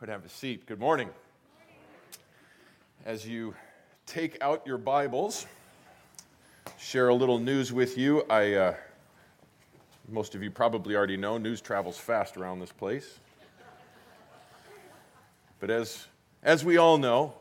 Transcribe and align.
Would 0.00 0.08
have 0.08 0.24
a 0.24 0.30
seat. 0.30 0.64
Good 0.64 0.80
morning. 0.80 1.10
As 3.04 3.28
you 3.28 3.54
take 4.06 4.38
out 4.40 4.66
your 4.66 4.78
Bibles, 4.78 5.46
share 6.78 7.10
a 7.10 7.14
little 7.14 7.38
news 7.38 7.70
with 7.70 7.98
you. 7.98 8.22
I, 8.30 8.54
uh, 8.54 8.74
most 10.08 10.34
of 10.34 10.42
you 10.42 10.50
probably 10.50 10.96
already 10.96 11.18
know, 11.18 11.36
news 11.36 11.60
travels 11.60 11.98
fast 11.98 12.38
around 12.38 12.60
this 12.60 12.72
place. 12.72 13.18
But 15.58 15.68
as, 15.68 16.06
as 16.42 16.64
we 16.64 16.78
all 16.78 16.96
know, 16.96 17.34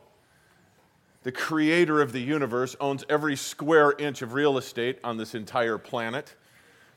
the 1.23 1.31
creator 1.31 2.01
of 2.01 2.11
the 2.11 2.19
universe 2.19 2.75
owns 2.81 3.05
every 3.07 3.37
square 3.37 3.93
inch 3.97 4.21
of 4.21 4.33
real 4.33 4.57
estate 4.57 4.99
on 5.01 5.15
this 5.15 5.33
entire 5.33 5.77
planet. 5.77 6.35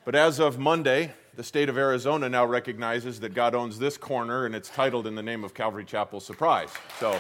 But 0.05 0.17
as 0.17 0.41
of 0.41 0.59
Monday, 0.59 1.13
the 1.35 1.43
state 1.43 1.71
of 1.71 1.79
Arizona 1.79 2.29
now 2.29 2.45
recognizes 2.45 3.21
that 3.21 3.33
God 3.33 3.55
owns 3.55 3.79
this 3.79 3.97
corner 3.97 4.45
and 4.45 4.55
it's 4.55 4.69
titled 4.69 5.07
in 5.07 5.15
the 5.15 5.23
name 5.23 5.45
of 5.45 5.55
Calvary 5.55 5.85
Chapel 5.85 6.21
Surprise. 6.21 6.71
So. 6.99 7.19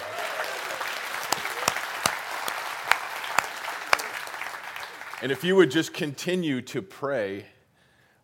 And 5.22 5.32
if 5.32 5.42
you 5.42 5.56
would 5.56 5.70
just 5.70 5.94
continue 5.94 6.60
to 6.62 6.82
pray 6.82 7.46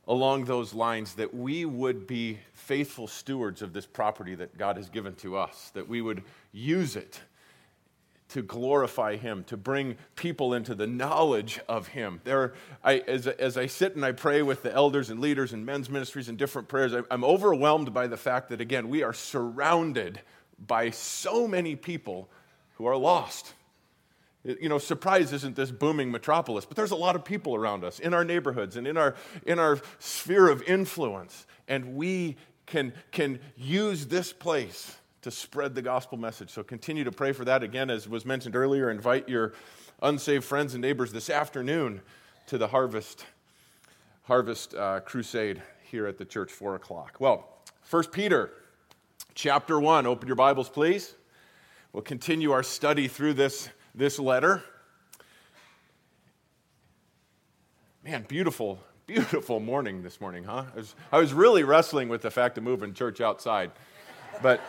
along 0.07 0.45
those 0.45 0.75
lines, 0.75 1.15
that 1.15 1.33
we 1.33 1.65
would 1.65 2.07
be 2.07 2.39
faithful 2.53 3.07
stewards 3.07 3.63
of 3.63 3.73
this 3.73 3.87
property 3.87 4.35
that 4.35 4.59
God 4.59 4.77
has 4.77 4.91
given 4.91 5.15
to 5.17 5.37
us, 5.37 5.71
that 5.75 5.89
we 5.89 6.03
would 6.03 6.23
use 6.53 6.97
it 6.97 7.21
to 8.29 8.43
glorify 8.43 9.17
him, 9.17 9.43
to 9.45 9.57
bring 9.57 9.97
people 10.15 10.53
into 10.53 10.75
the 10.75 10.87
knowledge 10.87 11.61
of 11.69 11.89
him. 11.89 12.21
There, 12.25 12.53
I, 12.85 12.99
as, 12.99 13.27
as 13.27 13.57
I 13.57 13.67
sit 13.67 13.97
and 13.97 14.05
I 14.05 14.13
pray 14.13 14.43
with 14.43 14.63
the 14.63 14.73
elders 14.73 15.09
and 15.09 15.19
leaders 15.21 15.55
and 15.55 15.65
men's 15.65 15.89
ministries 15.89 16.29
and 16.29 16.37
different 16.37 16.69
prayers, 16.69 16.93
I'm 17.11 17.25
overwhelmed 17.25 17.95
by 17.95 18.07
the 18.07 18.19
fact 18.19 18.51
that, 18.51 18.61
again, 18.61 18.89
we 18.91 19.03
are 19.03 19.15
surrounded 19.15 20.21
by 20.59 20.91
so 20.91 21.49
many 21.49 21.75
people 21.75 22.29
who 22.75 22.85
are 22.87 22.97
lost. 22.97 23.55
You 24.45 24.69
know, 24.69 24.79
surprise 24.79 25.33
isn't 25.33 25.57
this 25.57 25.71
booming 25.71 26.11
metropolis, 26.11 26.67
but 26.67 26.77
there's 26.77 26.91
a 26.91 26.97
lot 26.97 27.17
of 27.17 27.25
people 27.25 27.55
around 27.55 27.83
us 27.83 27.99
in 27.99 28.13
our 28.13 28.25
neighborhoods 28.25 28.77
and 28.77 28.87
in 28.87 28.99
our, 28.99 29.15
in 29.47 29.59
our 29.59 29.81
sphere 29.99 30.49
of 30.49 30.63
influence. 30.63 31.47
And 31.67 31.97
we 31.97 32.37
can, 32.67 32.93
can 33.11 33.41
use 33.57 34.07
this 34.07 34.35
place 34.35 34.98
to 35.23 35.31
spread 35.31 35.75
the 35.75 35.83
gospel 35.83 36.17
message. 36.17 36.51
So 36.51 36.63
continue 36.63 37.05
to 37.05 37.11
pray 37.13 37.33
for 37.33 37.45
that. 37.45 37.63
Again, 37.63 37.91
as 37.91 38.09
was 38.09 38.25
mentioned 38.25 38.55
earlier, 38.55 38.89
invite 38.91 39.29
your 39.29 39.53
unsaved 40.01 40.45
friends 40.45 40.75
and 40.75 40.83
neighbors 40.83 41.13
this 41.13 41.29
afternoon 41.29 42.01
to 42.47 42.57
the 42.57 42.69
harvest 42.69 43.25
harvest 44.23 44.75
uh, 44.75 45.01
crusade 45.01 45.61
here 45.91 46.07
at 46.07 46.19
the 46.19 46.25
church, 46.25 46.53
four 46.53 46.77
o'clock. 46.77 47.17
Well, 47.19 47.49
First 47.83 48.13
Peter 48.13 48.53
chapter 49.35 49.81
one. 49.81 50.07
Open 50.07 50.29
your 50.29 50.37
Bibles, 50.37 50.69
please. 50.69 51.15
We'll 51.93 52.03
continue 52.03 52.53
our 52.53 52.63
study 52.63 53.09
through 53.09 53.35
this 53.35 53.71
this 53.95 54.19
letter. 54.21 54.63
Man, 58.05 58.25
beautiful, 58.29 58.79
beautiful 59.07 59.59
morning 59.59 60.03
this 60.03 60.21
morning, 60.21 60.45
huh? 60.45 60.65
I 60.73 60.77
was, 60.77 60.95
I 61.11 61.19
was 61.19 61.33
really 61.33 61.65
wrestling 61.65 62.09
with 62.09 62.23
the 62.23 62.31
fact 62.31 62.57
of 62.57 62.65
moving 62.65 62.95
church 62.95 63.21
outside, 63.21 63.73
but. 64.43 64.61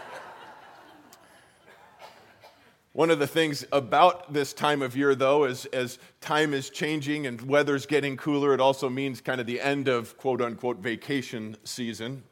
One 2.99 3.11
of 3.11 3.19
the 3.19 3.27
things 3.27 3.65
about 3.71 4.33
this 4.33 4.51
time 4.51 4.81
of 4.81 4.97
year, 4.97 5.15
though, 5.15 5.45
is 5.45 5.63
as 5.67 5.99
time 6.19 6.53
is 6.53 6.69
changing 6.69 7.27
and 7.27 7.39
weather's 7.43 7.85
getting 7.85 8.17
cooler, 8.17 8.53
it 8.53 8.59
also 8.59 8.89
means 8.89 9.21
kind 9.21 9.39
of 9.39 9.47
the 9.47 9.61
end 9.61 9.87
of 9.87 10.17
quote 10.17 10.41
unquote 10.41 10.79
vacation 10.79 11.55
season. 11.63 12.23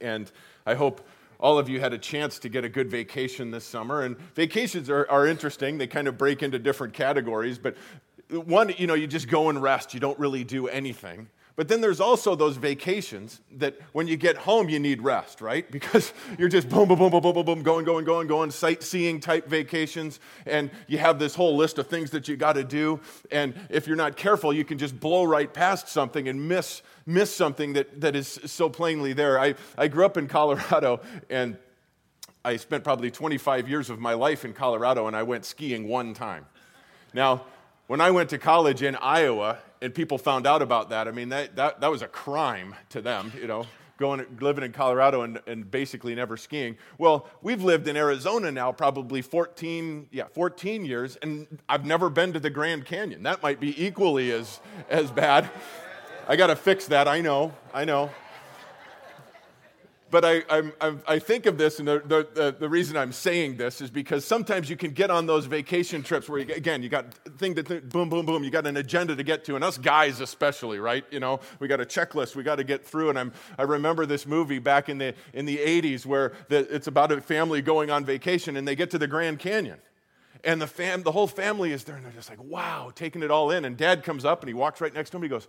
And 0.00 0.30
I 0.64 0.74
hope 0.74 1.04
all 1.40 1.58
of 1.58 1.68
you 1.68 1.80
had 1.80 1.92
a 1.92 1.98
chance 1.98 2.38
to 2.38 2.48
get 2.48 2.64
a 2.64 2.68
good 2.68 2.88
vacation 2.88 3.50
this 3.50 3.64
summer. 3.64 4.02
And 4.02 4.16
vacations 4.36 4.88
are, 4.88 5.10
are 5.10 5.26
interesting, 5.26 5.76
they 5.76 5.88
kind 5.88 6.06
of 6.06 6.16
break 6.16 6.44
into 6.44 6.60
different 6.60 6.94
categories. 6.94 7.58
But 7.58 7.76
one, 8.30 8.72
you 8.78 8.86
know, 8.86 8.94
you 8.94 9.08
just 9.08 9.26
go 9.26 9.48
and 9.48 9.60
rest, 9.60 9.92
you 9.92 9.98
don't 9.98 10.20
really 10.20 10.44
do 10.44 10.68
anything. 10.68 11.26
But 11.56 11.68
then 11.68 11.80
there's 11.80 12.00
also 12.00 12.34
those 12.34 12.56
vacations 12.56 13.40
that 13.56 13.78
when 13.92 14.06
you 14.06 14.16
get 14.16 14.36
home, 14.36 14.68
you 14.68 14.78
need 14.78 15.02
rest, 15.02 15.40
right? 15.40 15.70
Because 15.80 16.12
you're 16.38 16.48
just 16.48 16.68
boom, 16.68 16.88
boom, 16.88 16.98
boom, 16.98 17.10
boom, 17.10 17.22
boom, 17.22 17.34
boom, 17.34 17.44
boom, 17.44 17.62
going, 17.62 17.84
going, 17.84 18.04
going, 18.04 18.26
going, 18.26 18.50
sightseeing 18.50 19.18
type 19.20 19.48
vacations. 19.48 20.20
And 20.46 20.70
you 20.86 20.98
have 20.98 21.18
this 21.18 21.34
whole 21.34 21.56
list 21.56 21.78
of 21.78 21.86
things 21.86 22.10
that 22.10 22.28
you 22.28 22.36
got 22.36 22.54
to 22.54 22.64
do. 22.64 23.00
And 23.30 23.54
if 23.70 23.86
you're 23.86 23.96
not 23.96 24.16
careful, 24.16 24.52
you 24.52 24.64
can 24.64 24.78
just 24.78 24.98
blow 25.00 25.24
right 25.24 25.52
past 25.52 25.88
something 25.88 26.28
and 26.28 26.48
miss, 26.48 26.82
miss 27.06 27.34
something 27.34 27.72
that, 27.72 28.00
that 28.00 28.14
is 28.14 28.40
so 28.44 28.68
plainly 28.68 29.12
there. 29.12 29.38
I, 29.38 29.54
I 29.76 29.88
grew 29.88 30.04
up 30.04 30.16
in 30.16 30.28
Colorado 30.28 31.00
and 31.28 31.56
I 32.44 32.56
spent 32.56 32.84
probably 32.84 33.10
25 33.10 33.68
years 33.68 33.90
of 33.90 33.98
my 33.98 34.14
life 34.14 34.44
in 34.44 34.52
Colorado 34.52 35.06
and 35.06 35.16
I 35.16 35.24
went 35.24 35.44
skiing 35.44 35.88
one 35.88 36.14
time. 36.14 36.46
Now, 37.12 37.44
when 37.86 38.00
I 38.00 38.10
went 38.12 38.30
to 38.30 38.38
college 38.38 38.82
in 38.82 38.96
Iowa 38.96 39.58
and 39.82 39.94
people 39.94 40.18
found 40.18 40.46
out 40.46 40.62
about 40.62 40.90
that, 40.90 41.08
I 41.08 41.10
mean, 41.10 41.30
that, 41.30 41.56
that, 41.56 41.80
that 41.80 41.90
was 41.90 42.02
a 42.02 42.08
crime 42.08 42.74
to 42.90 43.00
them, 43.00 43.32
you 43.40 43.46
know, 43.46 43.66
going, 43.98 44.24
living 44.40 44.64
in 44.64 44.72
Colorado 44.72 45.22
and, 45.22 45.40
and 45.46 45.70
basically 45.70 46.14
never 46.14 46.36
skiing. 46.36 46.76
Well, 46.98 47.28
we've 47.42 47.62
lived 47.62 47.88
in 47.88 47.96
Arizona 47.96 48.50
now 48.50 48.72
probably 48.72 49.22
14, 49.22 50.08
yeah, 50.10 50.24
14 50.32 50.84
years, 50.84 51.16
and 51.16 51.58
I've 51.68 51.84
never 51.84 52.10
been 52.10 52.32
to 52.32 52.40
the 52.40 52.50
Grand 52.50 52.84
Canyon. 52.84 53.22
That 53.22 53.42
might 53.42 53.60
be 53.60 53.84
equally 53.84 54.32
as, 54.32 54.60
as 54.88 55.10
bad. 55.10 55.48
I 56.28 56.36
got 56.36 56.48
to 56.48 56.56
fix 56.56 56.86
that, 56.86 57.08
I 57.08 57.20
know, 57.20 57.52
I 57.72 57.84
know 57.84 58.10
but 60.10 60.24
I, 60.24 60.42
I, 60.50 60.94
I, 61.06 61.18
think 61.18 61.46
of 61.46 61.56
this, 61.56 61.78
and 61.78 61.86
the, 61.86 62.26
the, 62.34 62.56
the, 62.58 62.68
reason 62.68 62.96
I'm 62.96 63.12
saying 63.12 63.56
this 63.56 63.80
is 63.80 63.90
because 63.90 64.24
sometimes 64.24 64.68
you 64.68 64.76
can 64.76 64.90
get 64.90 65.10
on 65.10 65.26
those 65.26 65.46
vacation 65.46 66.02
trips 66.02 66.28
where, 66.28 66.40
you, 66.40 66.54
again, 66.54 66.82
you 66.82 66.88
got 66.88 67.14
thing 67.38 67.54
to 67.54 67.80
boom, 67.80 68.08
boom, 68.08 68.26
boom, 68.26 68.42
you 68.42 68.50
got 68.50 68.66
an 68.66 68.76
agenda 68.76 69.14
to 69.14 69.22
get 69.22 69.44
to, 69.44 69.54
and 69.54 69.62
us 69.64 69.78
guys 69.78 70.20
especially, 70.20 70.78
right? 70.78 71.04
You 71.10 71.20
know, 71.20 71.40
we 71.60 71.68
got 71.68 71.80
a 71.80 71.84
checklist 71.84 72.34
we 72.34 72.42
got 72.42 72.56
to 72.56 72.64
get 72.64 72.84
through, 72.84 73.10
and 73.10 73.18
I'm, 73.18 73.32
I 73.58 73.62
remember 73.62 74.06
this 74.06 74.26
movie 74.26 74.58
back 74.58 74.88
in 74.88 74.98
the, 74.98 75.14
in 75.32 75.46
the 75.46 75.58
80s 75.58 76.04
where 76.06 76.32
the, 76.48 76.58
it's 76.74 76.86
about 76.86 77.12
a 77.12 77.20
family 77.20 77.62
going 77.62 77.90
on 77.90 78.04
vacation, 78.04 78.56
and 78.56 78.66
they 78.66 78.74
get 78.74 78.90
to 78.90 78.98
the 78.98 79.06
Grand 79.06 79.38
Canyon. 79.38 79.78
And 80.42 80.60
the, 80.60 80.66
fam, 80.66 81.02
the 81.02 81.12
whole 81.12 81.26
family 81.26 81.72
is 81.72 81.84
there, 81.84 81.96
and 81.96 82.04
they're 82.04 82.12
just 82.12 82.30
like, 82.30 82.42
wow, 82.42 82.90
taking 82.94 83.22
it 83.22 83.30
all 83.30 83.50
in. 83.50 83.64
And 83.64 83.76
dad 83.76 84.02
comes 84.02 84.24
up, 84.24 84.40
and 84.40 84.48
he 84.48 84.54
walks 84.54 84.80
right 84.80 84.92
next 84.92 85.10
to 85.10 85.16
him, 85.16 85.22
and 85.22 85.30
he 85.30 85.36
goes, 85.36 85.46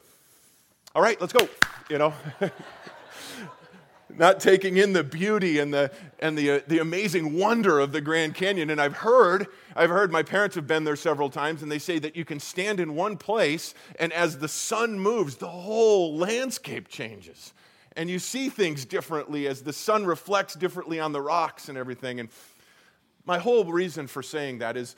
all 0.94 1.02
right, 1.02 1.20
let's 1.22 1.34
go, 1.34 1.48
you 1.90 1.98
know? 1.98 2.14
not 4.18 4.40
taking 4.40 4.78
in 4.78 4.94
the 4.94 5.04
beauty 5.04 5.60
and 5.60 5.74
the, 5.74 5.92
and 6.20 6.38
the, 6.38 6.52
uh, 6.52 6.60
the 6.68 6.80
amazing 6.80 7.38
wonder 7.38 7.80
of 7.80 7.92
the 7.92 8.02
Grand 8.02 8.36
Canyon. 8.36 8.70
And 8.70 8.82
I've 8.82 8.98
heard, 8.98 9.48
I've 9.76 9.90
heard 9.90 10.12
my 10.12 10.24
parents 10.24 10.56
have 10.56 10.68
been 10.68 10.84
there 10.84 10.96
several 10.96 11.30
times, 11.30 11.62
and 11.62 11.72
they 11.72 11.80
say 11.80 12.00
that 12.00 12.16
you 12.16 12.26
can 12.26 12.40
stand 12.40 12.80
in 12.80 12.96
one 12.96 13.18
place, 13.18 13.74
and 14.00 14.14
as 14.14 14.38
the 14.38 14.48
sun 14.48 15.00
moves, 15.00 15.36
the 15.36 15.48
whole 15.48 16.16
landscape 16.18 16.88
changes. 16.88 17.54
And 17.96 18.10
you 18.10 18.20
see 18.20 18.50
things 18.50 18.86
differently 18.86 19.48
as 19.48 19.62
the 19.62 19.74
sun 19.74 20.06
reflects 20.06 20.54
differently 20.54 21.00
on 21.00 21.12
the 21.12 21.22
rocks 21.22 21.68
and 21.68 21.78
everything. 21.78 22.20
And 22.20 22.30
my 23.26 23.38
whole 23.38 23.66
reason 23.66 24.08
for 24.08 24.24
saying 24.24 24.60
that 24.60 24.78
is 24.78 24.96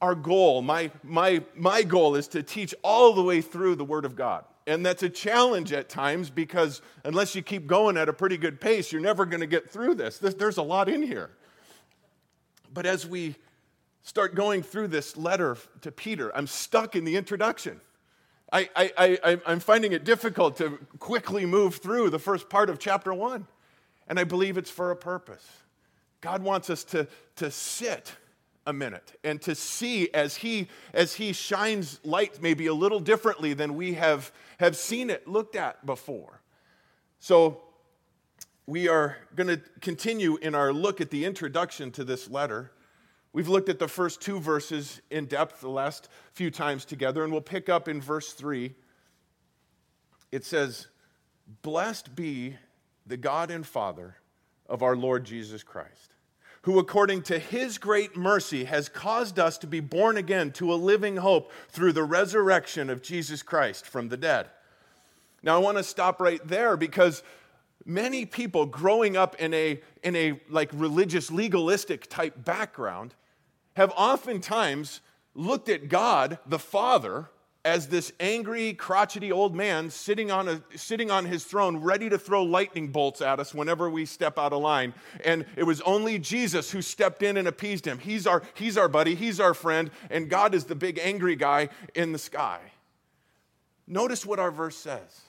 our 0.00 0.14
goal, 0.14 0.62
my, 0.62 0.90
my, 1.02 1.42
my 1.54 1.82
goal 1.82 2.16
is 2.16 2.28
to 2.28 2.42
teach 2.42 2.74
all 2.82 3.12
the 3.14 3.22
way 3.22 3.40
through 3.40 3.76
the 3.76 3.84
Word 3.84 4.04
of 4.04 4.16
God. 4.16 4.44
And 4.66 4.86
that's 4.86 5.02
a 5.02 5.08
challenge 5.08 5.72
at 5.72 5.88
times 5.88 6.30
because 6.30 6.82
unless 7.04 7.34
you 7.34 7.42
keep 7.42 7.66
going 7.66 7.96
at 7.96 8.08
a 8.08 8.12
pretty 8.12 8.36
good 8.36 8.60
pace, 8.60 8.92
you're 8.92 9.00
never 9.00 9.26
going 9.26 9.40
to 9.40 9.46
get 9.46 9.70
through 9.70 9.96
this. 9.96 10.18
There's 10.18 10.56
a 10.56 10.62
lot 10.62 10.88
in 10.88 11.02
here. 11.02 11.30
But 12.72 12.86
as 12.86 13.06
we 13.06 13.34
start 14.02 14.34
going 14.34 14.62
through 14.62 14.88
this 14.88 15.16
letter 15.16 15.56
to 15.80 15.90
Peter, 15.90 16.34
I'm 16.36 16.46
stuck 16.46 16.94
in 16.94 17.04
the 17.04 17.16
introduction. 17.16 17.80
I, 18.52 18.68
I, 18.76 19.18
I, 19.24 19.40
I'm 19.46 19.60
finding 19.60 19.92
it 19.92 20.04
difficult 20.04 20.58
to 20.58 20.78
quickly 20.98 21.46
move 21.46 21.76
through 21.76 22.10
the 22.10 22.18
first 22.18 22.48
part 22.48 22.70
of 22.70 22.78
chapter 22.78 23.12
one. 23.12 23.46
And 24.08 24.18
I 24.18 24.24
believe 24.24 24.58
it's 24.58 24.70
for 24.70 24.90
a 24.90 24.96
purpose. 24.96 25.46
God 26.20 26.42
wants 26.42 26.70
us 26.70 26.84
to, 26.84 27.08
to 27.36 27.50
sit 27.50 28.12
a 28.66 28.72
minute. 28.72 29.18
And 29.24 29.40
to 29.42 29.54
see 29.54 30.12
as 30.12 30.36
he 30.36 30.68
as 30.94 31.14
he 31.14 31.32
shines 31.32 32.00
light 32.04 32.40
maybe 32.40 32.66
a 32.66 32.74
little 32.74 33.00
differently 33.00 33.54
than 33.54 33.74
we 33.74 33.94
have 33.94 34.32
have 34.58 34.76
seen 34.76 35.10
it 35.10 35.26
looked 35.26 35.56
at 35.56 35.84
before. 35.84 36.40
So 37.20 37.62
we 38.66 38.88
are 38.88 39.16
going 39.34 39.48
to 39.48 39.60
continue 39.80 40.36
in 40.36 40.54
our 40.54 40.72
look 40.72 41.00
at 41.00 41.10
the 41.10 41.24
introduction 41.24 41.90
to 41.92 42.04
this 42.04 42.30
letter. 42.30 42.72
We've 43.32 43.48
looked 43.48 43.68
at 43.68 43.78
the 43.78 43.88
first 43.88 44.20
two 44.20 44.40
verses 44.40 45.00
in 45.10 45.26
depth 45.26 45.60
the 45.60 45.70
last 45.70 46.08
few 46.34 46.50
times 46.50 46.84
together 46.84 47.24
and 47.24 47.32
we'll 47.32 47.40
pick 47.40 47.68
up 47.68 47.88
in 47.88 48.00
verse 48.00 48.32
3 48.32 48.74
it 50.30 50.44
says 50.44 50.88
blessed 51.62 52.14
be 52.16 52.56
the 53.06 53.16
god 53.16 53.50
and 53.50 53.66
father 53.66 54.16
of 54.68 54.82
our 54.82 54.96
lord 54.96 55.24
jesus 55.24 55.62
christ 55.62 56.11
who, 56.62 56.78
according 56.78 57.22
to 57.22 57.38
his 57.38 57.78
great 57.78 58.16
mercy, 58.16 58.64
has 58.64 58.88
caused 58.88 59.38
us 59.38 59.58
to 59.58 59.66
be 59.66 59.80
born 59.80 60.16
again 60.16 60.52
to 60.52 60.72
a 60.72 60.76
living 60.76 61.16
hope 61.16 61.50
through 61.68 61.92
the 61.92 62.04
resurrection 62.04 62.88
of 62.88 63.02
Jesus 63.02 63.42
Christ 63.42 63.84
from 63.86 64.08
the 64.08 64.16
dead. 64.16 64.48
Now, 65.42 65.56
I 65.56 65.58
want 65.58 65.78
to 65.78 65.84
stop 65.84 66.20
right 66.20 66.40
there 66.46 66.76
because 66.76 67.24
many 67.84 68.24
people 68.24 68.66
growing 68.66 69.16
up 69.16 69.34
in 69.40 69.52
a, 69.54 69.80
in 70.04 70.14
a 70.14 70.40
like 70.48 70.70
religious, 70.72 71.32
legalistic 71.32 72.08
type 72.08 72.44
background 72.44 73.14
have 73.74 73.92
oftentimes 73.96 75.00
looked 75.34 75.68
at 75.68 75.88
God, 75.88 76.38
the 76.46 76.60
Father, 76.60 77.28
as 77.64 77.86
this 77.86 78.12
angry, 78.18 78.72
crotchety 78.74 79.30
old 79.30 79.54
man 79.54 79.88
sitting 79.88 80.30
on, 80.32 80.48
a, 80.48 80.62
sitting 80.76 81.10
on 81.10 81.24
his 81.24 81.44
throne, 81.44 81.76
ready 81.76 82.08
to 82.08 82.18
throw 82.18 82.42
lightning 82.42 82.88
bolts 82.88 83.20
at 83.20 83.38
us 83.38 83.54
whenever 83.54 83.88
we 83.88 84.04
step 84.04 84.36
out 84.38 84.52
of 84.52 84.60
line. 84.60 84.92
And 85.24 85.46
it 85.56 85.62
was 85.62 85.80
only 85.82 86.18
Jesus 86.18 86.72
who 86.72 86.82
stepped 86.82 87.22
in 87.22 87.36
and 87.36 87.46
appeased 87.46 87.86
him. 87.86 87.98
He's 87.98 88.26
our, 88.26 88.42
he's 88.54 88.76
our 88.76 88.88
buddy, 88.88 89.14
he's 89.14 89.38
our 89.38 89.54
friend, 89.54 89.90
and 90.10 90.28
God 90.28 90.54
is 90.54 90.64
the 90.64 90.74
big 90.74 90.98
angry 90.98 91.36
guy 91.36 91.68
in 91.94 92.10
the 92.12 92.18
sky. 92.18 92.58
Notice 93.86 94.26
what 94.26 94.40
our 94.40 94.50
verse 94.50 94.76
says. 94.76 95.20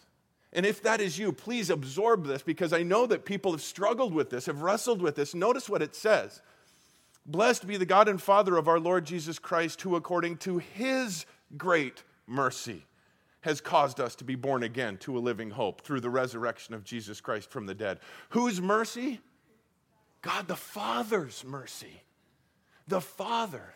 And 0.53 0.65
if 0.65 0.83
that 0.83 1.01
is 1.01 1.17
you, 1.17 1.33
please 1.33 1.69
absorb 1.69 2.25
this 2.25 2.43
because 2.43 2.73
I 2.73 2.83
know 2.83 3.05
that 3.07 3.25
people 3.25 3.51
have 3.51 3.61
struggled 3.61 4.13
with 4.13 4.29
this, 4.29 4.45
have 4.47 4.61
wrestled 4.61 5.01
with 5.01 5.15
this. 5.15 5.35
Notice 5.35 5.69
what 5.69 5.81
it 5.81 5.95
says 5.95 6.41
Blessed 7.25 7.67
be 7.67 7.77
the 7.77 7.85
God 7.85 8.07
and 8.07 8.21
Father 8.21 8.57
of 8.57 8.67
our 8.67 8.79
Lord 8.79 9.05
Jesus 9.05 9.39
Christ, 9.39 9.81
who 9.81 9.95
according 9.95 10.37
to 10.37 10.57
his 10.57 11.25
great 11.57 12.03
mercy 12.27 12.85
has 13.41 13.59
caused 13.59 13.99
us 13.99 14.15
to 14.15 14.23
be 14.23 14.35
born 14.35 14.63
again 14.63 14.97
to 14.97 15.17
a 15.17 15.19
living 15.19 15.49
hope 15.51 15.81
through 15.81 15.99
the 15.99 16.09
resurrection 16.09 16.73
of 16.73 16.83
Jesus 16.83 17.19
Christ 17.19 17.51
from 17.51 17.65
the 17.65 17.73
dead. 17.73 17.99
Whose 18.29 18.61
mercy? 18.61 19.19
God 20.21 20.47
the 20.47 20.55
Father's 20.55 21.43
mercy. 21.43 22.03
The 22.87 23.01
Father. 23.01 23.75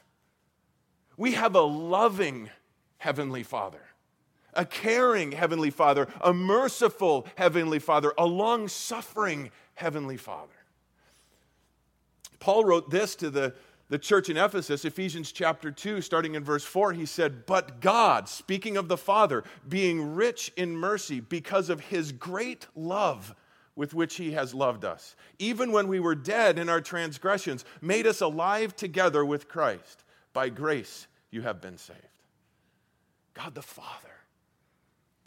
We 1.17 1.33
have 1.33 1.55
a 1.55 1.61
loving 1.61 2.49
Heavenly 2.97 3.43
Father, 3.43 3.81
a 4.53 4.65
caring 4.65 5.33
Heavenly 5.33 5.69
Father, 5.69 6.07
a 6.21 6.33
merciful 6.33 7.27
Heavenly 7.35 7.79
Father, 7.79 8.13
a 8.17 8.25
long 8.25 8.67
suffering 8.67 9.51
Heavenly 9.75 10.17
Father. 10.17 10.53
Paul 12.39 12.65
wrote 12.65 12.89
this 12.89 13.15
to 13.15 13.29
the 13.29 13.53
the 13.89 13.97
church 13.97 14.29
in 14.29 14.35
Ephesus, 14.35 14.83
Ephesians 14.83 15.31
chapter 15.31 15.71
2, 15.71 16.01
starting 16.01 16.35
in 16.35 16.43
verse 16.43 16.63
4, 16.63 16.93
he 16.93 17.05
said, 17.05 17.45
But 17.45 17.79
God, 17.79 18.27
speaking 18.27 18.75
of 18.75 18.89
the 18.89 18.97
Father, 18.97 19.43
being 19.67 20.15
rich 20.15 20.51
in 20.57 20.75
mercy 20.75 21.21
because 21.21 21.69
of 21.69 21.79
his 21.79 22.11
great 22.11 22.67
love 22.75 23.33
with 23.75 23.93
which 23.93 24.15
he 24.15 24.31
has 24.33 24.53
loved 24.53 24.83
us, 24.83 25.15
even 25.39 25.71
when 25.71 25.87
we 25.87 25.99
were 25.99 26.15
dead 26.15 26.59
in 26.59 26.67
our 26.67 26.81
transgressions, 26.81 27.63
made 27.79 28.05
us 28.07 28.19
alive 28.19 28.75
together 28.75 29.23
with 29.23 29.47
Christ. 29.47 30.03
By 30.33 30.49
grace 30.49 31.07
you 31.31 31.43
have 31.43 31.61
been 31.61 31.77
saved. 31.77 32.01
God 33.33 33.55
the 33.55 33.61
Father 33.61 34.16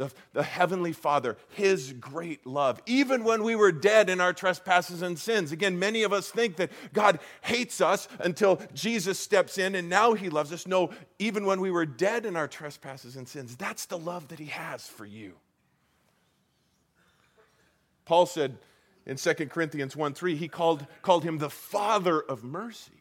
the, 0.01 0.11
the 0.33 0.43
Heavenly 0.43 0.95
Father, 0.95 1.37
His 1.51 1.93
great 1.93 2.47
love, 2.47 2.81
even 2.87 3.23
when 3.23 3.45
we 3.45 3.55
were 3.55 3.71
dead 3.71 4.09
in 4.09 4.19
our 4.19 4.33
trespasses 4.33 5.03
and 5.03 5.19
sins. 5.19 5.53
Again, 5.53 5.79
many 5.79 6.05
of 6.05 6.13
us 6.15 6.31
think 6.31 6.57
that 6.57 6.71
God 6.95 7.21
hates 7.43 7.83
us 7.83 8.09
until 8.19 8.63
Jesus 8.73 9.19
steps 9.19 9.59
in 9.59 9.75
and 9.75 9.91
now 9.91 10.15
He 10.15 10.31
loves 10.31 10.55
us. 10.55 10.67
No, 10.67 10.91
even 11.19 11.45
when 11.45 11.61
we 11.61 11.71
were 11.71 11.85
dead 11.85 12.25
in 12.25 12.35
our 12.35 12.49
trespasses 12.49 13.17
and 13.17 13.29
sins, 13.29 13.57
that's 13.57 13.85
the 13.85 13.99
love 13.99 14.29
that 14.29 14.39
He 14.39 14.47
has 14.47 14.87
for 14.87 15.05
you. 15.05 15.35
Paul 18.07 18.25
said 18.25 18.57
in 19.05 19.17
2 19.17 19.35
Corinthians 19.51 19.95
1 19.95 20.15
3, 20.15 20.35
he 20.35 20.49
called, 20.49 20.87
called 21.03 21.25
him 21.25 21.37
the 21.37 21.51
Father 21.51 22.19
of 22.19 22.43
mercies. 22.43 22.95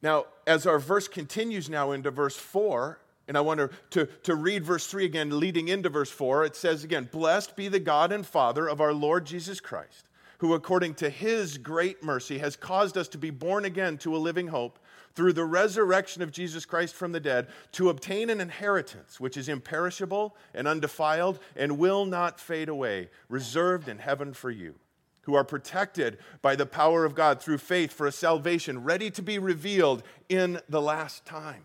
Now, 0.00 0.26
as 0.46 0.68
our 0.68 0.78
verse 0.78 1.08
continues 1.08 1.68
now 1.68 1.90
into 1.90 2.12
verse 2.12 2.36
4, 2.36 3.00
and 3.26 3.38
I 3.38 3.40
want 3.40 3.70
to, 3.90 4.06
to, 4.06 4.34
read 4.34 4.64
verse 4.64 4.86
3 4.86 5.04
again, 5.04 5.38
leading 5.40 5.68
into 5.68 5.88
verse 5.88 6.10
4. 6.10 6.44
It 6.44 6.56
says 6.56 6.84
again, 6.84 7.08
Blessed 7.10 7.56
be 7.56 7.68
the 7.68 7.80
God 7.80 8.12
and 8.12 8.26
Father 8.26 8.68
of 8.68 8.80
our 8.80 8.92
Lord 8.92 9.24
Jesus 9.24 9.60
Christ, 9.60 10.08
who 10.38 10.52
according 10.52 10.94
to 10.96 11.08
his 11.08 11.56
great 11.56 12.02
mercy 12.02 12.38
has 12.38 12.56
caused 12.56 12.98
us 12.98 13.08
to 13.08 13.18
be 13.18 13.30
born 13.30 13.64
again 13.64 13.96
to 13.98 14.14
a 14.14 14.18
living 14.18 14.48
hope 14.48 14.78
through 15.14 15.32
the 15.32 15.44
resurrection 15.44 16.22
of 16.22 16.32
Jesus 16.32 16.66
Christ 16.66 16.94
from 16.94 17.12
the 17.12 17.20
dead, 17.20 17.46
to 17.72 17.88
obtain 17.88 18.30
an 18.30 18.40
inheritance 18.40 19.20
which 19.20 19.36
is 19.36 19.48
imperishable 19.48 20.36
and 20.52 20.66
undefiled 20.66 21.38
and 21.56 21.78
will 21.78 22.04
not 22.04 22.40
fade 22.40 22.68
away, 22.68 23.08
reserved 23.28 23.88
in 23.88 23.98
heaven 23.98 24.34
for 24.34 24.50
you, 24.50 24.74
who 25.22 25.34
are 25.34 25.44
protected 25.44 26.18
by 26.42 26.56
the 26.56 26.66
power 26.66 27.04
of 27.04 27.14
God 27.14 27.40
through 27.40 27.58
faith 27.58 27.92
for 27.92 28.06
a 28.06 28.12
salvation 28.12 28.82
ready 28.82 29.10
to 29.12 29.22
be 29.22 29.38
revealed 29.38 30.02
in 30.28 30.60
the 30.68 30.82
last 30.82 31.24
time. 31.24 31.64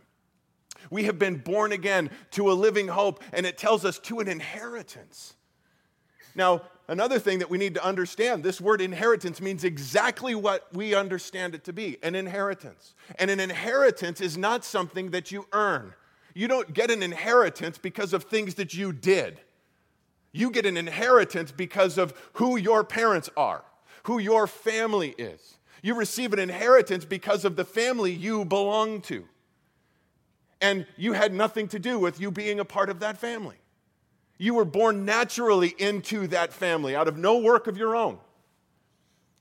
We 0.89 1.03
have 1.03 1.19
been 1.19 1.37
born 1.37 1.71
again 1.71 2.09
to 2.31 2.51
a 2.51 2.53
living 2.53 2.87
hope, 2.87 3.23
and 3.33 3.45
it 3.45 3.57
tells 3.57 3.85
us 3.85 3.99
to 3.99 4.19
an 4.19 4.27
inheritance. 4.27 5.35
Now, 6.35 6.61
another 6.87 7.19
thing 7.19 7.39
that 7.39 7.49
we 7.49 7.57
need 7.57 7.73
to 7.75 7.85
understand 7.85 8.43
this 8.43 8.61
word 8.61 8.81
inheritance 8.81 9.41
means 9.41 9.63
exactly 9.63 10.35
what 10.35 10.67
we 10.73 10.95
understand 10.95 11.55
it 11.55 11.63
to 11.65 11.73
be 11.73 11.97
an 12.03 12.15
inheritance. 12.15 12.93
And 13.17 13.29
an 13.29 13.39
inheritance 13.39 14.21
is 14.21 14.37
not 14.37 14.63
something 14.63 15.11
that 15.11 15.31
you 15.31 15.47
earn. 15.53 15.93
You 16.33 16.47
don't 16.47 16.73
get 16.73 16.91
an 16.91 17.03
inheritance 17.03 17.77
because 17.77 18.13
of 18.13 18.23
things 18.23 18.55
that 18.55 18.73
you 18.73 18.93
did. 18.93 19.39
You 20.31 20.51
get 20.51 20.65
an 20.65 20.77
inheritance 20.77 21.51
because 21.51 21.97
of 21.97 22.13
who 22.33 22.55
your 22.55 22.83
parents 22.83 23.29
are, 23.35 23.63
who 24.03 24.19
your 24.19 24.45
family 24.47 25.15
is. 25.17 25.57
You 25.81 25.95
receive 25.95 26.33
an 26.33 26.39
inheritance 26.39 27.05
because 27.05 27.45
of 27.45 27.55
the 27.55 27.65
family 27.65 28.11
you 28.11 28.45
belong 28.45 29.01
to 29.03 29.25
and 30.61 30.85
you 30.97 31.13
had 31.13 31.33
nothing 31.33 31.67
to 31.69 31.79
do 31.79 31.99
with 31.99 32.19
you 32.19 32.31
being 32.31 32.59
a 32.59 32.65
part 32.65 32.89
of 32.89 32.99
that 32.99 33.17
family. 33.17 33.57
You 34.37 34.53
were 34.53 34.65
born 34.65 35.05
naturally 35.05 35.75
into 35.77 36.27
that 36.27 36.53
family 36.53 36.95
out 36.95 37.07
of 37.07 37.17
no 37.17 37.37
work 37.37 37.67
of 37.67 37.77
your 37.77 37.95
own. 37.95 38.19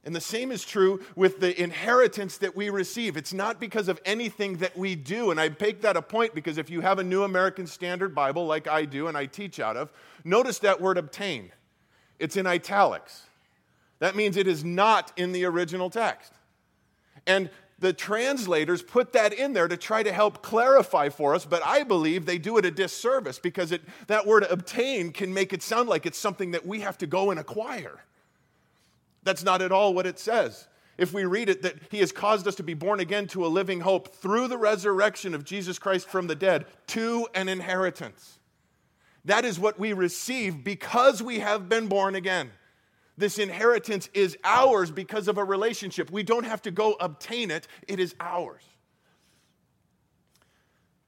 And 0.05 0.15
the 0.15 0.21
same 0.21 0.53
is 0.53 0.65
true 0.65 1.03
with 1.17 1.41
the 1.41 1.61
inheritance 1.61 2.39
that 2.39 2.57
we 2.57 2.71
receive. 2.71 3.17
It's 3.17 3.35
not 3.35 3.61
because 3.61 3.89
of 3.89 4.01
anything 4.05 4.57
that 4.59 4.77
we 4.77 4.95
do. 4.95 5.31
And 5.31 5.41
I 5.41 5.51
make 5.61 5.83
that 5.83 5.97
a 5.97 6.03
point 6.03 6.35
because 6.35 6.57
if 6.57 6.71
you 6.71 6.81
have 6.81 6.99
a 6.99 7.05
New 7.05 7.25
American 7.25 7.67
Standard 7.67 8.15
Bible 8.15 8.47
like 8.47 8.67
I 8.67 8.85
do 8.85 9.09
and 9.09 9.17
I 9.17 9.27
teach 9.27 9.61
out 9.61 9.77
of, 9.77 9.93
notice 10.25 10.61
that 10.61 10.81
word 10.81 10.99
obtain. 10.99 11.53
It's 12.19 12.37
in 12.37 12.47
italics. 12.47 13.25
That 13.99 14.17
means 14.17 14.37
it 14.37 14.47
is 14.47 14.65
not 14.65 15.13
in 15.17 15.33
the 15.33 15.45
original 15.45 15.91
text. 15.91 16.33
And 17.27 17.51
the 17.79 17.93
translators 17.93 18.83
put 18.83 19.13
that 19.13 19.33
in 19.33 19.53
there 19.53 19.69
to 19.69 19.77
try 19.77 20.03
to 20.03 20.13
help 20.13 20.43
clarify 20.43 21.09
for 21.09 21.35
us, 21.35 21.45
but 21.45 21.65
I 21.65 21.85
believe 21.85 22.27
they 22.27 22.39
do 22.39 22.59
it 22.59 22.65
a 22.65 22.71
disservice 22.71 23.39
because 23.39 23.71
it, 23.71 23.83
that 24.09 24.27
word 24.27 24.45
obtain 24.51 25.13
can 25.13 25.33
make 25.33 25.53
it 25.53 25.63
sound 25.63 25.89
like 25.89 26.05
it's 26.05 26.19
something 26.19 26.51
that 26.51 26.67
we 26.67 26.81
have 26.81 26.99
to 26.99 27.07
go 27.07 27.31
and 27.31 27.39
acquire. 27.39 28.01
That's 29.23 29.45
not 29.45 29.63
at 29.63 29.73
all 29.73 29.95
what 29.95 30.07
it 30.07 30.19
says. 30.19 30.67
If 30.97 31.13
we 31.13 31.25
read 31.25 31.49
it, 31.49 31.63
that 31.63 31.77
he 31.91 32.01
has 32.01 32.11
caused 32.11 32.49
us 32.49 32.57
to 32.57 32.65
be 32.65 32.75
born 32.75 32.99
again 32.99 33.29
to 33.29 33.47
a 33.47 33.49
living 33.49 33.81
hope 33.81 34.13
through 34.17 34.49
the 34.49 34.59
resurrection 34.59 35.33
of 35.33 35.45
Jesus 35.45 35.79
Christ 35.79 36.09
from 36.09 36.27
the 36.27 36.35
dead 36.35 36.67
to 36.89 37.29
an 37.35 37.49
inheritance. 37.49 38.41
That 39.25 39.45
is 39.45 39.61
what 39.61 39.79
we 39.79 39.93
receive 39.93 40.65
because 40.65 41.23
we 41.23 41.39
have 41.39 41.69
been 41.69 41.87
born 41.87 42.17
again. 42.17 42.51
This 43.19 43.41
inheritance 43.41 44.09
is 44.15 44.39
ours 44.45 44.93
because 44.93 45.27
of 45.27 45.39
a 45.39 45.45
relationship. 45.45 46.09
We 46.09 46.23
don't 46.23 46.45
have 46.45 46.63
to 46.63 46.71
go 46.71 46.93
obtain 47.01 47.51
it, 47.51 47.67
it 47.89 47.99
is 47.99 48.15
ours. 48.21 48.63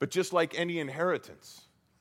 But 0.01 0.11
just 0.11 0.33
like 0.33 0.59
any 0.59 0.81
inheritance, 0.81 1.61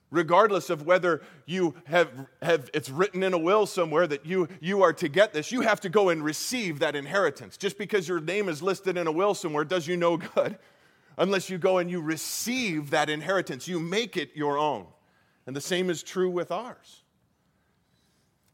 regardless 0.10 0.72
of 0.72 0.88
whether 0.88 1.22
you 1.46 1.76
have, 1.84 2.10
have 2.42 2.72
it's 2.74 2.90
written 2.90 3.22
in 3.22 3.34
a 3.34 3.38
will 3.38 3.68
somewhere 3.68 4.08
that 4.08 4.26
you, 4.26 4.48
you 4.60 4.82
are 4.82 4.94
to 4.94 5.08
get 5.10 5.32
this, 5.32 5.52
you 5.52 5.62
have 5.62 5.80
to 5.82 5.90
go 5.90 6.10
and 6.10 6.24
receive 6.24 6.80
that 6.80 6.96
inheritance. 6.96 7.56
Just 7.56 7.78
because 7.78 8.08
your 8.08 8.20
name 8.20 8.50
is 8.50 8.64
listed 8.64 8.98
in 8.98 9.06
a 9.06 9.12
will 9.12 9.36
somewhere 9.36 9.64
does 9.64 9.86
you 9.86 9.96
no 9.96 10.18
good 10.18 10.58
unless 11.20 11.52
you 11.52 11.60
go 11.60 11.78
and 11.78 11.92
you 11.92 12.02
receive 12.02 12.90
that 12.90 13.12
inheritance. 13.12 13.68
You 13.68 13.80
make 13.80 14.18
it 14.18 14.32
your 14.34 14.58
own. 14.58 14.88
And 15.46 15.56
the 15.56 15.62
same 15.62 15.92
is 15.92 16.02
true 16.02 16.32
with 16.32 16.52
ours. 16.52 17.04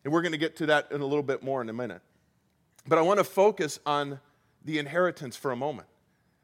And 0.06 0.14
we're 0.14 0.22
going 0.22 0.32
to 0.32 0.38
get 0.38 0.56
to 0.58 0.68
that 0.68 0.92
in 0.92 1.02
a 1.02 1.06
little 1.06 1.24
bit 1.24 1.44
more 1.44 1.62
in 1.62 1.68
a 1.68 1.74
minute. 1.74 2.02
But 2.88 3.00
I 3.00 3.02
want 3.02 3.20
to 3.20 3.24
focus 3.24 3.80
on 3.86 4.20
the 4.64 4.80
inheritance 4.80 5.36
for 5.36 5.52
a 5.52 5.56
moment. 5.56 5.88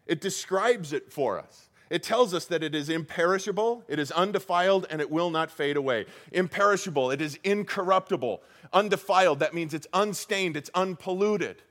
It 0.08 0.20
describes 0.20 0.92
it 0.92 1.14
for 1.14 1.40
us. 1.40 1.70
It 1.92 2.04
tells 2.04 2.34
us 2.34 2.46
that 2.46 2.64
it 2.64 2.74
is 2.74 2.90
imperishable, 2.90 3.84
it 3.88 4.00
is 4.00 4.12
undefiled, 4.12 4.88
and 4.90 5.00
it 5.02 5.12
will 5.12 5.30
not 5.30 5.52
fade 5.52 5.78
away. 5.78 6.06
Imperishable, 6.32 7.12
it 7.12 7.22
is 7.22 7.38
incorruptible. 7.44 8.42
Undefiled, 8.74 9.40
that 9.40 9.54
means 9.54 9.74
it's 9.74 9.88
unstained, 9.94 10.58
it's 10.58 10.70
unpolluted 10.74 11.62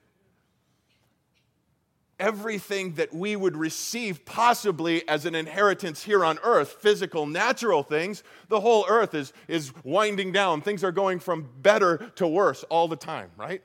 everything 2.20 2.92
that 2.92 3.12
we 3.12 3.34
would 3.34 3.56
receive 3.56 4.24
possibly 4.24 5.08
as 5.08 5.24
an 5.24 5.34
inheritance 5.34 6.04
here 6.04 6.24
on 6.24 6.38
earth 6.44 6.76
physical, 6.80 7.26
natural 7.26 7.82
things 7.82 8.22
the 8.48 8.60
whole 8.60 8.84
earth 8.88 9.14
is, 9.14 9.32
is 9.48 9.72
winding 9.82 10.30
down. 10.30 10.60
Things 10.60 10.84
are 10.84 10.92
going 10.92 11.18
from 11.18 11.48
better 11.62 12.12
to 12.16 12.28
worse 12.28 12.62
all 12.64 12.86
the 12.86 12.96
time, 12.96 13.30
right? 13.36 13.62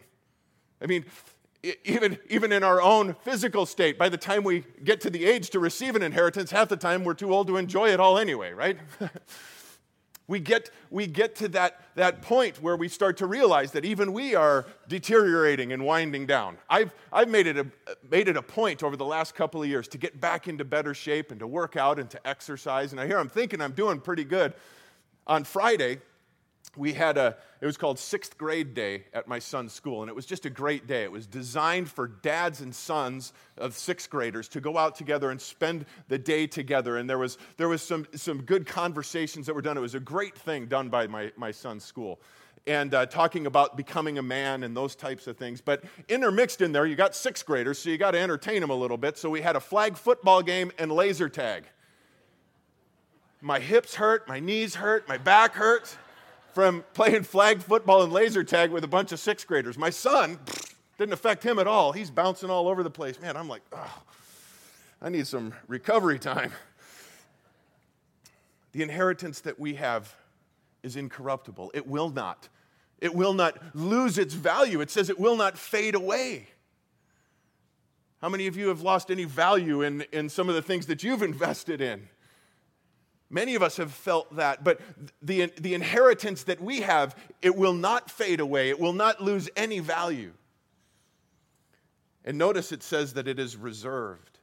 I 0.81 0.87
mean, 0.87 1.05
even, 1.83 2.17
even 2.29 2.51
in 2.51 2.63
our 2.63 2.81
own 2.81 3.15
physical 3.23 3.65
state, 3.65 3.97
by 3.97 4.09
the 4.09 4.17
time 4.17 4.43
we 4.43 4.63
get 4.83 5.01
to 5.01 5.09
the 5.09 5.25
age 5.25 5.49
to 5.51 5.59
receive 5.59 5.95
an 5.95 6.01
inheritance, 6.01 6.51
half 6.51 6.69
the 6.69 6.77
time 6.77 7.03
we're 7.03 7.13
too 7.13 7.33
old 7.33 7.47
to 7.47 7.57
enjoy 7.57 7.89
it 7.89 7.99
all 7.99 8.17
anyway, 8.17 8.53
right? 8.53 8.77
We 10.27 10.39
get, 10.39 10.71
we 10.89 11.05
get 11.05 11.35
to 11.35 11.47
that, 11.49 11.81
that 11.93 12.23
point 12.23 12.61
where 12.61 12.75
we 12.75 12.87
start 12.87 13.17
to 13.17 13.27
realize 13.27 13.71
that 13.73 13.85
even 13.85 14.11
we 14.11 14.33
are 14.33 14.65
deteriorating 14.87 15.71
and 15.71 15.85
winding 15.85 16.25
down. 16.25 16.57
I've, 16.67 16.93
I've 17.13 17.29
made, 17.29 17.45
it 17.45 17.57
a, 17.57 17.67
made 18.09 18.27
it 18.27 18.35
a 18.35 18.41
point 18.41 18.81
over 18.81 18.97
the 18.97 19.05
last 19.05 19.35
couple 19.35 19.61
of 19.61 19.69
years 19.69 19.87
to 19.89 19.99
get 19.99 20.19
back 20.19 20.47
into 20.47 20.65
better 20.65 20.95
shape 20.95 21.29
and 21.29 21.39
to 21.39 21.47
work 21.47 21.75
out 21.75 21.99
and 21.99 22.09
to 22.09 22.27
exercise. 22.27 22.91
And 22.91 22.99
I 22.99 23.05
hear 23.05 23.19
I'm 23.19 23.29
thinking 23.29 23.61
I'm 23.61 23.73
doing 23.73 23.99
pretty 23.99 24.23
good. 24.23 24.53
On 25.27 25.43
Friday, 25.43 25.99
we 26.77 26.93
had 26.93 27.17
a, 27.17 27.35
it 27.61 27.65
was 27.65 27.77
called 27.77 27.97
sixth 27.99 28.37
grade 28.37 28.73
day 28.73 29.05
at 29.13 29.27
my 29.27 29.39
son's 29.39 29.73
school, 29.73 30.01
and 30.01 30.09
it 30.09 30.15
was 30.15 30.25
just 30.25 30.45
a 30.45 30.49
great 30.49 30.87
day. 30.87 31.03
It 31.03 31.11
was 31.11 31.25
designed 31.27 31.89
for 31.89 32.07
dads 32.07 32.61
and 32.61 32.73
sons 32.73 33.33
of 33.57 33.75
sixth 33.75 34.09
graders 34.09 34.47
to 34.49 34.61
go 34.61 34.77
out 34.77 34.95
together 34.95 35.31
and 35.31 35.41
spend 35.41 35.85
the 36.07 36.17
day 36.17 36.47
together. 36.47 36.97
And 36.97 37.09
there 37.09 37.17
was, 37.17 37.37
there 37.57 37.69
was 37.69 37.81
some, 37.81 38.05
some 38.15 38.41
good 38.41 38.65
conversations 38.65 39.45
that 39.45 39.55
were 39.55 39.61
done. 39.61 39.77
It 39.77 39.81
was 39.81 39.95
a 39.95 39.99
great 39.99 40.37
thing 40.37 40.67
done 40.67 40.89
by 40.89 41.07
my, 41.07 41.31
my 41.37 41.51
son's 41.51 41.83
school. 41.83 42.19
And 42.67 42.93
uh, 42.95 43.05
talking 43.05 43.45
about 43.45 43.77
becoming 43.77 44.17
a 44.17 44.23
man 44.23 44.63
and 44.63 44.75
those 44.75 44.95
types 44.95 45.27
of 45.27 45.37
things. 45.37 45.61
But 45.61 45.83
intermixed 46.09 46.61
in 46.61 46.71
there, 46.71 46.85
you 46.87 46.95
got 46.95 47.15
sixth 47.15 47.45
graders, 47.45 47.77
so 47.77 47.89
you 47.89 47.97
got 47.97 48.11
to 48.11 48.19
entertain 48.19 48.61
them 48.61 48.71
a 48.71 48.75
little 48.75 48.97
bit. 48.97 49.17
So 49.17 49.29
we 49.29 49.41
had 49.41 49.55
a 49.55 49.59
flag 49.59 49.95
football 49.97 50.41
game 50.41 50.71
and 50.79 50.91
laser 50.91 51.29
tag. 51.29 51.65
My 53.41 53.59
hips 53.59 53.93
hurt, 53.93 54.27
my 54.27 54.39
knees 54.39 54.73
hurt, 54.73 55.07
my 55.07 55.17
back 55.17 55.53
hurts 55.53 55.97
from 56.55 56.85
playing 56.93 57.23
flag 57.23 57.61
football 57.61 58.01
and 58.01 58.13
laser 58.13 58.41
tag 58.41 58.71
with 58.71 58.85
a 58.85 58.87
bunch 58.87 59.11
of 59.11 59.19
sixth 59.19 59.45
graders. 59.45 59.77
My 59.77 59.89
son 59.89 60.39
didn't 60.97 61.11
affect 61.11 61.43
him 61.43 61.59
at 61.59 61.67
all. 61.67 61.91
He's 61.91 62.09
bouncing 62.09 62.49
all 62.49 62.69
over 62.69 62.81
the 62.81 62.89
place. 62.89 63.19
Man, 63.19 63.35
I'm 63.35 63.49
like, 63.49 63.61
oh, 63.73 64.03
I 65.01 65.09
need 65.09 65.27
some 65.27 65.53
recovery 65.67 66.17
time. 66.17 66.53
The 68.71 68.83
inheritance 68.83 69.41
that 69.41 69.59
we 69.59 69.75
have 69.75 70.15
is 70.81 70.95
incorruptible. 70.95 71.71
It 71.73 71.87
will 71.87 72.09
not. 72.09 72.47
It 73.01 73.13
will 73.13 73.33
not 73.33 73.57
lose 73.75 74.17
its 74.17 74.33
value. 74.33 74.79
It 74.79 74.89
says 74.89 75.09
it 75.09 75.19
will 75.19 75.35
not 75.35 75.57
fade 75.57 75.93
away. 75.93 76.47
How 78.21 78.29
many 78.29 78.47
of 78.47 78.55
you 78.55 78.69
have 78.69 78.81
lost 78.81 79.11
any 79.11 79.25
value 79.25 79.81
in, 79.81 80.05
in 80.13 80.29
some 80.29 80.47
of 80.47 80.55
the 80.55 80.61
things 80.61 80.85
that 80.85 81.03
you've 81.03 81.21
invested 81.21 81.81
in? 81.81 82.07
Many 83.29 83.55
of 83.55 83.63
us 83.63 83.77
have 83.77 83.91
felt 83.91 84.35
that, 84.35 84.63
but 84.63 84.79
the, 85.21 85.47
the 85.59 85.73
inheritance 85.73 86.43
that 86.43 86.61
we 86.61 86.81
have, 86.81 87.15
it 87.41 87.55
will 87.55 87.73
not 87.73 88.11
fade 88.11 88.39
away. 88.39 88.69
It 88.69 88.79
will 88.79 88.93
not 88.93 89.21
lose 89.21 89.49
any 89.55 89.79
value. 89.79 90.33
And 92.23 92.37
notice 92.37 92.71
it 92.71 92.83
says 92.83 93.13
that 93.13 93.27
it 93.27 93.39
is 93.39 93.55
reserved. 93.55 94.39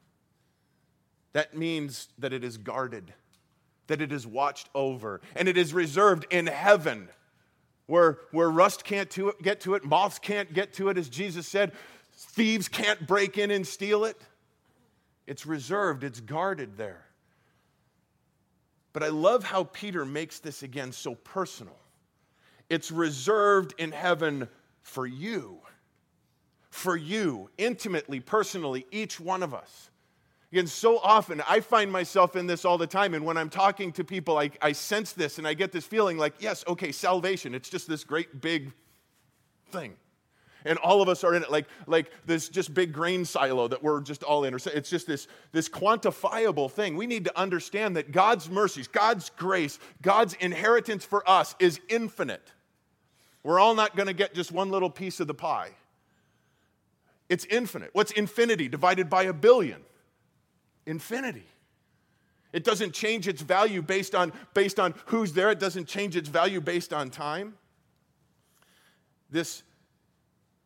That 1.32 1.56
means 1.56 2.08
that 2.18 2.32
it 2.32 2.44
is 2.44 2.58
guarded, 2.58 3.12
that 3.86 4.02
it 4.02 4.12
is 4.12 4.26
watched 4.26 4.68
over, 4.74 5.20
and 5.34 5.48
it 5.48 5.56
is 5.56 5.72
reserved 5.72 6.26
in 6.30 6.46
heaven 6.46 7.08
where, 7.86 8.18
where 8.30 8.50
rust 8.50 8.84
can't 8.84 9.10
to 9.10 9.30
it, 9.30 9.42
get 9.42 9.60
to 9.60 9.74
it, 9.74 9.84
moths 9.84 10.18
can't 10.18 10.52
get 10.52 10.72
to 10.74 10.88
it, 10.88 10.98
as 10.98 11.08
Jesus 11.08 11.46
said, 11.46 11.72
thieves 12.14 12.68
can't 12.68 13.06
break 13.06 13.38
in 13.38 13.50
and 13.50 13.66
steal 13.66 14.04
it. 14.04 14.20
It's 15.26 15.46
reserved, 15.46 16.04
it's 16.04 16.20
guarded 16.20 16.76
there. 16.76 17.06
But 18.92 19.02
I 19.02 19.08
love 19.08 19.44
how 19.44 19.64
Peter 19.64 20.04
makes 20.04 20.38
this 20.38 20.62
again 20.62 20.92
so 20.92 21.14
personal. 21.14 21.78
It's 22.68 22.90
reserved 22.90 23.74
in 23.78 23.92
heaven 23.92 24.48
for 24.82 25.06
you, 25.06 25.60
for 26.70 26.96
you, 26.96 27.50
intimately, 27.58 28.20
personally, 28.20 28.86
each 28.90 29.18
one 29.20 29.42
of 29.42 29.54
us. 29.54 29.90
Again, 30.52 30.66
so 30.66 30.98
often 30.98 31.42
I 31.48 31.60
find 31.60 31.90
myself 31.90 32.36
in 32.36 32.46
this 32.46 32.64
all 32.66 32.76
the 32.76 32.86
time. 32.86 33.14
And 33.14 33.24
when 33.24 33.38
I'm 33.38 33.48
talking 33.48 33.92
to 33.92 34.04
people, 34.04 34.36
I, 34.38 34.50
I 34.60 34.72
sense 34.72 35.12
this 35.12 35.38
and 35.38 35.48
I 35.48 35.54
get 35.54 35.72
this 35.72 35.86
feeling 35.86 36.18
like, 36.18 36.34
yes, 36.40 36.62
okay, 36.68 36.92
salvation, 36.92 37.54
it's 37.54 37.70
just 37.70 37.88
this 37.88 38.04
great 38.04 38.42
big 38.42 38.72
thing 39.70 39.96
and 40.64 40.78
all 40.78 41.02
of 41.02 41.08
us 41.08 41.24
are 41.24 41.34
in 41.34 41.42
it 41.42 41.50
like, 41.50 41.66
like 41.86 42.10
this 42.26 42.48
just 42.48 42.72
big 42.74 42.92
grain 42.92 43.24
silo 43.24 43.68
that 43.68 43.82
we're 43.82 44.00
just 44.00 44.22
all 44.22 44.44
in. 44.44 44.54
It's 44.54 44.90
just 44.90 45.06
this, 45.06 45.28
this 45.52 45.68
quantifiable 45.68 46.70
thing. 46.70 46.96
We 46.96 47.06
need 47.06 47.24
to 47.24 47.38
understand 47.38 47.96
that 47.96 48.12
God's 48.12 48.48
mercies, 48.48 48.88
God's 48.88 49.30
grace, 49.30 49.78
God's 50.00 50.34
inheritance 50.34 51.04
for 51.04 51.28
us 51.28 51.54
is 51.58 51.80
infinite. 51.88 52.52
We're 53.42 53.58
all 53.58 53.74
not 53.74 53.96
going 53.96 54.06
to 54.06 54.14
get 54.14 54.34
just 54.34 54.52
one 54.52 54.70
little 54.70 54.90
piece 54.90 55.20
of 55.20 55.26
the 55.26 55.34
pie. 55.34 55.70
It's 57.28 57.44
infinite. 57.46 57.90
What's 57.92 58.12
infinity 58.12 58.68
divided 58.68 59.08
by 59.08 59.24
a 59.24 59.32
billion? 59.32 59.80
Infinity. 60.86 61.46
It 62.52 62.64
doesn't 62.64 62.92
change 62.92 63.26
its 63.26 63.40
value 63.40 63.80
based 63.80 64.14
on, 64.14 64.32
based 64.52 64.78
on 64.78 64.94
who's 65.06 65.32
there. 65.32 65.50
It 65.50 65.58
doesn't 65.58 65.86
change 65.86 66.16
its 66.16 66.28
value 66.28 66.60
based 66.60 66.92
on 66.92 67.08
time. 67.08 67.54
This 69.30 69.62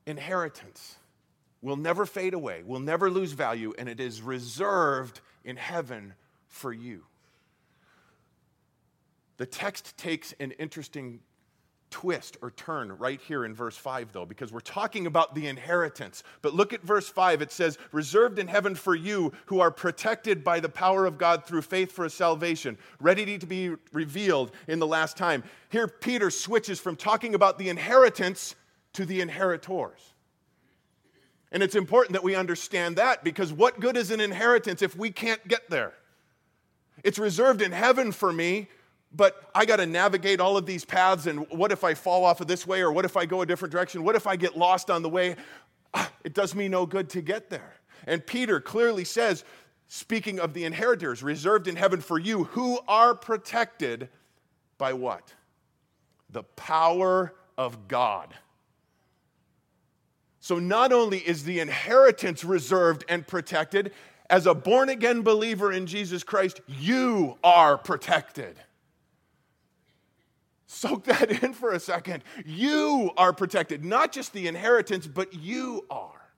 inheritance 0.06 0.96
will 1.60 1.76
never 1.76 2.06
fade 2.06 2.34
away, 2.34 2.62
will 2.64 2.80
never 2.80 3.10
lose 3.10 3.32
value, 3.32 3.74
and 3.78 3.88
it 3.88 4.00
is 4.00 4.22
reserved 4.22 5.20
in 5.44 5.56
heaven 5.56 6.14
for 6.48 6.72
you. 6.72 7.02
The 9.36 9.46
text 9.46 9.96
takes 9.98 10.32
an 10.40 10.52
interesting 10.52 11.20
twist 11.90 12.36
or 12.42 12.50
turn 12.50 12.92
right 12.98 13.20
here 13.20 13.44
in 13.44 13.54
verse 13.54 13.76
5, 13.76 14.12
though, 14.12 14.26
because 14.26 14.52
we're 14.52 14.60
talking 14.60 15.06
about 15.06 15.34
the 15.34 15.46
inheritance. 15.46 16.22
But 16.42 16.54
look 16.54 16.72
at 16.72 16.82
verse 16.82 17.08
5. 17.08 17.42
It 17.42 17.52
says, 17.52 17.78
Reserved 17.92 18.38
in 18.38 18.48
heaven 18.48 18.74
for 18.74 18.94
you 18.94 19.32
who 19.46 19.60
are 19.60 19.70
protected 19.70 20.42
by 20.42 20.60
the 20.60 20.68
power 20.68 21.06
of 21.06 21.18
God 21.18 21.44
through 21.44 21.62
faith 21.62 21.92
for 21.92 22.04
a 22.04 22.10
salvation, 22.10 22.76
ready 23.00 23.38
to 23.38 23.46
be 23.46 23.74
revealed 23.92 24.52
in 24.68 24.78
the 24.78 24.86
last 24.86 25.16
time. 25.16 25.42
Here, 25.68 25.88
Peter 25.88 26.30
switches 26.30 26.80
from 26.80 26.96
talking 26.96 27.34
about 27.34 27.58
the 27.58 27.68
inheritance 27.68 28.56
to 28.96 29.06
the 29.06 29.20
inheritors. 29.20 30.00
And 31.52 31.62
it's 31.62 31.74
important 31.74 32.14
that 32.14 32.24
we 32.24 32.34
understand 32.34 32.96
that 32.96 33.22
because 33.22 33.52
what 33.52 33.78
good 33.80 33.96
is 33.96 34.10
an 34.10 34.20
inheritance 34.20 34.82
if 34.82 34.96
we 34.96 35.10
can't 35.10 35.46
get 35.46 35.70
there? 35.70 35.94
It's 37.04 37.18
reserved 37.18 37.62
in 37.62 37.72
heaven 37.72 38.10
for 38.10 38.32
me, 38.32 38.68
but 39.14 39.50
I 39.54 39.64
got 39.64 39.76
to 39.76 39.86
navigate 39.86 40.40
all 40.40 40.56
of 40.56 40.66
these 40.66 40.84
paths. 40.84 41.26
And 41.26 41.48
what 41.50 41.72
if 41.72 41.84
I 41.84 41.94
fall 41.94 42.24
off 42.24 42.40
of 42.40 42.46
this 42.46 42.66
way, 42.66 42.80
or 42.80 42.90
what 42.90 43.04
if 43.04 43.16
I 43.16 43.26
go 43.26 43.42
a 43.42 43.46
different 43.46 43.70
direction? 43.70 44.02
What 44.02 44.16
if 44.16 44.26
I 44.26 44.36
get 44.36 44.56
lost 44.56 44.90
on 44.90 45.02
the 45.02 45.08
way? 45.08 45.36
Ah, 45.94 46.10
it 46.24 46.34
does 46.34 46.54
me 46.54 46.68
no 46.68 46.84
good 46.84 47.08
to 47.10 47.22
get 47.22 47.48
there. 47.48 47.74
And 48.06 48.26
Peter 48.26 48.60
clearly 48.60 49.04
says, 49.04 49.44
speaking 49.88 50.40
of 50.40 50.52
the 50.52 50.64
inheritors, 50.64 51.22
reserved 51.22 51.68
in 51.68 51.76
heaven 51.76 52.00
for 52.00 52.18
you 52.18 52.44
who 52.44 52.80
are 52.88 53.14
protected 53.14 54.08
by 54.78 54.94
what? 54.94 55.32
The 56.30 56.42
power 56.42 57.34
of 57.56 57.88
God. 57.88 58.34
So 60.46 60.60
not 60.60 60.92
only 60.92 61.18
is 61.18 61.42
the 61.42 61.58
inheritance 61.58 62.44
reserved 62.44 63.04
and 63.08 63.26
protected, 63.26 63.92
as 64.30 64.46
a 64.46 64.54
born 64.54 64.88
again 64.88 65.22
believer 65.22 65.72
in 65.72 65.88
Jesus 65.88 66.22
Christ, 66.22 66.60
you 66.68 67.36
are 67.42 67.76
protected. 67.76 68.56
Soak 70.68 71.02
that 71.06 71.42
in 71.42 71.52
for 71.52 71.72
a 71.72 71.80
second. 71.80 72.22
You 72.44 73.10
are 73.16 73.32
protected, 73.32 73.84
not 73.84 74.12
just 74.12 74.32
the 74.32 74.46
inheritance, 74.46 75.08
but 75.08 75.34
you 75.34 75.84
are. 75.90 76.30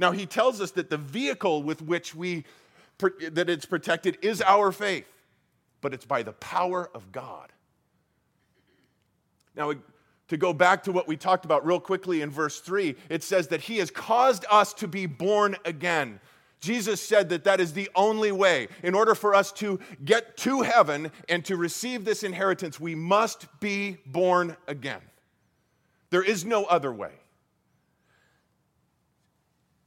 Now, 0.00 0.10
he 0.10 0.26
tells 0.26 0.60
us 0.60 0.72
that 0.72 0.90
the 0.90 0.98
vehicle 0.98 1.62
with 1.62 1.80
which 1.80 2.16
we 2.16 2.44
that 2.98 3.48
it's 3.48 3.66
protected 3.66 4.18
is 4.20 4.42
our 4.42 4.72
faith, 4.72 5.06
but 5.80 5.94
it's 5.94 6.04
by 6.04 6.24
the 6.24 6.32
power 6.32 6.90
of 6.92 7.12
God. 7.12 7.52
Now, 9.54 9.74
to 10.28 10.36
go 10.36 10.52
back 10.52 10.82
to 10.84 10.92
what 10.92 11.08
we 11.08 11.16
talked 11.16 11.44
about 11.44 11.66
real 11.66 11.80
quickly 11.80 12.22
in 12.22 12.30
verse 12.30 12.60
3, 12.60 12.94
it 13.08 13.22
says 13.22 13.48
that 13.48 13.62
He 13.62 13.78
has 13.78 13.90
caused 13.90 14.44
us 14.50 14.72
to 14.74 14.88
be 14.88 15.06
born 15.06 15.56
again. 15.64 16.20
Jesus 16.60 17.00
said 17.00 17.28
that 17.28 17.44
that 17.44 17.60
is 17.60 17.72
the 17.72 17.88
only 17.94 18.32
way. 18.32 18.68
In 18.82 18.94
order 18.94 19.14
for 19.14 19.34
us 19.34 19.52
to 19.52 19.78
get 20.04 20.36
to 20.38 20.62
heaven 20.62 21.12
and 21.28 21.44
to 21.44 21.56
receive 21.56 22.04
this 22.04 22.22
inheritance, 22.22 22.80
we 22.80 22.94
must 22.94 23.46
be 23.60 23.98
born 24.06 24.56
again. 24.66 25.00
There 26.10 26.22
is 26.22 26.44
no 26.44 26.64
other 26.64 26.92
way. 26.92 27.12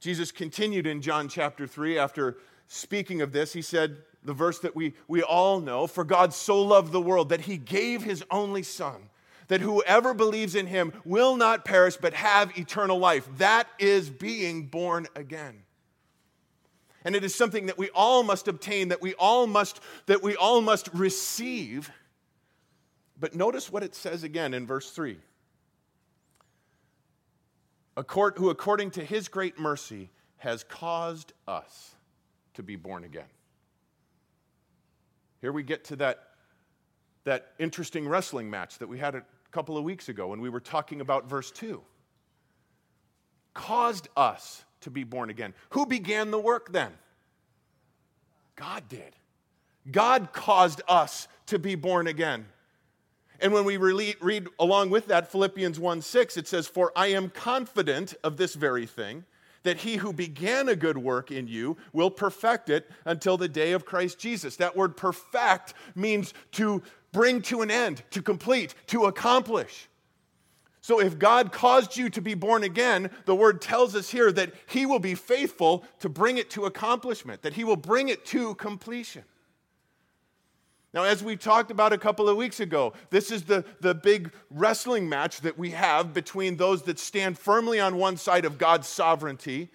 Jesus 0.00 0.32
continued 0.32 0.86
in 0.86 1.02
John 1.02 1.28
chapter 1.28 1.66
3 1.66 1.98
after 1.98 2.38
speaking 2.68 3.20
of 3.20 3.32
this. 3.32 3.52
He 3.52 3.62
said, 3.62 3.98
the 4.24 4.32
verse 4.32 4.58
that 4.60 4.74
we, 4.74 4.94
we 5.08 5.22
all 5.22 5.60
know 5.60 5.86
For 5.86 6.04
God 6.04 6.32
so 6.32 6.62
loved 6.62 6.92
the 6.92 7.00
world 7.00 7.28
that 7.30 7.42
he 7.42 7.56
gave 7.56 8.02
his 8.02 8.24
only 8.30 8.62
Son 8.62 9.10
that 9.48 9.60
whoever 9.60 10.14
believes 10.14 10.54
in 10.54 10.66
him 10.66 10.92
will 11.04 11.36
not 11.36 11.64
perish 11.64 11.96
but 11.96 12.14
have 12.14 12.56
eternal 12.58 12.98
life. 12.98 13.28
That 13.38 13.68
is 13.78 14.10
being 14.10 14.66
born 14.66 15.06
again. 15.14 15.62
And 17.04 17.16
it 17.16 17.24
is 17.24 17.34
something 17.34 17.66
that 17.66 17.78
we 17.78 17.90
all 17.90 18.22
must 18.22 18.46
obtain, 18.48 18.88
that 18.88 19.02
we 19.02 19.14
all 19.14 19.46
must, 19.46 19.80
that 20.06 20.22
we 20.22 20.36
all 20.36 20.60
must 20.60 20.88
receive. 20.94 21.90
But 23.18 23.34
notice 23.34 23.70
what 23.72 23.82
it 23.82 23.94
says 23.94 24.22
again 24.22 24.54
in 24.54 24.66
verse 24.66 24.90
3. 24.90 25.20
"A 27.96 28.04
court 28.04 28.38
Who, 28.38 28.50
according 28.50 28.92
to 28.92 29.04
his 29.04 29.28
great 29.28 29.58
mercy, 29.58 30.10
has 30.38 30.64
caused 30.64 31.32
us 31.46 31.94
to 32.54 32.62
be 32.62 32.76
born 32.76 33.04
again. 33.04 33.28
Here 35.40 35.52
we 35.52 35.62
get 35.62 35.84
to 35.84 35.96
that 35.96 36.31
that 37.24 37.52
interesting 37.58 38.08
wrestling 38.08 38.50
match 38.50 38.78
that 38.78 38.88
we 38.88 38.98
had 38.98 39.14
a 39.14 39.22
couple 39.50 39.76
of 39.76 39.84
weeks 39.84 40.08
ago 40.08 40.28
when 40.28 40.40
we 40.40 40.48
were 40.48 40.60
talking 40.60 41.00
about 41.00 41.28
verse 41.28 41.50
2. 41.50 41.80
Caused 43.54 44.08
us 44.16 44.64
to 44.80 44.90
be 44.90 45.04
born 45.04 45.30
again. 45.30 45.54
Who 45.70 45.86
began 45.86 46.30
the 46.30 46.38
work 46.38 46.72
then? 46.72 46.92
God 48.56 48.88
did. 48.88 49.14
God 49.90 50.32
caused 50.32 50.82
us 50.88 51.28
to 51.46 51.58
be 51.58 51.74
born 51.74 52.06
again. 52.06 52.46
And 53.40 53.52
when 53.52 53.64
we 53.64 53.76
read 53.76 54.46
along 54.60 54.90
with 54.90 55.08
that 55.08 55.32
Philippians 55.32 55.78
1 55.80 56.02
6, 56.02 56.36
it 56.36 56.46
says, 56.46 56.68
For 56.68 56.92
I 56.94 57.08
am 57.08 57.28
confident 57.28 58.14
of 58.22 58.36
this 58.36 58.54
very 58.54 58.86
thing, 58.86 59.24
that 59.62 59.78
he 59.78 59.96
who 59.96 60.12
began 60.12 60.68
a 60.68 60.76
good 60.76 60.98
work 60.98 61.30
in 61.30 61.46
you 61.46 61.76
will 61.92 62.10
perfect 62.10 62.68
it 62.68 62.90
until 63.04 63.36
the 63.36 63.48
day 63.48 63.72
of 63.72 63.84
Christ 63.84 64.18
Jesus. 64.18 64.56
That 64.56 64.76
word 64.76 64.96
perfect 64.96 65.74
means 65.94 66.34
to 66.52 66.82
bring 67.12 67.42
to 67.42 67.62
an 67.62 67.70
end, 67.70 68.02
to 68.10 68.22
complete, 68.22 68.74
to 68.88 69.04
accomplish. 69.04 69.88
So 70.80 71.00
if 71.00 71.16
God 71.18 71.52
caused 71.52 71.96
you 71.96 72.10
to 72.10 72.20
be 72.20 72.34
born 72.34 72.64
again, 72.64 73.10
the 73.24 73.36
word 73.36 73.62
tells 73.62 73.94
us 73.94 74.10
here 74.10 74.32
that 74.32 74.52
he 74.66 74.84
will 74.84 74.98
be 74.98 75.14
faithful 75.14 75.84
to 76.00 76.08
bring 76.08 76.38
it 76.38 76.50
to 76.50 76.64
accomplishment, 76.64 77.42
that 77.42 77.54
he 77.54 77.62
will 77.62 77.76
bring 77.76 78.08
it 78.08 78.24
to 78.26 78.56
completion. 78.56 79.22
Now, 80.94 81.04
as 81.04 81.22
we 81.22 81.36
talked 81.36 81.70
about 81.70 81.92
a 81.94 81.98
couple 81.98 82.28
of 82.28 82.36
weeks 82.36 82.60
ago, 82.60 82.92
this 83.08 83.30
is 83.30 83.44
the, 83.44 83.64
the 83.80 83.94
big 83.94 84.30
wrestling 84.50 85.08
match 85.08 85.40
that 85.40 85.58
we 85.58 85.70
have 85.70 86.12
between 86.12 86.56
those 86.56 86.82
that 86.82 86.98
stand 86.98 87.38
firmly 87.38 87.80
on 87.80 87.96
one 87.96 88.18
side 88.18 88.44
of 88.44 88.58
God's 88.58 88.88
sovereignty 88.88 89.70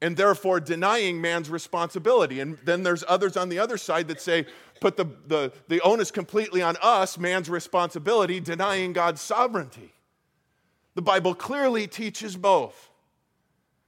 and 0.00 0.16
therefore 0.16 0.60
denying 0.60 1.20
man's 1.20 1.50
responsibility. 1.50 2.40
And 2.40 2.58
then 2.64 2.82
there's 2.82 3.04
others 3.06 3.36
on 3.36 3.50
the 3.50 3.58
other 3.58 3.76
side 3.76 4.08
that 4.08 4.20
say, 4.20 4.46
put 4.80 4.96
the, 4.96 5.06
the, 5.26 5.52
the 5.68 5.80
onus 5.82 6.10
completely 6.10 6.62
on 6.62 6.76
us, 6.82 7.18
man's 7.18 7.50
responsibility, 7.50 8.40
denying 8.40 8.94
God's 8.94 9.20
sovereignty. 9.20 9.92
The 10.94 11.02
Bible 11.02 11.34
clearly 11.34 11.86
teaches 11.86 12.36
both 12.36 12.90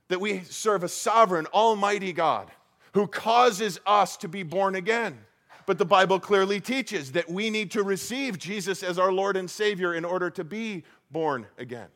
that 0.09 0.21
we 0.21 0.41
serve 0.41 0.85
a 0.85 0.89
sovereign, 0.89 1.47
almighty 1.47 2.13
God 2.13 2.51
who 2.93 3.07
causes 3.07 3.81
us 3.87 4.17
to 4.19 4.29
be 4.29 4.43
born 4.43 4.75
again. 4.75 5.19
But 5.67 5.79
the 5.79 5.85
Bible 5.85 6.21
clearly 6.21 6.61
teaches 6.61 7.13
that 7.13 7.29
we 7.29 7.51
need 7.51 7.71
to 7.73 7.83
receive 7.83 8.39
Jesus 8.39 8.83
as 8.83 8.99
our 8.99 9.13
Lord 9.13 9.37
and 9.37 9.51
Savior 9.51 9.95
in 9.95 10.05
order 10.05 10.31
to 10.31 10.45
be 10.45 10.85
born 11.11 11.47
again. 11.59 11.89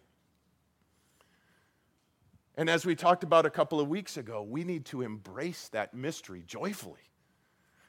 And 2.56 2.68
as 2.68 2.84
we 2.84 2.96
talked 2.96 3.22
about 3.22 3.46
a 3.46 3.50
couple 3.50 3.78
of 3.78 3.88
weeks 3.88 4.16
ago, 4.16 4.42
we 4.42 4.64
need 4.64 4.84
to 4.86 5.02
embrace 5.02 5.68
that 5.68 5.94
mystery 5.94 6.42
joyfully. 6.46 6.98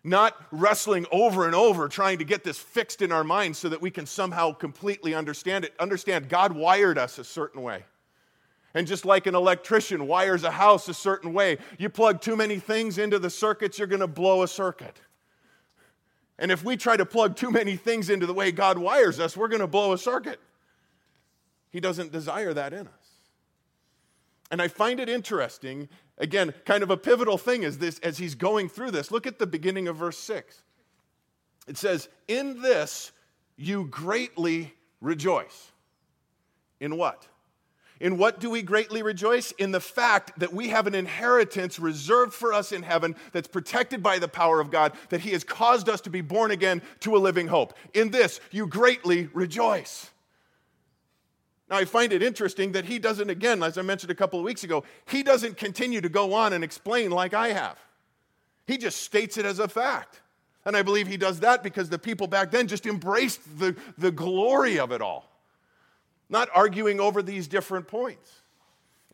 Not 0.03 0.36
wrestling 0.51 1.05
over 1.12 1.45
and 1.45 1.55
over 1.55 1.88
trying 1.88 2.19
to 2.19 2.24
get 2.24 2.43
this 2.43 2.59
fixed 2.59 3.01
in 3.01 3.12
our 3.12 3.24
minds 3.24 3.57
so 3.57 3.69
that 3.69 3.81
we 3.81 3.91
can 3.91 4.05
somehow 4.05 4.53
completely 4.53 5.15
understand 5.15 5.65
it. 5.65 5.74
Understand, 5.79 6.29
God 6.29 6.53
wired 6.53 6.98
us 6.98 7.17
a 7.17 7.24
certain 7.24 7.63
way. 7.63 7.83
And 8.74 8.86
just 8.86 9.05
like 9.05 9.25
an 9.25 9.36
electrician 9.36 10.05
wires 10.05 10.43
a 10.43 10.51
house 10.51 10.88
a 10.88 10.93
certain 10.93 11.33
way, 11.33 11.57
you 11.79 11.89
plug 11.89 12.21
too 12.21 12.36
many 12.36 12.59
things 12.59 12.98
into 12.98 13.17
the 13.17 13.29
circuits, 13.29 13.79
you're 13.79 13.88
going 13.88 14.00
to 14.01 14.07
blow 14.07 14.43
a 14.43 14.48
circuit. 14.48 15.01
And 16.39 16.51
if 16.51 16.63
we 16.63 16.77
try 16.77 16.96
to 16.96 17.05
plug 17.05 17.36
too 17.36 17.51
many 17.51 17.75
things 17.75 18.10
into 18.10 18.25
the 18.25 18.34
way 18.34 18.51
God 18.51 18.77
wires 18.77 19.19
us, 19.19 19.36
we're 19.36 19.50
going 19.50 19.60
to 19.60 19.67
blow 19.67 19.91
a 19.91 19.98
circuit. 19.98 20.39
He 21.69 21.81
doesn't 21.81 22.13
desire 22.13 22.53
that 22.53 22.74
in 22.74 22.88
us. 22.88 22.93
And 24.50 24.62
I 24.62 24.69
find 24.69 25.00
it 25.00 25.10
interesting, 25.10 25.89
again, 26.17 26.53
kind 26.65 26.81
of 26.81 26.89
a 26.89 26.98
pivotal 26.98 27.38
thing 27.38 27.63
is 27.63 27.77
this 27.77 28.00
as 28.00 28.17
he's 28.17 28.36
going 28.36 28.69
through 28.69 28.91
this. 28.91 29.12
Look 29.12 29.27
at 29.27 29.38
the 29.38 29.46
beginning 29.46 29.88
of 29.89 29.98
verse 29.98 30.17
6. 30.17 30.63
It 31.67 31.77
says, 31.77 32.08
In 32.27 32.62
this 32.62 33.12
you 33.58 33.86
greatly 33.86 34.74
rejoice. 35.01 35.72
In 36.79 36.98
what? 36.98 37.27
In 38.00 38.18
what 38.18 38.39
do 38.39 38.50
we 38.50 38.62
greatly 38.62 39.03
rejoice? 39.03 39.51
In 39.53 39.72
the 39.72 39.82
fact 39.82 40.39
that 40.39 40.53
we 40.53 40.70
have 40.70 40.88
an 40.88 40.96
inheritance 40.96 41.79
reserved 41.79 42.34
for 42.34 42.53
us 42.53 42.72
in 42.72 42.84
heaven 42.84 43.15
that's 43.34 43.48
protected 43.48 44.01
by 44.01 44.20
the 44.20 44.27
power 44.27 44.62
of 44.62 44.72
God, 44.72 44.94
that 45.09 45.22
He 45.22 45.31
has 45.31 45.44
caused 45.44 45.90
us 45.90 46.00
to 46.01 46.09
be 46.09 46.22
born 46.22 46.51
again 46.51 46.81
to 47.01 47.18
a 47.18 47.20
living 47.20 47.48
hope. 47.48 47.74
In 47.94 48.09
this, 48.09 48.40
you 48.51 48.68
greatly 48.68 49.29
rejoice. 49.33 50.09
Now, 51.70 51.77
I 51.77 51.85
find 51.85 52.14
it 52.14 52.24
interesting 52.24 52.72
that 52.72 52.85
he 52.85 52.98
doesn't, 52.98 53.29
again, 53.29 53.62
as 53.62 53.77
I 53.77 53.83
mentioned 53.83 54.09
a 54.09 54.16
couple 54.16 54.40
of 54.40 54.46
weeks 54.46 54.64
ago, 54.64 54.83
he 55.05 55.22
doesn't 55.22 55.55
continue 55.55 56.01
to 56.01 56.09
go 56.09 56.33
on 56.33 56.53
and 56.53 56.64
explain 56.64 57.12
like 57.12 57.35
I 57.35 57.50
have. 57.50 57.77
He 58.66 58.77
just 58.77 59.03
states 59.03 59.38
it 59.38 59.46
as 59.46 59.59
a 59.59 59.68
fact. 59.68 60.22
And 60.66 60.75
I 60.75 60.81
believe 60.81 61.07
he 61.07 61.18
does 61.18 61.42
that 61.42 61.62
because 61.62 61.90
the 61.90 62.00
people 62.00 62.25
back 62.25 62.50
then 62.50 62.68
just 62.68 62.88
embraced 62.88 63.59
the, 63.59 63.75
the 64.00 64.09
glory 64.09 64.79
of 64.79 64.92
it 64.92 65.01
all 65.01 65.29
not 66.29 66.50
arguing 66.53 67.00
over 67.00 67.22
these 67.22 67.48
different 67.48 67.87
points. 67.87 68.42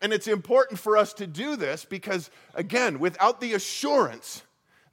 And 0.01 0.11
it's 0.11 0.27
important 0.27 0.79
for 0.79 0.97
us 0.97 1.13
to 1.13 1.27
do 1.27 1.55
this 1.55 1.85
because, 1.85 2.29
again, 2.53 2.99
without 2.99 3.39
the 3.39 3.53
assurance 3.53 4.43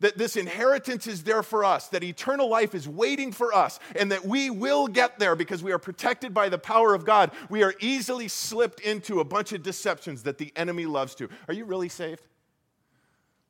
that 0.02 0.18
this 0.18 0.37
inheritance 0.37 1.06
is 1.06 1.22
there 1.22 1.42
for 1.42 1.64
us, 1.64 1.88
that 1.88 2.02
eternal 2.02 2.48
life 2.48 2.74
is 2.74 2.88
waiting 2.88 3.30
for 3.32 3.54
us, 3.54 3.78
and 3.94 4.11
that 4.11 4.24
we 4.24 4.50
will 4.50 4.88
get 4.88 5.18
there 5.18 5.37
because 5.37 5.62
we 5.62 5.72
are 5.72 5.78
protected 5.78 6.35
by 6.35 6.48
the 6.48 6.58
power 6.58 6.92
of 6.94 7.04
God, 7.04 7.30
we 7.48 7.62
are 7.62 7.74
easily 7.80 8.26
slipped 8.26 8.80
into 8.80 9.20
a 9.20 9.24
bunch 9.24 9.52
of 9.52 9.62
deceptions 9.62 10.24
that 10.24 10.38
the 10.38 10.52
enemy 10.56 10.87
loves 10.87 11.14
to. 11.16 11.28
Are 11.46 11.54
you 11.54 11.64
really 11.64 11.88
saved? 11.88 12.22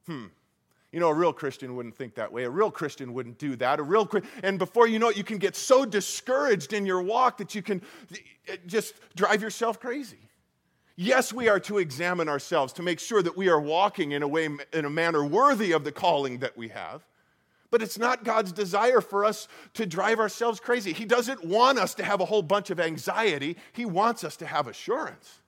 Hmm. 0.06 0.26
You 0.92 1.00
know, 1.00 1.08
a 1.08 1.14
real 1.14 1.32
Christian 1.32 1.74
wouldn't 1.74 1.96
think 1.96 2.14
that 2.16 2.30
way. 2.30 2.44
A 2.44 2.50
real 2.50 2.70
Christian 2.70 3.14
wouldn't 3.14 3.38
do 3.38 3.56
that. 3.56 3.80
A 3.80 3.82
real 3.82 4.08
and 4.42 4.58
before 4.58 4.86
you 4.86 4.98
know 4.98 5.08
it, 5.08 5.16
you 5.16 5.24
can 5.24 5.38
get 5.38 5.56
so 5.56 5.86
discouraged 5.86 6.74
in 6.74 6.84
your 6.84 7.00
walk 7.00 7.38
that 7.38 7.54
you 7.54 7.62
can 7.62 7.80
eh, 8.46 8.56
just 8.66 8.94
drive 9.16 9.40
yourself 9.40 9.80
crazy. 9.80 10.18
Yes, 10.94 11.32
we 11.32 11.48
are 11.48 11.60
to 11.60 11.78
examine 11.78 12.28
ourselves 12.28 12.74
to 12.74 12.82
make 12.82 13.00
sure 13.00 13.22
that 13.22 13.36
we 13.36 13.48
are 13.48 13.58
walking 13.58 14.12
in 14.12 14.22
a 14.22 14.28
way 14.28 14.50
in 14.74 14.84
a 14.84 14.90
manner 14.90 15.24
worthy 15.24 15.72
of 15.72 15.84
the 15.84 15.92
calling 15.92 16.38
that 16.40 16.56
we 16.58 16.68
have. 16.68 17.02
But 17.70 17.80
it's 17.80 17.98
not 17.98 18.22
God's 18.22 18.52
desire 18.52 19.00
for 19.00 19.24
us 19.24 19.48
to 19.72 19.86
drive 19.86 20.20
ourselves 20.20 20.60
crazy. 20.60 20.92
He 20.92 21.06
doesn't 21.06 21.42
want 21.42 21.78
us 21.78 21.94
to 21.94 22.04
have 22.04 22.20
a 22.20 22.26
whole 22.26 22.42
bunch 22.42 22.68
of 22.68 22.78
anxiety. 22.78 23.56
He 23.72 23.86
wants 23.86 24.24
us 24.24 24.36
to 24.36 24.46
have 24.46 24.66
assurance. 24.66 25.40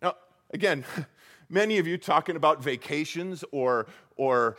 Now, 0.00 0.14
again, 0.50 0.86
Many 1.50 1.78
of 1.78 1.86
you 1.86 1.96
talking 1.96 2.36
about 2.36 2.62
vacations 2.62 3.44
or, 3.52 3.86
or 4.16 4.56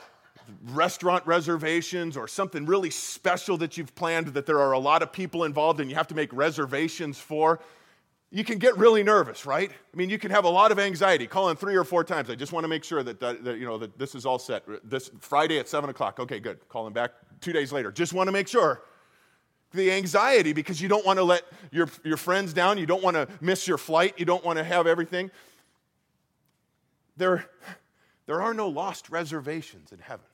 restaurant 0.71 1.25
reservations 1.27 2.17
or 2.17 2.27
something 2.27 2.65
really 2.65 2.89
special 2.89 3.57
that 3.57 3.77
you've 3.77 3.93
planned 3.95 4.27
that 4.27 4.45
there 4.45 4.59
are 4.59 4.71
a 4.71 4.79
lot 4.79 5.01
of 5.03 5.11
people 5.11 5.43
involved 5.43 5.79
and 5.79 5.89
you 5.89 5.95
have 5.95 6.07
to 6.07 6.15
make 6.15 6.33
reservations 6.33 7.19
for. 7.19 7.59
You 8.31 8.43
can 8.43 8.59
get 8.59 8.77
really 8.77 9.03
nervous, 9.03 9.45
right? 9.45 9.71
I 9.71 9.97
mean, 9.97 10.09
you 10.09 10.19
can 10.19 10.29
have 10.31 10.45
a 10.45 10.49
lot 10.49 10.71
of 10.71 10.77
anxiety. 10.77 11.25
Calling 11.25 11.55
three 11.55 11.75
or 11.75 11.83
four 11.83 12.03
times. 12.03 12.29
I 12.29 12.35
just 12.35 12.53
want 12.53 12.63
to 12.63 12.67
make 12.67 12.83
sure 12.83 13.01
that, 13.01 13.19
that, 13.19 13.43
that 13.43 13.57
you 13.57 13.65
know 13.65 13.79
that 13.79 13.97
this 13.97 14.13
is 14.13 14.25
all 14.25 14.37
set. 14.37 14.63
This 14.83 15.09
Friday 15.19 15.57
at 15.57 15.67
seven 15.67 15.89
o'clock. 15.89 16.19
Okay, 16.19 16.39
good. 16.39 16.59
Calling 16.69 16.93
back 16.93 17.11
two 17.41 17.53
days 17.53 17.71
later. 17.71 17.91
Just 17.91 18.13
want 18.13 18.27
to 18.27 18.31
make 18.31 18.47
sure 18.47 18.83
the 19.71 19.91
anxiety 19.91 20.53
because 20.53 20.79
you 20.79 20.87
don't 20.87 21.05
want 21.05 21.17
to 21.17 21.23
let 21.23 21.43
your, 21.71 21.89
your 22.03 22.17
friends 22.17 22.53
down. 22.53 22.77
You 22.77 22.85
don't 22.85 23.03
want 23.03 23.15
to 23.15 23.27
miss 23.41 23.67
your 23.67 23.77
flight. 23.77 24.15
You 24.17 24.25
don't 24.25 24.43
want 24.43 24.57
to 24.57 24.63
have 24.63 24.85
everything. 24.85 25.31
There, 27.19 27.45
there 28.25 28.41
are 28.41 28.53
no 28.53 28.67
lost 28.67 29.09
reservations 29.09 29.91
in 29.91 29.99
heaven. 29.99 30.25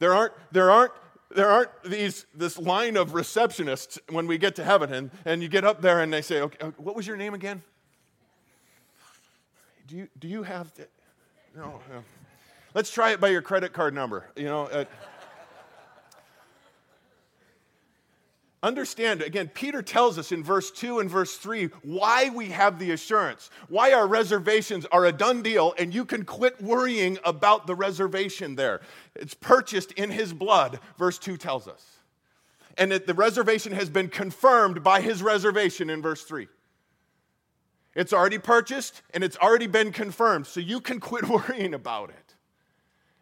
There 0.00 0.12
aren't, 0.12 0.32
there 0.50 0.70
aren't, 0.70 0.92
there 1.34 1.48
aren't 1.48 1.70
these, 1.84 2.26
this 2.34 2.58
line 2.58 2.96
of 2.96 3.12
receptionists 3.12 3.98
when 4.10 4.26
we 4.26 4.38
get 4.38 4.56
to 4.56 4.64
heaven 4.64 4.92
and, 4.92 5.10
and 5.24 5.42
you 5.42 5.48
get 5.48 5.64
up 5.64 5.80
there 5.80 6.00
and 6.00 6.12
they 6.12 6.20
say, 6.20 6.40
okay, 6.40 6.72
what 6.76 6.96
was 6.96 7.06
your 7.06 7.16
name 7.16 7.32
again? 7.32 7.62
Do 9.86 9.96
you, 9.96 10.08
do 10.18 10.26
you 10.26 10.42
have, 10.42 10.74
the, 10.74 10.88
no, 11.56 11.80
no. 11.88 12.04
Let's 12.74 12.90
try 12.90 13.12
it 13.12 13.20
by 13.20 13.28
your 13.28 13.42
credit 13.42 13.72
card 13.72 13.94
number. 13.94 14.26
You 14.36 14.46
know, 14.46 14.66
uh, 14.66 14.84
Understand, 18.62 19.22
again, 19.22 19.48
Peter 19.48 19.80
tells 19.80 20.18
us 20.18 20.32
in 20.32 20.44
verse 20.44 20.70
2 20.70 20.98
and 20.98 21.08
verse 21.08 21.36
3 21.38 21.66
why 21.82 22.28
we 22.28 22.50
have 22.50 22.78
the 22.78 22.90
assurance, 22.90 23.48
why 23.68 23.92
our 23.92 24.06
reservations 24.06 24.84
are 24.92 25.06
a 25.06 25.12
done 25.12 25.42
deal, 25.42 25.74
and 25.78 25.94
you 25.94 26.04
can 26.04 26.24
quit 26.24 26.60
worrying 26.60 27.18
about 27.24 27.66
the 27.66 27.74
reservation 27.74 28.56
there. 28.56 28.82
It's 29.14 29.32
purchased 29.32 29.92
in 29.92 30.10
his 30.10 30.34
blood, 30.34 30.78
verse 30.98 31.18
2 31.18 31.38
tells 31.38 31.66
us. 31.66 31.84
And 32.76 32.92
that 32.92 33.06
the 33.06 33.14
reservation 33.14 33.72
has 33.72 33.88
been 33.88 34.08
confirmed 34.08 34.82
by 34.82 35.00
his 35.00 35.22
reservation 35.22 35.88
in 35.88 36.02
verse 36.02 36.24
3. 36.24 36.46
It's 37.94 38.12
already 38.12 38.38
purchased 38.38 39.00
and 39.14 39.24
it's 39.24 39.38
already 39.38 39.68
been 39.68 39.90
confirmed, 39.90 40.46
so 40.46 40.60
you 40.60 40.80
can 40.82 41.00
quit 41.00 41.26
worrying 41.28 41.72
about 41.72 42.10
it 42.10 42.34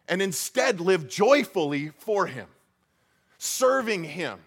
and 0.09 0.21
instead 0.21 0.81
live 0.81 1.07
joyfully 1.07 1.91
for 1.97 2.25
him, 2.25 2.47
serving 3.37 4.03
him 4.03 4.39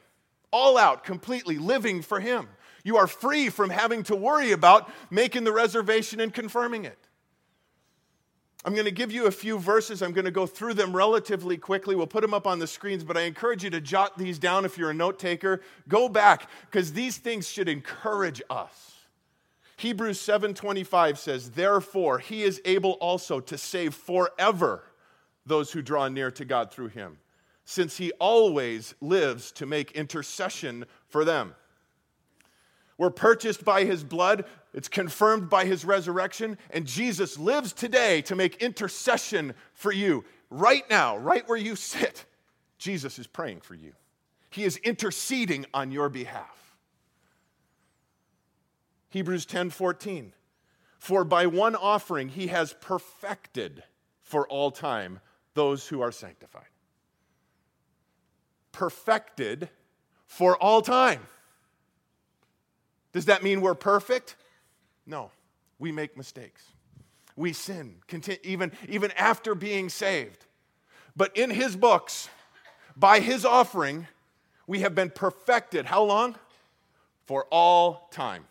all 0.53 0.79
out, 0.79 1.05
completely 1.05 1.59
living 1.59 2.03
for 2.03 2.21
Him. 2.21 2.49
You 2.85 2.97
are 2.97 3.07
free 3.07 3.49
from 3.49 3.71
having 3.71 4.03
to 4.05 4.17
worry 4.17 4.53
about 4.53 4.91
making 5.11 5.45
the 5.45 5.53
reservation 5.53 6.21
and 6.21 6.33
confirming 6.33 6.85
it. 6.85 6.99
I'm 8.65 8.75
going 8.75 8.85
to 8.85 8.93
give 8.93 9.11
you 9.11 9.27
a 9.27 9.31
few 9.33 9.59
verses. 9.59 10.03
I'm 10.03 10.13
going 10.13 10.25
to 10.25 10.31
go 10.31 10.47
through 10.47 10.75
them 10.75 10.95
relatively 10.95 11.57
quickly. 11.57 11.97
We'll 11.97 12.07
put 12.07 12.23
them 12.23 12.35
up 12.35 12.47
on 12.47 12.61
the 12.61 12.67
screens, 12.67 13.03
but 13.03 13.17
I 13.17 13.23
encourage 13.23 13.65
you 13.65 13.71
to 13.71 13.81
jot 13.81 14.17
these 14.17 14.39
down 14.39 14.65
if 14.65 14.79
you're 14.79 14.91
a 14.91 14.95
note 14.95 15.19
taker. 15.19 15.63
Go 15.89 16.09
back 16.09 16.49
because 16.71 16.93
these 16.93 17.17
things 17.17 17.49
should 17.49 17.69
encourage 17.69 18.41
us. 18.49 18.93
Hebrews 19.79 20.21
7:25 20.21 21.19
says, 21.19 21.51
"Therefore 21.51 22.21
he 22.21 22.45
is 22.45 22.61
able 22.65 22.93
also 22.93 23.41
to 23.41 23.59
save 23.59 23.95
forever 23.95 24.85
those 25.45 25.73
who 25.73 25.83
draw 25.83 26.07
near 26.07 26.31
to 26.31 26.45
God 26.45 26.71
through 26.71 26.89
him, 26.89 27.19
since 27.65 27.97
he 27.97 28.13
always 28.13 28.95
lives 29.01 29.53
to 29.53 29.67
make 29.67 29.93
intercession 29.93 30.85
for 31.09 31.25
them." 31.25 31.55
We're 32.99 33.11
purchased 33.11 33.65
by 33.65 33.85
his 33.85 34.05
blood. 34.05 34.45
It's 34.73 34.89
confirmed 34.89 35.51
by 35.51 35.65
his 35.65 35.85
resurrection. 35.85 36.57
And 36.71 36.87
Jesus 36.87 37.39
lives 37.39 37.73
today 37.73 38.23
to 38.23 38.37
make 38.37 38.63
intercession 38.63 39.55
for 39.75 39.91
you. 39.91 40.25
Right 40.51 40.89
now, 40.89 41.17
right 41.17 41.47
where 41.49 41.59
you 41.59 41.75
sit, 41.77 42.25
Jesus 42.79 43.19
is 43.19 43.27
praying 43.27 43.63
for 43.63 43.75
you. 43.75 43.93
He 44.51 44.65
is 44.65 44.77
interceding 44.79 45.67
on 45.73 45.91
your 45.91 46.11
behalf. 46.11 46.77
Hebrews 49.09 49.47
10 49.47 49.71
14. 49.71 50.33
For 50.99 51.25
by 51.25 51.47
one 51.47 51.75
offering 51.75 52.29
he 52.29 52.47
has 52.49 52.75
perfected 52.81 53.83
for 54.23 54.47
all 54.47 54.71
time 54.71 55.21
those 55.55 55.89
who 55.89 56.03
are 56.03 56.13
sanctified. 56.13 56.69
Perfected 58.73 59.69
for 60.27 60.57
all 60.57 60.83
time. 60.83 61.21
Does 63.13 63.27
that 63.27 63.43
mean 63.43 63.61
we're 63.61 63.75
perfect? 63.75 64.37
No, 65.07 65.31
we 65.79 65.93
make 65.93 66.17
mistakes. 66.17 66.65
We 67.37 67.53
sin, 67.53 67.97
even, 68.43 68.73
even 68.89 69.11
after 69.13 69.55
being 69.55 69.89
saved. 69.89 70.47
But 71.15 71.37
in 71.37 71.51
his 71.51 71.77
books, 71.77 72.29
by 72.97 73.21
his 73.21 73.45
offering, 73.45 74.07
we 74.67 74.81
have 74.81 74.95
been 74.95 75.11
perfected. 75.11 75.87
How 75.87 76.03
long? 76.03 76.37
For 77.27 77.47
all 77.51 78.09
time. 78.11 78.45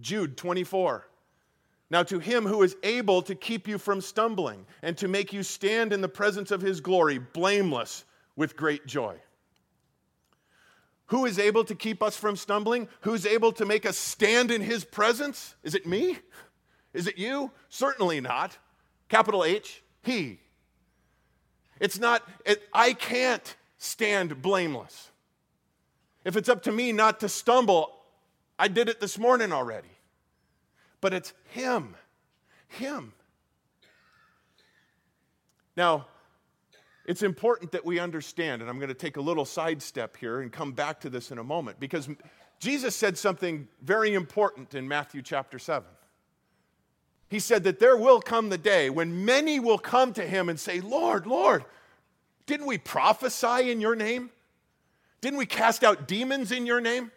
Jude 0.00 0.36
24. 0.36 1.06
Now, 1.88 2.02
to 2.04 2.18
him 2.18 2.46
who 2.46 2.62
is 2.62 2.76
able 2.82 3.22
to 3.22 3.34
keep 3.34 3.68
you 3.68 3.78
from 3.78 4.00
stumbling 4.00 4.66
and 4.82 4.98
to 4.98 5.06
make 5.06 5.32
you 5.32 5.42
stand 5.42 5.92
in 5.92 6.00
the 6.00 6.08
presence 6.08 6.50
of 6.50 6.60
his 6.60 6.80
glory, 6.80 7.18
blameless 7.18 8.04
with 8.34 8.56
great 8.56 8.86
joy. 8.86 9.16
Who 11.06 11.24
is 11.24 11.38
able 11.38 11.62
to 11.64 11.74
keep 11.76 12.02
us 12.02 12.16
from 12.16 12.34
stumbling? 12.34 12.88
Who's 13.02 13.24
able 13.24 13.52
to 13.52 13.64
make 13.64 13.86
us 13.86 13.96
stand 13.96 14.50
in 14.50 14.60
his 14.60 14.84
presence? 14.84 15.54
Is 15.62 15.76
it 15.76 15.86
me? 15.86 16.18
Is 16.92 17.06
it 17.06 17.18
you? 17.18 17.52
Certainly 17.68 18.20
not. 18.20 18.58
Capital 19.08 19.44
H, 19.44 19.82
he. 20.02 20.40
It's 21.78 22.00
not, 22.00 22.28
it, 22.44 22.62
I 22.72 22.94
can't 22.94 23.54
stand 23.78 24.42
blameless. 24.42 25.10
If 26.24 26.36
it's 26.36 26.48
up 26.48 26.64
to 26.64 26.72
me 26.72 26.90
not 26.90 27.20
to 27.20 27.28
stumble, 27.28 27.92
I 28.58 28.66
did 28.66 28.88
it 28.88 28.98
this 28.98 29.16
morning 29.18 29.52
already. 29.52 29.95
But 31.06 31.14
it's 31.14 31.34
him. 31.50 31.94
Him. 32.66 33.12
Now, 35.76 36.08
it's 37.04 37.22
important 37.22 37.70
that 37.70 37.84
we 37.84 38.00
understand, 38.00 38.60
and 38.60 38.68
I'm 38.68 38.78
going 38.80 38.88
to 38.88 38.94
take 38.94 39.16
a 39.16 39.20
little 39.20 39.44
sidestep 39.44 40.16
here 40.16 40.40
and 40.40 40.50
come 40.50 40.72
back 40.72 40.98
to 41.02 41.08
this 41.08 41.30
in 41.30 41.38
a 41.38 41.44
moment, 41.44 41.78
because 41.78 42.08
Jesus 42.58 42.96
said 42.96 43.16
something 43.16 43.68
very 43.82 44.14
important 44.14 44.74
in 44.74 44.88
Matthew 44.88 45.22
chapter 45.22 45.60
7. 45.60 45.86
He 47.28 47.38
said 47.38 47.62
that 47.62 47.78
there 47.78 47.96
will 47.96 48.20
come 48.20 48.48
the 48.48 48.58
day 48.58 48.90
when 48.90 49.24
many 49.24 49.60
will 49.60 49.78
come 49.78 50.12
to 50.14 50.26
him 50.26 50.48
and 50.48 50.58
say, 50.58 50.80
Lord, 50.80 51.24
Lord, 51.24 51.64
didn't 52.46 52.66
we 52.66 52.78
prophesy 52.78 53.70
in 53.70 53.80
your 53.80 53.94
name? 53.94 54.30
Didn't 55.20 55.38
we 55.38 55.46
cast 55.46 55.84
out 55.84 56.08
demons 56.08 56.50
in 56.50 56.66
your 56.66 56.80
name? 56.80 57.12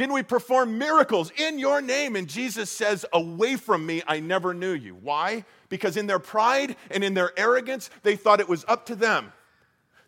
Didn't 0.00 0.14
we 0.14 0.22
perform 0.22 0.78
miracles 0.78 1.30
in 1.36 1.58
your 1.58 1.82
name? 1.82 2.16
And 2.16 2.26
Jesus 2.26 2.70
says, 2.70 3.04
Away 3.12 3.56
from 3.56 3.84
me, 3.84 4.02
I 4.06 4.18
never 4.18 4.54
knew 4.54 4.72
you. 4.72 4.94
Why? 4.94 5.44
Because 5.68 5.98
in 5.98 6.06
their 6.06 6.18
pride 6.18 6.76
and 6.90 7.04
in 7.04 7.12
their 7.12 7.38
arrogance, 7.38 7.90
they 8.02 8.16
thought 8.16 8.40
it 8.40 8.48
was 8.48 8.64
up 8.66 8.86
to 8.86 8.96
them 8.96 9.30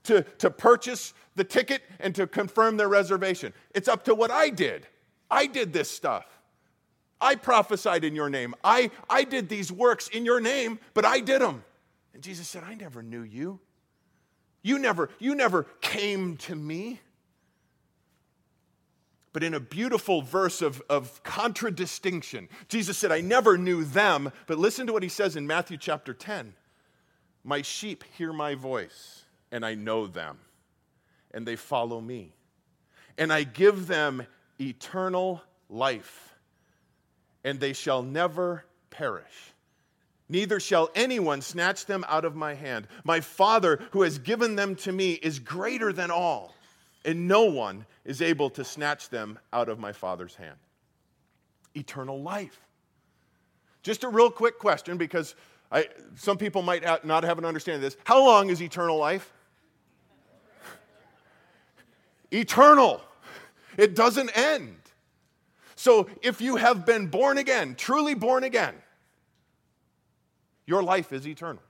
to, 0.05 0.23
to 0.39 0.49
purchase 0.49 1.13
the 1.35 1.45
ticket 1.45 1.83
and 2.01 2.15
to 2.15 2.27
confirm 2.27 2.79
their 2.79 2.89
reservation. 2.89 3.53
It's 3.75 3.87
up 3.87 4.05
to 4.05 4.15
what 4.15 4.31
I 4.31 4.49
did. 4.49 4.87
I 5.31 5.45
did 5.45 5.75
this 5.75 5.91
stuff. 5.91 6.25
I 7.21 7.35
prophesied 7.35 8.03
in 8.03 8.15
your 8.15 8.31
name. 8.31 8.55
I, 8.65 8.91
I 9.11 9.25
did 9.25 9.51
these 9.51 9.71
works 9.71 10.09
in 10.09 10.25
your 10.25 10.41
name, 10.41 10.79
but 10.95 11.05
I 11.05 11.21
did 11.21 11.43
them. 11.43 11.65
And 12.15 12.23
Jesus 12.23 12.49
said, 12.49 12.65
I 12.65 12.77
never 12.77 13.03
knew 13.03 13.25
you. 13.25 13.61
You 14.63 14.79
never, 14.79 15.11
you 15.19 15.35
never 15.35 15.65
came 15.83 16.39
to 16.39 16.57
me 16.57 17.03
but 19.33 19.43
in 19.43 19.55
a 19.55 19.61
beautiful 19.61 20.23
verse 20.23 20.61
of, 20.61 20.83
of 20.91 21.23
contradistinction. 21.23 22.49
Jesus 22.69 22.99
said, 22.99 23.13
I 23.13 23.21
never 23.21 23.57
knew 23.57 23.85
them, 23.85 24.33
but 24.47 24.59
listen 24.59 24.87
to 24.87 24.93
what 24.93 25.03
he 25.03 25.09
says 25.09 25.37
in 25.37 25.47
Matthew 25.47 25.77
chapter 25.77 26.13
10. 26.13 26.55
My 27.45 27.63
sheep 27.63 28.05
hear 28.17 28.33
my 28.33 28.55
voice, 28.55 29.25
and 29.51 29.65
I 29.65 29.75
know 29.75 30.07
them, 30.07 30.39
and 31.33 31.47
they 31.47 31.57
follow 31.57 32.01
me. 32.01 32.35
And 33.19 33.33
I 33.33 33.45
give 33.45 33.87
them 33.87 34.27
eternal 34.61 35.43
life, 35.69 36.35
and 37.43 37.59
they 37.59 37.73
shall 37.73 38.03
never 38.03 38.65
perish. 38.91 39.53
Neither 40.29 40.61
shall 40.61 40.91
anyone 40.95 41.43
snatch 41.43 41.87
them 41.87 42.05
out 42.09 42.25
of 42.25 42.37
my 42.37 42.55
hand. 42.55 42.87
My 43.05 43.21
Father, 43.21 43.81
who 43.91 44.03
has 44.03 44.19
given 44.19 44.57
them 44.57 44.77
to 44.77 44.93
me, 44.93 45.13
is 45.13 45.39
greater 45.39 45.93
than 45.93 46.11
all 46.11 46.55
and 47.05 47.29
no 47.29 47.45
one 47.45 47.87
is 48.05 48.21
able 48.21 48.51
to 48.51 48.65
snatch 48.65 49.09
them 49.09 49.39
out 49.53 49.69
of 49.69 49.79
my 49.79 49.93
Father's 49.93 50.35
hand. 50.35 50.57
Eternal 51.75 52.21
life. 52.21 52.59
Just 53.83 54.05
a 54.05 54.09
real 54.09 54.31
quick 54.31 54.59
question 54.59 54.97
because 54.97 55.35
I, 55.71 55.89
some 56.17 56.37
people 56.37 56.63
might 56.63 57.05
not 57.05 57.25
have 57.25 57.39
an 57.39 57.45
understanding 57.45 57.85
of 57.85 57.91
this. 57.91 57.97
How 58.05 58.25
long 58.25 58.51
is 58.51 58.61
eternal 58.61 58.99
life? 58.99 59.33
eternal. 62.31 63.01
It 63.77 63.95
doesn't 63.95 64.37
end. 64.37 64.77
So 65.77 66.09
if 66.23 66.41
you 66.41 66.57
have 66.57 66.85
been 66.85 67.07
born 67.07 67.39
again, 67.39 67.75
truly 67.75 68.15
born 68.15 68.45
again, 68.45 68.75
your 70.67 70.83
life 70.83 71.13
is 71.13 71.27
eternal. 71.27 71.63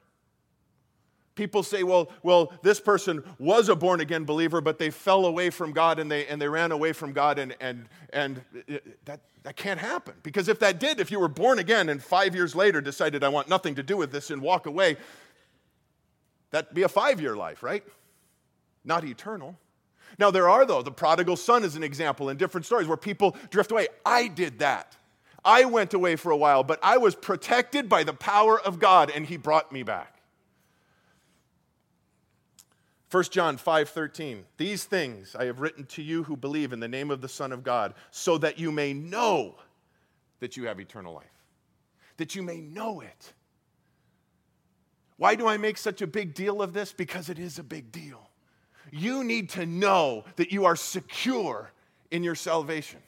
People 1.34 1.62
say, 1.62 1.82
well, 1.82 2.10
well, 2.22 2.52
this 2.62 2.78
person 2.78 3.24
was 3.38 3.70
a 3.70 3.76
born 3.76 4.00
again 4.00 4.24
believer, 4.24 4.60
but 4.60 4.78
they 4.78 4.90
fell 4.90 5.24
away 5.24 5.48
from 5.48 5.72
God 5.72 5.98
and 5.98 6.10
they, 6.10 6.26
and 6.26 6.40
they 6.40 6.48
ran 6.48 6.72
away 6.72 6.92
from 6.92 7.12
God, 7.12 7.38
and, 7.38 7.56
and, 7.58 7.88
and 8.12 8.42
uh, 8.70 8.78
that, 9.06 9.20
that 9.42 9.56
can't 9.56 9.80
happen. 9.80 10.14
Because 10.22 10.48
if 10.48 10.58
that 10.58 10.78
did, 10.78 11.00
if 11.00 11.10
you 11.10 11.18
were 11.18 11.28
born 11.28 11.58
again 11.58 11.88
and 11.88 12.02
five 12.02 12.34
years 12.34 12.54
later 12.54 12.82
decided, 12.82 13.24
I 13.24 13.30
want 13.30 13.48
nothing 13.48 13.76
to 13.76 13.82
do 13.82 13.96
with 13.96 14.12
this 14.12 14.30
and 14.30 14.42
walk 14.42 14.66
away, 14.66 14.98
that'd 16.50 16.74
be 16.74 16.82
a 16.82 16.88
five 16.88 17.18
year 17.18 17.34
life, 17.34 17.62
right? 17.62 17.82
Not 18.84 19.04
eternal. 19.04 19.58
Now, 20.18 20.30
there 20.30 20.50
are, 20.50 20.66
though, 20.66 20.82
the 20.82 20.92
prodigal 20.92 21.36
son 21.36 21.64
is 21.64 21.76
an 21.76 21.82
example 21.82 22.28
in 22.28 22.36
different 22.36 22.66
stories 22.66 22.86
where 22.86 22.98
people 22.98 23.36
drift 23.48 23.72
away. 23.72 23.88
I 24.04 24.28
did 24.28 24.58
that. 24.58 24.96
I 25.44 25.64
went 25.64 25.94
away 25.94 26.16
for 26.16 26.30
a 26.30 26.36
while, 26.36 26.62
but 26.62 26.78
I 26.82 26.98
was 26.98 27.14
protected 27.14 27.88
by 27.88 28.04
the 28.04 28.12
power 28.12 28.60
of 28.60 28.78
God, 28.78 29.10
and 29.10 29.26
he 29.26 29.36
brought 29.36 29.72
me 29.72 29.82
back. 29.82 30.21
1 33.12 33.24
John 33.24 33.58
5:13 33.58 34.44
These 34.56 34.84
things 34.84 35.36
I 35.36 35.44
have 35.44 35.60
written 35.60 35.84
to 35.86 36.02
you 36.02 36.24
who 36.24 36.36
believe 36.36 36.72
in 36.72 36.80
the 36.80 36.88
name 36.88 37.10
of 37.10 37.20
the 37.20 37.28
Son 37.28 37.52
of 37.52 37.62
God 37.62 37.94
so 38.10 38.38
that 38.38 38.58
you 38.58 38.72
may 38.72 38.92
know 38.92 39.56
that 40.40 40.56
you 40.56 40.66
have 40.66 40.80
eternal 40.80 41.14
life 41.14 41.26
that 42.16 42.36
you 42.36 42.42
may 42.42 42.60
know 42.60 43.00
it. 43.00 43.32
Why 45.16 45.34
do 45.34 45.46
I 45.46 45.56
make 45.56 45.76
such 45.76 46.02
a 46.02 46.06
big 46.06 46.34
deal 46.34 46.62
of 46.62 46.72
this? 46.72 46.92
Because 46.92 47.28
it 47.28 47.38
is 47.38 47.58
a 47.58 47.62
big 47.62 47.92
deal. 47.92 48.30
You 48.90 49.24
need 49.24 49.48
to 49.50 49.66
know 49.66 50.24
that 50.36 50.52
you 50.52 50.64
are 50.64 50.76
secure 50.76 51.72
in 52.10 52.22
your 52.22 52.34
salvation 52.34 53.00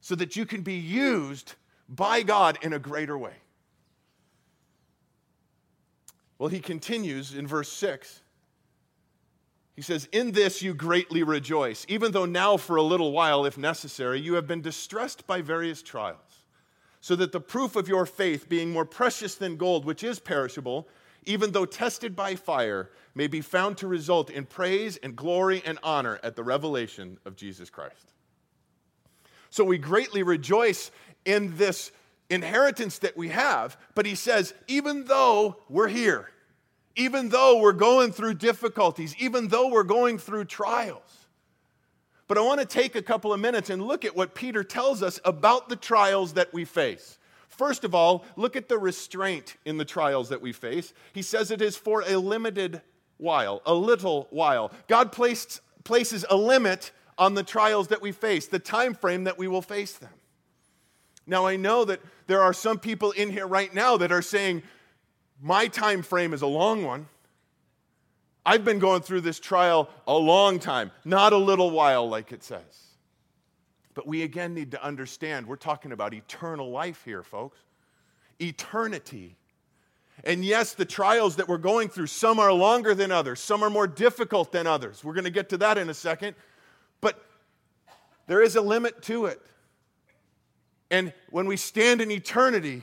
so 0.00 0.14
that 0.16 0.36
you 0.36 0.46
can 0.46 0.62
be 0.62 0.74
used 0.74 1.54
by 1.88 2.22
God 2.22 2.58
in 2.62 2.72
a 2.72 2.78
greater 2.78 3.16
way. 3.16 3.34
Well 6.38 6.48
he 6.48 6.60
continues 6.60 7.34
in 7.34 7.46
verse 7.46 7.72
6 7.72 8.20
he 9.76 9.82
says, 9.82 10.08
In 10.10 10.32
this 10.32 10.62
you 10.62 10.72
greatly 10.74 11.22
rejoice, 11.22 11.84
even 11.88 12.12
though 12.12 12.24
now 12.24 12.56
for 12.56 12.76
a 12.76 12.82
little 12.82 13.12
while, 13.12 13.44
if 13.44 13.58
necessary, 13.58 14.18
you 14.18 14.34
have 14.34 14.46
been 14.46 14.62
distressed 14.62 15.26
by 15.26 15.42
various 15.42 15.82
trials, 15.82 16.46
so 17.02 17.14
that 17.16 17.30
the 17.30 17.40
proof 17.40 17.76
of 17.76 17.86
your 17.86 18.06
faith, 18.06 18.48
being 18.48 18.70
more 18.72 18.86
precious 18.86 19.34
than 19.34 19.58
gold, 19.58 19.84
which 19.84 20.02
is 20.02 20.18
perishable, 20.18 20.88
even 21.26 21.52
though 21.52 21.66
tested 21.66 22.16
by 22.16 22.34
fire, 22.34 22.90
may 23.14 23.26
be 23.26 23.42
found 23.42 23.76
to 23.76 23.86
result 23.86 24.30
in 24.30 24.46
praise 24.46 24.96
and 24.98 25.14
glory 25.14 25.62
and 25.66 25.78
honor 25.82 26.18
at 26.22 26.36
the 26.36 26.42
revelation 26.42 27.18
of 27.26 27.36
Jesus 27.36 27.68
Christ. 27.68 28.12
So 29.50 29.62
we 29.62 29.76
greatly 29.76 30.22
rejoice 30.22 30.90
in 31.24 31.56
this 31.56 31.92
inheritance 32.30 32.98
that 32.98 33.16
we 33.16 33.28
have, 33.28 33.76
but 33.94 34.06
he 34.06 34.14
says, 34.14 34.54
even 34.68 35.04
though 35.04 35.56
we're 35.68 35.88
here, 35.88 36.30
even 36.96 37.28
though 37.28 37.60
we're 37.60 37.72
going 37.72 38.10
through 38.10 38.34
difficulties, 38.34 39.14
even 39.18 39.48
though 39.48 39.68
we're 39.68 39.84
going 39.84 40.18
through 40.18 40.46
trials. 40.46 41.26
But 42.26 42.38
I 42.38 42.40
want 42.40 42.60
to 42.60 42.66
take 42.66 42.96
a 42.96 43.02
couple 43.02 43.32
of 43.32 43.38
minutes 43.38 43.70
and 43.70 43.82
look 43.82 44.04
at 44.04 44.16
what 44.16 44.34
Peter 44.34 44.64
tells 44.64 45.02
us 45.02 45.20
about 45.24 45.68
the 45.68 45.76
trials 45.76 46.32
that 46.32 46.52
we 46.52 46.64
face. 46.64 47.18
First 47.48 47.84
of 47.84 47.94
all, 47.94 48.24
look 48.34 48.56
at 48.56 48.68
the 48.68 48.78
restraint 48.78 49.56
in 49.64 49.76
the 49.76 49.84
trials 49.84 50.30
that 50.30 50.42
we 50.42 50.52
face. 50.52 50.92
He 51.12 51.22
says 51.22 51.50
it 51.50 51.62
is 51.62 51.76
for 51.76 52.02
a 52.06 52.16
limited 52.16 52.82
while, 53.18 53.62
a 53.64 53.74
little 53.74 54.26
while. 54.30 54.72
God 54.88 55.12
placed, 55.12 55.60
places 55.84 56.24
a 56.28 56.36
limit 56.36 56.90
on 57.16 57.34
the 57.34 57.42
trials 57.42 57.88
that 57.88 58.02
we 58.02 58.12
face, 58.12 58.46
the 58.46 58.58
time 58.58 58.94
frame 58.94 59.24
that 59.24 59.38
we 59.38 59.48
will 59.48 59.62
face 59.62 59.92
them. 59.92 60.10
Now 61.26 61.46
I 61.46 61.56
know 61.56 61.84
that 61.84 62.00
there 62.26 62.42
are 62.42 62.52
some 62.52 62.78
people 62.78 63.12
in 63.12 63.30
here 63.30 63.46
right 63.46 63.72
now 63.72 63.96
that 63.96 64.12
are 64.12 64.22
saying, 64.22 64.62
my 65.40 65.68
time 65.68 66.02
frame 66.02 66.32
is 66.32 66.42
a 66.42 66.46
long 66.46 66.84
one. 66.84 67.06
I've 68.44 68.64
been 68.64 68.78
going 68.78 69.02
through 69.02 69.22
this 69.22 69.40
trial 69.40 69.90
a 70.06 70.16
long 70.16 70.60
time, 70.60 70.92
not 71.04 71.32
a 71.32 71.36
little 71.36 71.70
while, 71.70 72.08
like 72.08 72.30
it 72.30 72.44
says. 72.44 72.62
But 73.94 74.06
we 74.06 74.22
again 74.22 74.54
need 74.54 74.70
to 74.70 74.82
understand 74.84 75.46
we're 75.46 75.56
talking 75.56 75.90
about 75.90 76.14
eternal 76.14 76.70
life 76.70 77.02
here, 77.04 77.22
folks. 77.22 77.58
Eternity. 78.40 79.36
And 80.22 80.44
yes, 80.44 80.74
the 80.74 80.84
trials 80.84 81.36
that 81.36 81.48
we're 81.48 81.58
going 81.58 81.88
through, 81.88 82.06
some 82.06 82.38
are 82.38 82.52
longer 82.52 82.94
than 82.94 83.10
others, 83.10 83.40
some 83.40 83.62
are 83.62 83.70
more 83.70 83.86
difficult 83.86 84.52
than 84.52 84.66
others. 84.66 85.02
We're 85.02 85.14
going 85.14 85.24
to 85.24 85.30
get 85.30 85.48
to 85.48 85.58
that 85.58 85.76
in 85.76 85.90
a 85.90 85.94
second. 85.94 86.36
But 87.00 87.22
there 88.26 88.42
is 88.42 88.54
a 88.54 88.60
limit 88.60 89.02
to 89.02 89.26
it. 89.26 89.40
And 90.90 91.12
when 91.30 91.46
we 91.46 91.56
stand 91.56 92.00
in 92.00 92.10
eternity, 92.10 92.82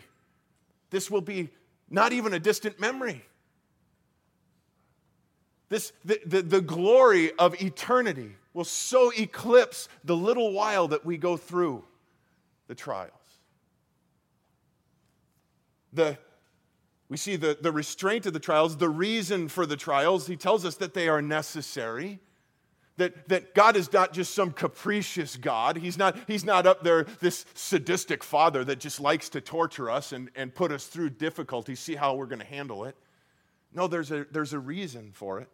this 0.89 1.09
will 1.09 1.21
be 1.21 1.49
not 1.89 2.13
even 2.13 2.33
a 2.33 2.39
distant 2.39 2.79
memory. 2.79 3.23
This, 5.69 5.91
the, 6.05 6.19
the, 6.25 6.41
the 6.41 6.61
glory 6.61 7.31
of 7.33 7.59
eternity 7.61 8.35
will 8.53 8.63
so 8.63 9.11
eclipse 9.17 9.89
the 10.03 10.15
little 10.15 10.53
while 10.53 10.87
that 10.89 11.05
we 11.05 11.17
go 11.17 11.37
through 11.37 11.83
the 12.67 12.75
trials. 12.75 13.11
The, 15.93 16.17
we 17.09 17.17
see 17.17 17.35
the, 17.35 17.57
the 17.59 17.71
restraint 17.71 18.25
of 18.25 18.33
the 18.33 18.39
trials, 18.39 18.77
the 18.77 18.89
reason 18.89 19.47
for 19.47 19.65
the 19.65 19.77
trials. 19.77 20.27
He 20.27 20.35
tells 20.35 20.65
us 20.65 20.75
that 20.75 20.93
they 20.93 21.07
are 21.07 21.21
necessary. 21.21 22.19
That, 22.97 23.27
that 23.29 23.55
God 23.55 23.75
is 23.75 23.91
not 23.91 24.13
just 24.13 24.35
some 24.35 24.51
capricious 24.51 25.35
God. 25.35 25.77
He's 25.77 25.97
not, 25.97 26.15
he's 26.27 26.45
not 26.45 26.67
up 26.67 26.83
there, 26.83 27.05
this 27.21 27.43
sadistic 27.55 28.23
father 28.23 28.63
that 28.65 28.79
just 28.79 28.99
likes 28.99 29.29
to 29.29 29.41
torture 29.41 29.89
us 29.89 30.11
and, 30.11 30.29
and 30.35 30.53
put 30.53 30.71
us 30.71 30.85
through 30.85 31.09
difficulties, 31.11 31.79
see 31.79 31.95
how 31.95 32.13
we're 32.13 32.27
going 32.27 32.39
to 32.39 32.45
handle 32.45 32.85
it. 32.85 32.95
No, 33.73 33.87
there's 33.87 34.11
a, 34.11 34.27
there's 34.31 34.53
a 34.53 34.59
reason 34.59 35.11
for 35.11 35.39
it. 35.39 35.49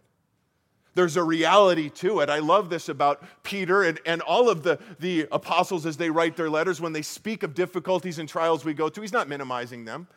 There's 0.96 1.16
a 1.16 1.24
reality 1.24 1.90
to 1.90 2.20
it. 2.20 2.30
I 2.30 2.40
love 2.40 2.70
this 2.70 2.90
about 2.90 3.24
Peter 3.44 3.84
and, 3.84 4.02
and 4.06 4.22
all 4.22 4.50
of 4.50 4.64
the, 4.64 4.80
the 5.00 5.28
apostles 5.32 5.86
as 5.86 5.96
they 5.96 6.10
write 6.10 6.36
their 6.36 6.50
letters. 6.50 6.82
When 6.82 6.92
they 6.92 7.04
speak 7.04 7.44
of 7.44 7.54
difficulties 7.54 8.20
and 8.20 8.28
trials 8.28 8.66
we 8.66 8.74
go 8.74 8.90
through, 8.90 9.04
he's 9.04 9.14
not 9.14 9.30
minimizing 9.30 9.86
them. 9.86 10.08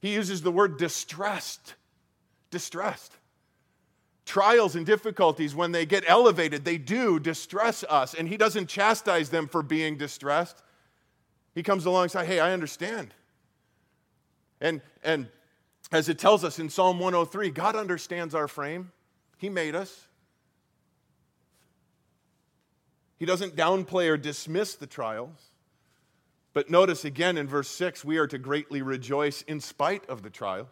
He 0.00 0.14
uses 0.14 0.40
the 0.40 0.50
word 0.50 0.78
distressed. 0.78 1.74
Distressed 2.50 3.12
trials 4.26 4.76
and 4.76 4.84
difficulties, 4.84 5.54
when 5.54 5.72
they 5.72 5.86
get 5.86 6.04
elevated, 6.06 6.64
they 6.64 6.76
do 6.76 7.18
distress 7.18 7.84
us. 7.84 8.12
And 8.12 8.28
He 8.28 8.36
doesn't 8.36 8.68
chastise 8.68 9.30
them 9.30 9.48
for 9.48 9.62
being 9.62 9.96
distressed. 9.96 10.62
He 11.54 11.62
comes 11.62 11.86
alongside, 11.86 12.26
hey, 12.26 12.40
I 12.40 12.52
understand. 12.52 13.14
And, 14.60 14.82
and 15.02 15.28
as 15.92 16.08
it 16.08 16.18
tells 16.18 16.44
us 16.44 16.58
in 16.58 16.68
Psalm 16.68 16.98
103, 16.98 17.50
God 17.50 17.76
understands 17.76 18.34
our 18.34 18.48
frame, 18.48 18.92
He 19.38 19.48
made 19.48 19.74
us. 19.74 20.06
He 23.18 23.24
doesn't 23.24 23.56
downplay 23.56 24.10
or 24.10 24.18
dismiss 24.18 24.74
the 24.74 24.86
trials. 24.86 25.50
But 26.52 26.68
notice 26.68 27.04
again 27.04 27.38
in 27.38 27.46
verse 27.46 27.68
6, 27.68 28.04
we 28.04 28.18
are 28.18 28.26
to 28.26 28.38
greatly 28.38 28.82
rejoice 28.82 29.42
in 29.42 29.60
spite 29.60 30.04
of 30.08 30.22
the 30.22 30.30
trials. 30.30 30.68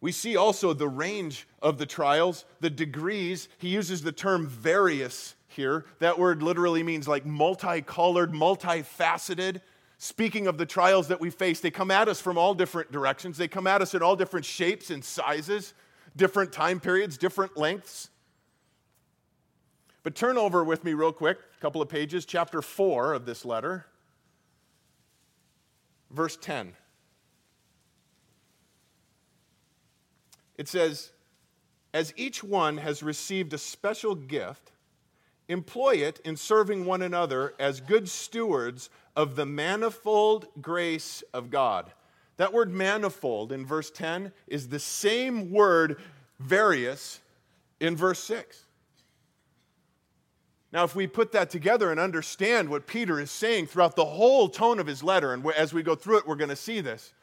We 0.00 0.12
see 0.12 0.36
also 0.36 0.72
the 0.72 0.88
range 0.88 1.48
of 1.60 1.78
the 1.78 1.86
trials, 1.86 2.44
the 2.60 2.70
degrees. 2.70 3.48
He 3.58 3.68
uses 3.68 4.02
the 4.02 4.12
term 4.12 4.46
various 4.46 5.34
here. 5.48 5.86
That 5.98 6.18
word 6.18 6.42
literally 6.42 6.82
means 6.82 7.08
like 7.08 7.26
multicolored, 7.26 8.32
multifaceted. 8.32 9.60
Speaking 9.98 10.46
of 10.46 10.56
the 10.56 10.66
trials 10.66 11.08
that 11.08 11.20
we 11.20 11.30
face, 11.30 11.58
they 11.60 11.72
come 11.72 11.90
at 11.90 12.06
us 12.06 12.20
from 12.20 12.38
all 12.38 12.54
different 12.54 12.92
directions. 12.92 13.36
They 13.36 13.48
come 13.48 13.66
at 13.66 13.82
us 13.82 13.94
in 13.94 14.02
all 14.02 14.14
different 14.14 14.46
shapes 14.46 14.90
and 14.90 15.04
sizes, 15.04 15.74
different 16.14 16.52
time 16.52 16.78
periods, 16.78 17.18
different 17.18 17.56
lengths. 17.56 18.10
But 20.04 20.14
turn 20.14 20.38
over 20.38 20.62
with 20.62 20.84
me, 20.84 20.94
real 20.94 21.12
quick, 21.12 21.38
a 21.56 21.60
couple 21.60 21.82
of 21.82 21.88
pages, 21.88 22.24
chapter 22.24 22.62
4 22.62 23.14
of 23.14 23.26
this 23.26 23.44
letter, 23.44 23.86
verse 26.10 26.36
10. 26.40 26.74
It 30.58 30.68
says, 30.68 31.12
As 31.94 32.12
each 32.16 32.44
one 32.44 32.76
has 32.78 33.02
received 33.02 33.54
a 33.54 33.58
special 33.58 34.14
gift, 34.14 34.72
employ 35.48 35.94
it 35.96 36.20
in 36.24 36.36
serving 36.36 36.84
one 36.84 37.00
another 37.00 37.54
as 37.58 37.80
good 37.80 38.08
stewards 38.08 38.90
of 39.16 39.36
the 39.36 39.46
manifold 39.46 40.48
grace 40.60 41.22
of 41.32 41.50
God. 41.50 41.90
That 42.36 42.52
word 42.52 42.70
manifold 42.70 43.50
in 43.50 43.64
verse 43.64 43.90
10 43.90 44.32
is 44.46 44.68
the 44.68 44.78
same 44.78 45.50
word 45.50 45.96
various 46.38 47.20
in 47.80 47.96
verse 47.96 48.20
6. 48.20 48.64
Now, 50.70 50.84
if 50.84 50.94
we 50.94 51.06
put 51.06 51.32
that 51.32 51.48
together 51.50 51.90
and 51.90 51.98
understand 51.98 52.68
what 52.68 52.86
Peter 52.86 53.18
is 53.18 53.30
saying 53.30 53.66
throughout 53.68 53.96
the 53.96 54.04
whole 54.04 54.48
tone 54.48 54.78
of 54.78 54.86
his 54.86 55.02
letter, 55.02 55.32
and 55.32 55.44
as 55.52 55.72
we 55.72 55.82
go 55.82 55.94
through 55.94 56.18
it, 56.18 56.26
we're 56.26 56.36
going 56.36 56.50
to 56.50 56.56
see 56.56 56.80
this. 56.80 57.14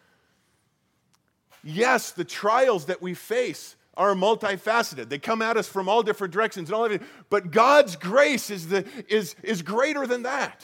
Yes, 1.68 2.12
the 2.12 2.24
trials 2.24 2.86
that 2.86 3.02
we 3.02 3.16
face 3.16 3.76
are 3.98 4.14
multifaceted. 4.14 5.10
They 5.10 5.18
come 5.18 5.42
at 5.42 5.58
us 5.58 5.68
from 5.68 5.90
all 5.90 6.04
different 6.04 6.32
directions 6.32 6.70
and 6.70 6.76
all 6.76 6.86
it. 6.86 7.02
But 7.32 7.50
God's 7.50 7.96
grace 7.96 8.52
is, 8.52 8.68
the, 8.68 8.86
is, 9.10 9.36
is 9.42 9.64
greater 9.64 10.06
than 10.06 10.24
that. 10.24 10.64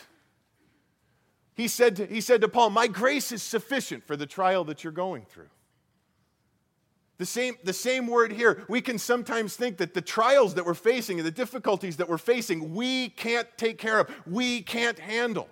He 1.56 1.68
said, 1.68 1.96
to, 1.96 2.06
he 2.06 2.22
said 2.22 2.42
to 2.42 2.48
Paul, 2.48 2.70
My 2.70 2.86
grace 2.86 3.32
is 3.32 3.42
sufficient 3.42 4.06
for 4.06 4.16
the 4.16 4.28
trial 4.28 4.64
that 4.66 4.84
you're 4.84 4.94
going 4.94 5.26
through. 5.26 5.50
The 7.18 7.26
same, 7.26 7.56
the 7.64 7.74
same 7.74 8.06
word 8.06 8.32
here. 8.32 8.64
We 8.68 8.80
can 8.80 9.00
sometimes 9.00 9.56
think 9.56 9.78
that 9.78 9.96
the 9.96 10.02
trials 10.02 10.54
that 10.54 10.66
we're 10.66 10.76
facing 10.76 11.18
and 11.20 11.26
the 11.26 11.32
difficulties 11.32 11.98
that 11.98 12.10
we're 12.10 12.20
facing, 12.20 12.76
we 12.76 13.10
can't 13.10 13.48
take 13.58 13.80
care 13.80 14.00
of, 14.00 14.10
we 14.28 14.62
can't 14.62 15.00
handle. 15.00 15.50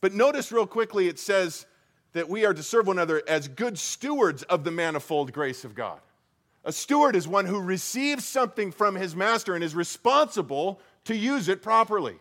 But 0.00 0.12
notice 0.12 0.52
real 0.52 0.66
quickly, 0.66 1.08
it 1.08 1.18
says, 1.18 1.66
that 2.12 2.28
we 2.28 2.44
are 2.44 2.54
to 2.54 2.62
serve 2.62 2.86
one 2.86 2.98
another 2.98 3.22
as 3.26 3.48
good 3.48 3.78
stewards 3.78 4.42
of 4.44 4.64
the 4.64 4.70
manifold 4.70 5.32
grace 5.32 5.64
of 5.64 5.74
God. 5.74 6.00
A 6.64 6.72
steward 6.72 7.16
is 7.16 7.26
one 7.26 7.46
who 7.46 7.60
receives 7.60 8.24
something 8.24 8.72
from 8.72 8.94
his 8.94 9.16
master 9.16 9.54
and 9.54 9.64
is 9.64 9.74
responsible 9.74 10.80
to 11.04 11.16
use 11.16 11.48
it 11.48 11.62
properly. 11.62 12.18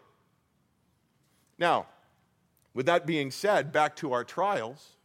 Now, 1.58 1.88
with 2.74 2.86
that 2.86 3.06
being 3.06 3.32
said, 3.32 3.72
back 3.72 3.96
to 3.98 4.14
our 4.14 4.24
trials. 4.24 4.96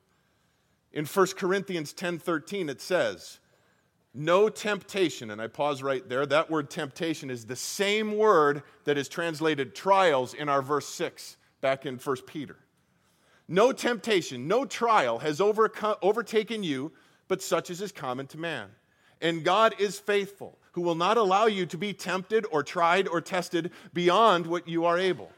In 0.92 1.06
1 1.06 1.36
Corinthians 1.36 1.92
10:13 1.92 2.68
it 2.68 2.80
says, 2.80 3.40
"No 4.12 4.48
temptation," 4.48 5.30
and 5.30 5.42
I 5.42 5.48
pause 5.48 5.82
right 5.82 6.08
there. 6.08 6.24
That 6.24 6.48
word 6.48 6.70
temptation 6.70 7.30
is 7.30 7.46
the 7.46 7.56
same 7.56 8.16
word 8.16 8.62
that 8.84 8.96
is 8.96 9.08
translated 9.08 9.74
trials 9.74 10.32
in 10.34 10.48
our 10.48 10.62
verse 10.62 10.86
6 10.86 11.36
back 11.60 11.84
in 11.84 11.98
1 11.98 12.26
Peter. 12.26 12.58
No 13.48 13.72
temptation, 13.72 14.48
no 14.48 14.64
trial 14.64 15.18
has 15.18 15.40
overcome, 15.40 15.96
overtaken 16.02 16.62
you, 16.62 16.92
but 17.28 17.42
such 17.42 17.70
as 17.70 17.80
is 17.80 17.92
common 17.92 18.26
to 18.28 18.38
man. 18.38 18.68
And 19.20 19.44
God 19.44 19.74
is 19.78 19.98
faithful, 19.98 20.58
who 20.72 20.80
will 20.80 20.94
not 20.94 21.16
allow 21.16 21.46
you 21.46 21.66
to 21.66 21.78
be 21.78 21.92
tempted 21.92 22.46
or 22.50 22.62
tried 22.62 23.06
or 23.06 23.20
tested 23.20 23.70
beyond 23.92 24.46
what 24.46 24.66
you 24.66 24.84
are 24.84 24.98
able. 24.98 25.30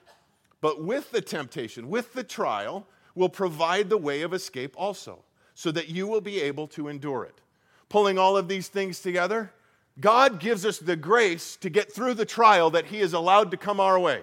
But 0.61 0.83
with 0.83 1.11
the 1.11 1.21
temptation, 1.21 1.89
with 1.89 2.13
the 2.13 2.25
trial, 2.25 2.87
will 3.15 3.29
provide 3.29 3.89
the 3.89 3.99
way 3.99 4.23
of 4.23 4.33
escape 4.33 4.75
also, 4.77 5.25
so 5.55 5.71
that 5.73 5.89
you 5.89 6.07
will 6.07 6.21
be 6.21 6.41
able 6.41 6.67
to 6.69 6.89
endure 6.89 7.25
it. 7.25 7.41
Pulling 7.89 8.19
all 8.19 8.37
of 8.37 8.49
these 8.49 8.69
things 8.69 9.01
together, 9.01 9.53
God 10.01 10.41
gives 10.41 10.67
us 10.67 10.79
the 10.79 10.97
grace 10.97 11.57
to 11.57 11.71
get 11.71 11.93
through 11.93 12.15
the 12.15 12.27
trial 12.27 12.71
that 12.71 12.87
He 12.87 13.01
has 13.01 13.13
allowed 13.13 13.51
to 13.51 13.57
come 13.57 13.81
our 13.81 13.99
way. 13.99 14.23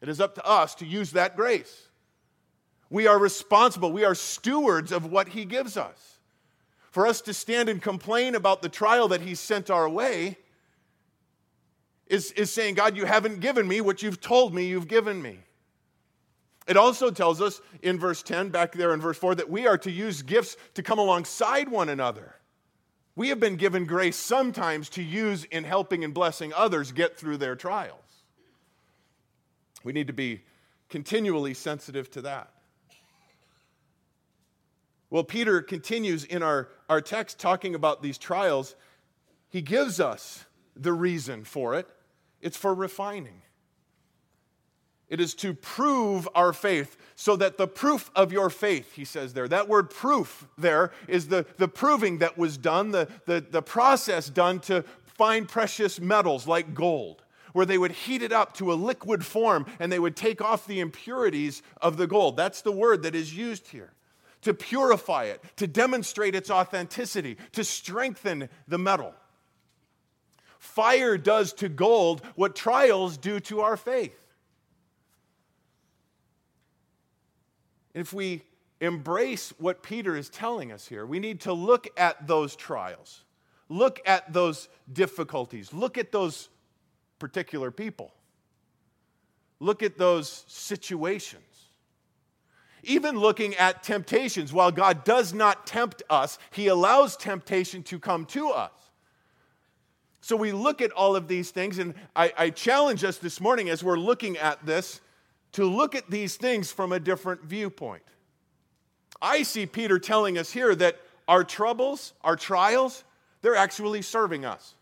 It 0.00 0.08
is 0.08 0.20
up 0.20 0.34
to 0.34 0.46
us 0.46 0.74
to 0.76 0.86
use 0.86 1.12
that 1.12 1.36
grace. 1.36 1.88
We 2.94 3.08
are 3.08 3.18
responsible. 3.18 3.90
We 3.90 4.04
are 4.04 4.14
stewards 4.14 4.92
of 4.92 5.10
what 5.10 5.30
He 5.30 5.44
gives 5.44 5.76
us. 5.76 6.20
For 6.92 7.08
us 7.08 7.20
to 7.22 7.34
stand 7.34 7.68
and 7.68 7.82
complain 7.82 8.36
about 8.36 8.62
the 8.62 8.68
trial 8.68 9.08
that 9.08 9.20
He 9.20 9.34
sent 9.34 9.68
our 9.68 9.88
way 9.88 10.38
is, 12.06 12.30
is 12.30 12.52
saying, 12.52 12.76
God, 12.76 12.96
you 12.96 13.04
haven't 13.04 13.40
given 13.40 13.66
me 13.66 13.80
what 13.80 14.04
you've 14.04 14.20
told 14.20 14.54
me 14.54 14.68
you've 14.68 14.86
given 14.86 15.20
me. 15.20 15.40
It 16.68 16.76
also 16.76 17.10
tells 17.10 17.40
us 17.40 17.60
in 17.82 17.98
verse 17.98 18.22
10, 18.22 18.50
back 18.50 18.70
there 18.70 18.94
in 18.94 19.00
verse 19.00 19.18
4, 19.18 19.34
that 19.34 19.50
we 19.50 19.66
are 19.66 19.78
to 19.78 19.90
use 19.90 20.22
gifts 20.22 20.56
to 20.74 20.82
come 20.84 21.00
alongside 21.00 21.68
one 21.68 21.88
another. 21.88 22.36
We 23.16 23.30
have 23.30 23.40
been 23.40 23.56
given 23.56 23.86
grace 23.86 24.14
sometimes 24.14 24.88
to 24.90 25.02
use 25.02 25.42
in 25.46 25.64
helping 25.64 26.04
and 26.04 26.14
blessing 26.14 26.52
others 26.54 26.92
get 26.92 27.18
through 27.18 27.38
their 27.38 27.56
trials. 27.56 28.22
We 29.82 29.92
need 29.92 30.06
to 30.06 30.12
be 30.12 30.42
continually 30.88 31.54
sensitive 31.54 32.08
to 32.12 32.22
that. 32.22 32.53
Well, 35.14 35.22
Peter 35.22 35.62
continues 35.62 36.24
in 36.24 36.42
our, 36.42 36.70
our 36.88 37.00
text 37.00 37.38
talking 37.38 37.76
about 37.76 38.02
these 38.02 38.18
trials. 38.18 38.74
He 39.48 39.62
gives 39.62 40.00
us 40.00 40.44
the 40.74 40.92
reason 40.92 41.44
for 41.44 41.76
it 41.76 41.86
it's 42.40 42.56
for 42.56 42.74
refining. 42.74 43.42
It 45.08 45.20
is 45.20 45.34
to 45.36 45.54
prove 45.54 46.28
our 46.34 46.52
faith, 46.52 46.96
so 47.14 47.36
that 47.36 47.58
the 47.58 47.68
proof 47.68 48.10
of 48.16 48.32
your 48.32 48.50
faith, 48.50 48.94
he 48.94 49.04
says 49.04 49.34
there, 49.34 49.46
that 49.46 49.68
word 49.68 49.88
proof 49.88 50.48
there 50.58 50.90
is 51.06 51.28
the, 51.28 51.46
the 51.58 51.68
proving 51.68 52.18
that 52.18 52.36
was 52.36 52.58
done, 52.58 52.90
the, 52.90 53.06
the, 53.26 53.40
the 53.48 53.62
process 53.62 54.28
done 54.28 54.58
to 54.62 54.84
find 55.04 55.48
precious 55.48 56.00
metals 56.00 56.48
like 56.48 56.74
gold, 56.74 57.22
where 57.52 57.66
they 57.66 57.78
would 57.78 57.92
heat 57.92 58.20
it 58.20 58.32
up 58.32 58.52
to 58.54 58.72
a 58.72 58.74
liquid 58.74 59.24
form 59.24 59.64
and 59.78 59.92
they 59.92 60.00
would 60.00 60.16
take 60.16 60.42
off 60.42 60.66
the 60.66 60.80
impurities 60.80 61.62
of 61.80 61.98
the 61.98 62.08
gold. 62.08 62.36
That's 62.36 62.62
the 62.62 62.72
word 62.72 63.04
that 63.04 63.14
is 63.14 63.32
used 63.32 63.68
here. 63.68 63.92
To 64.44 64.54
purify 64.54 65.24
it, 65.24 65.42
to 65.56 65.66
demonstrate 65.66 66.34
its 66.34 66.50
authenticity, 66.50 67.38
to 67.52 67.64
strengthen 67.64 68.48
the 68.68 68.78
metal. 68.78 69.14
Fire 70.58 71.18
does 71.18 71.52
to 71.54 71.68
gold 71.68 72.22
what 72.36 72.54
trials 72.54 73.16
do 73.16 73.40
to 73.40 73.60
our 73.60 73.76
faith. 73.76 74.18
If 77.94 78.12
we 78.12 78.42
embrace 78.80 79.54
what 79.58 79.82
Peter 79.82 80.16
is 80.16 80.28
telling 80.28 80.72
us 80.72 80.86
here, 80.86 81.06
we 81.06 81.20
need 81.20 81.40
to 81.42 81.52
look 81.52 81.88
at 81.96 82.26
those 82.26 82.54
trials, 82.54 83.24
look 83.70 84.00
at 84.04 84.32
those 84.32 84.68
difficulties, 84.92 85.72
look 85.72 85.96
at 85.96 86.12
those 86.12 86.50
particular 87.18 87.70
people, 87.70 88.12
look 89.60 89.82
at 89.82 89.96
those 89.96 90.44
situations. 90.48 91.53
Even 92.86 93.18
looking 93.18 93.54
at 93.56 93.82
temptations, 93.82 94.52
while 94.52 94.70
God 94.70 95.04
does 95.04 95.32
not 95.32 95.66
tempt 95.66 96.02
us, 96.08 96.38
He 96.50 96.68
allows 96.68 97.16
temptation 97.16 97.82
to 97.84 97.98
come 97.98 98.26
to 98.26 98.50
us. 98.50 98.72
So 100.20 100.36
we 100.36 100.52
look 100.52 100.80
at 100.80 100.90
all 100.92 101.16
of 101.16 101.28
these 101.28 101.50
things, 101.50 101.78
and 101.78 101.94
I, 102.16 102.32
I 102.36 102.50
challenge 102.50 103.04
us 103.04 103.18
this 103.18 103.40
morning 103.40 103.68
as 103.68 103.84
we're 103.84 103.98
looking 103.98 104.38
at 104.38 104.64
this 104.64 105.00
to 105.52 105.66
look 105.66 105.94
at 105.94 106.10
these 106.10 106.36
things 106.36 106.72
from 106.72 106.92
a 106.92 106.98
different 106.98 107.44
viewpoint. 107.44 108.02
I 109.20 109.42
see 109.42 109.66
Peter 109.66 109.98
telling 109.98 110.38
us 110.38 110.50
here 110.50 110.74
that 110.74 110.98
our 111.28 111.44
troubles, 111.44 112.12
our 112.22 112.36
trials, 112.36 113.04
they're 113.42 113.54
actually 113.54 114.02
serving 114.02 114.44
us. 114.44 114.74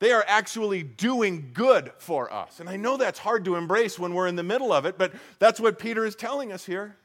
They 0.00 0.12
are 0.12 0.24
actually 0.26 0.82
doing 0.82 1.50
good 1.54 1.92
for 1.98 2.32
us. 2.32 2.60
And 2.60 2.68
I 2.68 2.76
know 2.76 2.96
that's 2.96 3.18
hard 3.18 3.44
to 3.46 3.56
embrace 3.56 3.98
when 3.98 4.12
we're 4.14 4.26
in 4.26 4.36
the 4.36 4.42
middle 4.42 4.72
of 4.72 4.86
it, 4.86 4.98
but 4.98 5.12
that's 5.38 5.60
what 5.60 5.78
Peter 5.78 6.04
is 6.04 6.14
telling 6.14 6.52
us 6.52 6.66
here. 6.66 6.96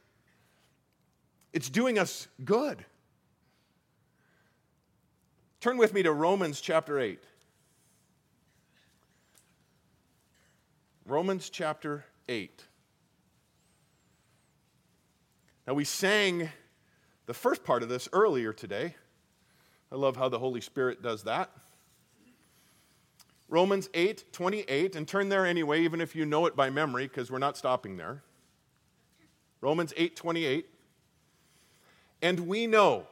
It's 1.53 1.69
doing 1.69 1.97
us 1.97 2.27
good. 2.43 2.83
Turn 5.61 5.77
with 5.77 5.93
me 5.93 6.03
to 6.03 6.11
Romans 6.11 6.61
chapter 6.61 6.99
8. 6.99 7.23
Romans 11.05 11.49
chapter 11.49 12.05
8. 12.27 12.63
Now, 15.67 15.73
we 15.73 15.83
sang 15.83 16.49
the 17.25 17.33
first 17.33 17.63
part 17.63 17.83
of 17.83 17.89
this 17.89 18.07
earlier 18.13 18.53
today. 18.53 18.95
I 19.91 19.95
love 19.95 20.15
how 20.15 20.29
the 20.29 20.39
Holy 20.39 20.61
Spirit 20.61 21.01
does 21.01 21.23
that. 21.23 21.51
Romans 23.49 23.89
8, 23.95 24.31
28, 24.31 24.95
and 24.95 25.07
turn 25.07 25.27
there 25.27 25.45
anyway, 25.45 25.81
even 25.81 26.01
if 26.01 26.15
you 26.15 26.25
know 26.25 26.45
it 26.45 26.55
by 26.55 26.69
memory, 26.69 27.07
because 27.07 27.31
we're 27.31 27.39
not 27.39 27.57
stopping 27.57 27.97
there. 27.97 28.23
Romans 29.59 29.91
8, 29.97 30.15
28. 30.15 30.67
And 32.21 32.41
we 32.41 32.67
know 32.67 33.07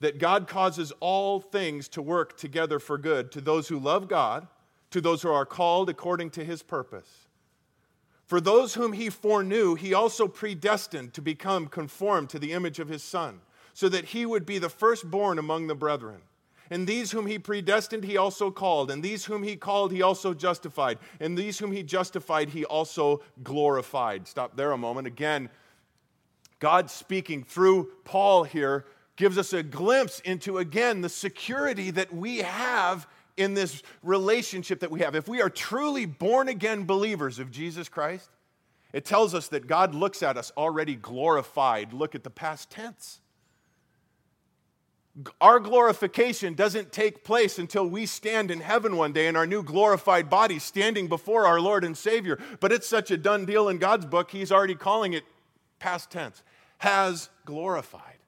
that 0.00 0.18
God 0.18 0.46
causes 0.46 0.92
all 1.00 1.40
things 1.40 1.88
to 1.88 2.02
work 2.02 2.36
together 2.36 2.78
for 2.78 2.98
good 2.98 3.32
to 3.32 3.40
those 3.40 3.68
who 3.68 3.78
love 3.78 4.08
God, 4.08 4.46
to 4.90 5.00
those 5.00 5.22
who 5.22 5.30
are 5.30 5.46
called 5.46 5.88
according 5.88 6.30
to 6.30 6.44
his 6.44 6.62
purpose. 6.62 7.26
For 8.26 8.40
those 8.40 8.74
whom 8.74 8.92
he 8.92 9.08
foreknew, 9.08 9.76
he 9.76 9.94
also 9.94 10.28
predestined 10.28 11.14
to 11.14 11.22
become 11.22 11.68
conformed 11.68 12.28
to 12.30 12.38
the 12.38 12.52
image 12.52 12.78
of 12.80 12.88
his 12.88 13.02
Son, 13.02 13.40
so 13.72 13.88
that 13.88 14.06
he 14.06 14.26
would 14.26 14.44
be 14.44 14.58
the 14.58 14.68
firstborn 14.68 15.38
among 15.38 15.68
the 15.68 15.74
brethren. 15.74 16.20
And 16.70 16.86
these 16.86 17.10
whom 17.10 17.26
he 17.26 17.38
predestined, 17.38 18.04
he 18.04 18.16
also 18.16 18.50
called. 18.50 18.90
And 18.90 19.02
these 19.02 19.24
whom 19.24 19.42
he 19.42 19.56
called, 19.56 19.92
he 19.92 20.02
also 20.02 20.34
justified. 20.34 20.98
And 21.20 21.36
these 21.36 21.58
whom 21.58 21.72
he 21.72 21.82
justified, 21.82 22.50
he 22.50 22.64
also 22.64 23.22
glorified. 23.42 24.26
Stop 24.26 24.56
there 24.56 24.72
a 24.72 24.78
moment. 24.78 25.06
Again, 25.06 25.48
God 26.58 26.90
speaking 26.90 27.44
through 27.44 27.90
Paul 28.04 28.44
here 28.44 28.86
gives 29.16 29.38
us 29.38 29.52
a 29.52 29.62
glimpse 29.62 30.20
into, 30.20 30.58
again, 30.58 31.00
the 31.00 31.08
security 31.08 31.90
that 31.90 32.14
we 32.14 32.38
have 32.38 33.06
in 33.36 33.54
this 33.54 33.82
relationship 34.02 34.80
that 34.80 34.90
we 34.90 35.00
have. 35.00 35.14
If 35.14 35.28
we 35.28 35.40
are 35.40 35.50
truly 35.50 36.06
born 36.06 36.48
again 36.48 36.84
believers 36.84 37.38
of 37.38 37.50
Jesus 37.50 37.88
Christ, 37.88 38.30
it 38.92 39.04
tells 39.04 39.34
us 39.34 39.48
that 39.48 39.66
God 39.66 39.94
looks 39.94 40.22
at 40.22 40.36
us 40.36 40.52
already 40.56 40.96
glorified. 40.96 41.92
Look 41.92 42.14
at 42.14 42.24
the 42.24 42.30
past 42.30 42.70
tense. 42.70 43.20
Our 45.40 45.60
glorification 45.60 46.54
doesn't 46.54 46.92
take 46.92 47.24
place 47.24 47.58
until 47.58 47.88
we 47.88 48.04
stand 48.04 48.50
in 48.50 48.60
heaven 48.60 48.96
one 48.96 49.12
day 49.12 49.28
in 49.28 49.36
our 49.36 49.46
new 49.46 49.62
glorified 49.62 50.28
body, 50.28 50.58
standing 50.58 51.08
before 51.08 51.46
our 51.46 51.60
Lord 51.60 51.84
and 51.84 51.96
Savior. 51.96 52.38
But 52.60 52.72
it's 52.72 52.86
such 52.86 53.10
a 53.10 53.16
done 53.16 53.46
deal 53.46 53.68
in 53.68 53.78
God's 53.78 54.04
book, 54.04 54.30
He's 54.30 54.52
already 54.52 54.74
calling 54.74 55.14
it 55.14 55.24
past 55.78 56.10
tense, 56.10 56.42
has 56.78 57.30
glorified. 57.46 58.18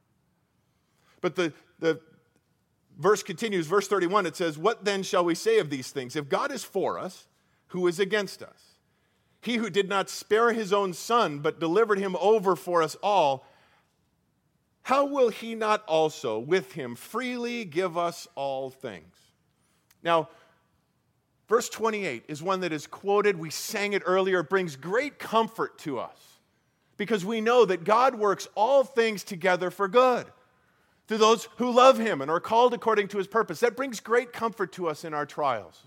But 1.21 1.37
the, 1.37 1.53
the, 1.79 2.01
verse 2.99 3.23
continues, 3.23 3.67
verse 3.67 3.89
31, 3.89 4.27
it 4.27 4.37
says, 4.37 4.59
What 4.59 4.85
then 4.85 5.03
shall 5.03 5.25
we 5.25 5.35
say 5.35 5.59
of 5.59 5.71
these 5.71 5.91
things? 5.91 6.17
If 6.17 6.29
God 6.29 6.53
is 6.53 6.65
for 6.65 6.99
us, 6.99 7.27
who 7.69 7.87
is 7.87 8.01
against 8.01 8.43
us? 8.43 8.65
He 9.41 9.57
who 9.57 9.71
did 9.71 9.89
not 9.89 10.11
spare 10.11 10.53
his 10.53 10.73
own 10.73 10.93
son, 10.93 11.39
but 11.39 11.61
delivered 11.61 11.99
him 11.99 12.17
over 12.21 12.57
for 12.57 12.83
us 12.83 12.97
all, 13.03 13.47
how 14.89 15.05
will 15.05 15.29
he 15.29 15.55
not 15.55 15.85
also 15.87 16.39
with 16.39 16.73
him 16.73 16.95
freely 16.95 17.67
give 17.67 17.99
us 17.99 18.27
all 18.35 18.71
things? 18.71 19.15
Now, 20.03 20.31
verse 21.47 21.69
28 21.69 22.25
is 22.27 22.43
one 22.43 22.61
that 22.61 22.73
is 22.73 22.87
quoted. 22.87 23.39
We 23.39 23.51
sang 23.51 23.93
it 23.93 24.03
earlier. 24.07 24.41
It 24.41 24.49
brings 24.49 24.77
great 24.77 25.19
comfort 25.19 25.77
to 25.81 25.99
us 25.99 26.17
because 26.97 27.23
we 27.23 27.43
know 27.43 27.67
that 27.67 27.85
God 27.85 28.15
works 28.15 28.49
all 28.55 28.83
things 28.83 29.25
together 29.25 29.71
for 29.71 29.89
good 29.89 30.25
to 31.09 31.19
those 31.19 31.51
who 31.57 31.71
love 31.71 31.99
him 31.99 32.23
and 32.23 32.31
are 32.31 32.41
called 32.41 32.73
according 32.73 33.09
to 33.09 33.19
his 33.19 33.27
purpose. 33.27 33.61
That 33.61 33.77
brings 33.77 34.01
great 34.01 34.33
comfort 34.33 34.73
to 34.73 34.89
us 34.89 35.05
in 35.05 35.13
our 35.13 35.27
trials. 35.27 35.83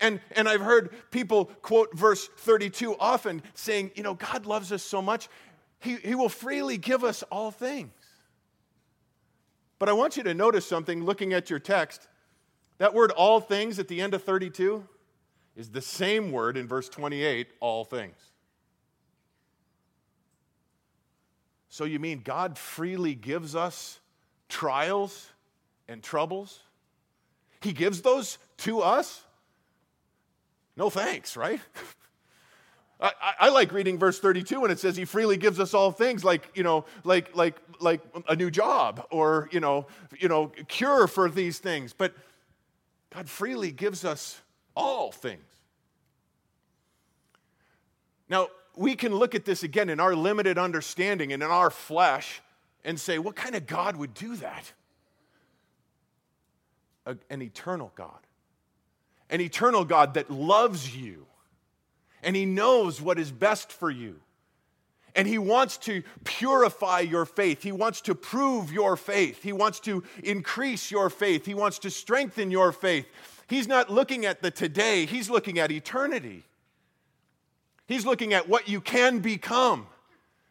And, 0.00 0.20
and 0.36 0.50
I've 0.50 0.60
heard 0.60 0.94
people 1.10 1.46
quote 1.62 1.96
verse 1.96 2.28
32 2.40 2.94
often 3.00 3.42
saying, 3.54 3.92
you 3.94 4.02
know, 4.02 4.12
God 4.12 4.44
loves 4.44 4.70
us 4.70 4.82
so 4.82 5.00
much, 5.00 5.30
he, 5.84 5.96
he 5.96 6.14
will 6.14 6.30
freely 6.30 6.78
give 6.78 7.04
us 7.04 7.22
all 7.24 7.50
things. 7.50 7.92
But 9.78 9.88
I 9.88 9.92
want 9.92 10.16
you 10.16 10.22
to 10.22 10.34
notice 10.34 10.66
something 10.66 11.04
looking 11.04 11.34
at 11.34 11.50
your 11.50 11.58
text. 11.58 12.08
That 12.78 12.94
word 12.94 13.10
all 13.10 13.40
things 13.40 13.78
at 13.78 13.88
the 13.88 14.00
end 14.00 14.14
of 14.14 14.24
32 14.24 14.82
is 15.56 15.70
the 15.70 15.82
same 15.82 16.32
word 16.32 16.56
in 16.56 16.66
verse 16.66 16.88
28, 16.88 17.48
all 17.60 17.84
things. 17.84 18.16
So 21.68 21.84
you 21.84 21.98
mean 21.98 22.22
God 22.24 22.56
freely 22.56 23.14
gives 23.14 23.54
us 23.54 24.00
trials 24.48 25.28
and 25.86 26.02
troubles? 26.02 26.60
He 27.60 27.72
gives 27.72 28.00
those 28.00 28.38
to 28.58 28.80
us? 28.80 29.22
No 30.76 30.88
thanks, 30.88 31.36
right? 31.36 31.60
I, 33.04 33.34
I, 33.38 33.48
like 33.50 33.72
reading 33.72 33.98
verse 33.98 34.18
32 34.18 34.60
when 34.60 34.70
it 34.70 34.78
says 34.78 34.96
he 34.96 35.04
freely 35.04 35.36
gives 35.36 35.60
us 35.60 35.74
all 35.74 35.92
things 35.92 36.24
like 36.24 36.50
you 36.54 36.62
know 36.62 36.86
like 37.04 37.36
like 37.36 37.56
like 37.78 38.00
a 38.28 38.34
new 38.34 38.50
job 38.50 39.06
or 39.10 39.48
you 39.52 39.60
know 39.60 39.86
you 40.18 40.28
know 40.28 40.52
cure 40.68 41.06
for 41.06 41.28
these 41.28 41.58
things 41.58 41.92
but 41.92 42.14
god 43.12 43.28
freely 43.28 43.70
gives 43.70 44.04
us 44.04 44.40
all 44.74 45.12
things 45.12 45.44
now 48.28 48.48
we 48.76 48.96
can 48.96 49.14
look 49.14 49.34
at 49.34 49.44
this 49.44 49.62
again 49.62 49.88
in 49.88 50.00
our 50.00 50.14
limited 50.14 50.58
understanding 50.58 51.32
and 51.32 51.42
in 51.42 51.50
our 51.50 51.70
flesh 51.70 52.40
and 52.84 52.98
say, 52.98 53.18
what 53.18 53.34
kind 53.36 53.54
of 53.54 53.66
God 53.66 53.96
would 53.96 54.14
do 54.14 54.36
that? 54.36 54.72
A, 57.06 57.16
an 57.30 57.42
eternal 57.42 57.92
God. 57.94 58.18
An 59.30 59.40
eternal 59.40 59.84
God 59.84 60.14
that 60.14 60.30
loves 60.30 60.94
you 60.94 61.26
and 62.24 62.34
He 62.34 62.44
knows 62.46 63.00
what 63.00 63.18
is 63.18 63.30
best 63.30 63.70
for 63.70 63.90
you. 63.90 64.16
And 65.14 65.28
He 65.28 65.38
wants 65.38 65.76
to 65.78 66.02
purify 66.24 67.00
your 67.00 67.24
faith. 67.24 67.62
He 67.62 67.72
wants 67.72 68.00
to 68.02 68.14
prove 68.14 68.72
your 68.72 68.96
faith. 68.96 69.42
He 69.42 69.52
wants 69.52 69.80
to 69.80 70.02
increase 70.22 70.90
your 70.90 71.10
faith. 71.10 71.46
He 71.46 71.54
wants 71.54 71.78
to 71.80 71.90
strengthen 71.90 72.50
your 72.50 72.72
faith. 72.72 73.06
He's 73.46 73.68
not 73.68 73.90
looking 73.90 74.24
at 74.26 74.42
the 74.42 74.50
today, 74.50 75.06
He's 75.06 75.30
looking 75.30 75.58
at 75.58 75.70
eternity. 75.70 76.44
He's 77.86 78.06
looking 78.06 78.32
at 78.32 78.48
what 78.48 78.66
you 78.66 78.80
can 78.80 79.18
become 79.18 79.86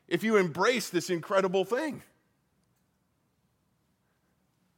if 0.07 0.24
you 0.24 0.38
embrace 0.38 0.89
this 0.89 1.09
incredible 1.09 1.65
thing. 1.65 2.03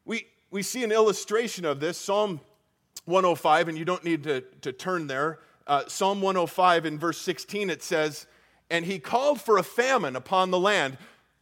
We, 0.05 0.27
we 0.51 0.61
see 0.61 0.83
an 0.83 0.91
illustration 0.91 1.65
of 1.65 1.81
this, 1.81 1.97
Psalm 1.97 2.39
105, 3.05 3.67
and 3.67 3.77
you 3.77 3.83
don't 3.83 4.03
need 4.03 4.23
to, 4.23 4.41
to 4.61 4.71
turn 4.71 5.07
there. 5.07 5.39
Uh, 5.67 5.83
Psalm 5.87 6.21
105 6.21 6.85
in 6.85 6.99
verse 6.99 7.17
16, 7.19 7.69
it 7.69 7.81
says, 7.81 8.27
And 8.69 8.85
he 8.85 8.99
called 8.99 9.41
for 9.41 9.57
a 9.57 9.63
famine 9.63 10.15
upon 10.15 10.51
the 10.51 10.59
land. 10.59 10.97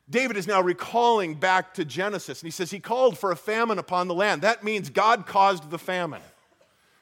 David 0.09 0.37
is 0.37 0.47
now 0.47 0.61
recalling 0.61 1.35
back 1.35 1.73
to 1.75 1.85
Genesis, 1.85 2.41
and 2.41 2.47
he 2.47 2.51
says, 2.51 2.71
He 2.71 2.79
called 2.79 3.17
for 3.17 3.31
a 3.31 3.35
famine 3.35 3.79
upon 3.79 4.07
the 4.07 4.13
land. 4.13 4.41
That 4.41 4.63
means 4.63 4.89
God 4.89 5.25
caused 5.25 5.69
the 5.69 5.79
famine. 5.79 6.21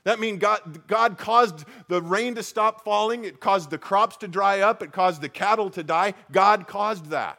That 0.03 0.19
means 0.19 0.39
God, 0.39 0.87
God 0.87 1.17
caused 1.17 1.65
the 1.87 2.01
rain 2.01 2.35
to 2.35 2.43
stop 2.43 2.83
falling, 2.83 3.23
it 3.23 3.39
caused 3.39 3.69
the 3.69 3.77
crops 3.77 4.17
to 4.17 4.27
dry 4.27 4.61
up, 4.61 4.81
it 4.81 4.91
caused 4.91 5.21
the 5.21 5.29
cattle 5.29 5.69
to 5.71 5.83
die. 5.83 6.15
God 6.31 6.67
caused 6.67 7.07
that. 7.07 7.37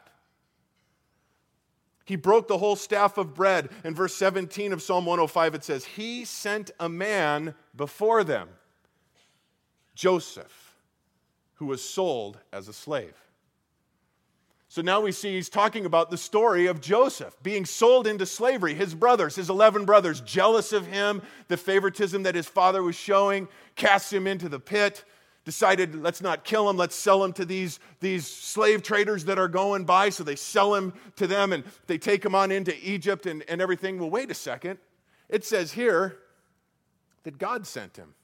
He 2.05 2.15
broke 2.15 2.47
the 2.47 2.57
whole 2.57 2.75
staff 2.75 3.17
of 3.17 3.33
bread. 3.33 3.69
In 3.83 3.95
verse 3.95 4.13
17 4.15 4.73
of 4.73 4.81
Psalm 4.81 5.05
105, 5.05 5.55
it 5.55 5.63
says, 5.63 5.85
He 5.85 6.25
sent 6.25 6.71
a 6.79 6.89
man 6.89 7.55
before 7.75 8.23
them, 8.23 8.49
Joseph, 9.95 10.75
who 11.55 11.65
was 11.65 11.81
sold 11.83 12.37
as 12.51 12.67
a 12.67 12.73
slave. 12.73 13.13
So 14.73 14.81
now 14.81 15.01
we 15.01 15.11
see 15.11 15.35
he's 15.35 15.49
talking 15.49 15.85
about 15.85 16.09
the 16.09 16.17
story 16.17 16.65
of 16.65 16.81
Joseph 16.81 17.37
being 17.43 17.63
sold 17.63 18.07
into 18.07 18.25
slavery. 18.25 18.73
His 18.73 18.95
brothers, 18.95 19.35
his 19.35 19.51
11 19.51 19.85
brothers, 19.85 20.19
jealous 20.21 20.73
of 20.73 20.87
him, 20.87 21.21
the 21.47 21.57
favoritism 21.57 22.23
that 22.23 22.33
his 22.33 22.47
father 22.47 22.81
was 22.81 22.95
showing, 22.95 23.47
casts 23.75 24.11
him 24.11 24.25
into 24.25 24.49
the 24.49 24.59
pit, 24.59 25.03
decided, 25.45 25.93
let's 25.93 26.21
not 26.21 26.43
kill 26.43 26.67
him, 26.67 26.75
let's 26.75 26.95
sell 26.95 27.23
him 27.23 27.33
to 27.33 27.45
these, 27.45 27.79
these 27.99 28.25
slave 28.25 28.81
traders 28.81 29.25
that 29.25 29.37
are 29.37 29.47
going 29.47 29.85
by. 29.85 30.09
So 30.09 30.23
they 30.23 30.35
sell 30.35 30.73
him 30.73 30.93
to 31.17 31.27
them 31.27 31.53
and 31.53 31.63
they 31.85 31.99
take 31.99 32.25
him 32.25 32.33
on 32.33 32.51
into 32.51 32.75
Egypt 32.83 33.27
and, 33.27 33.43
and 33.47 33.61
everything. 33.61 33.99
Well, 33.99 34.09
wait 34.09 34.31
a 34.31 34.33
second. 34.33 34.79
It 35.29 35.45
says 35.45 35.73
here 35.73 36.17
that 37.25 37.37
God 37.37 37.67
sent 37.67 37.97
him. 37.97 38.15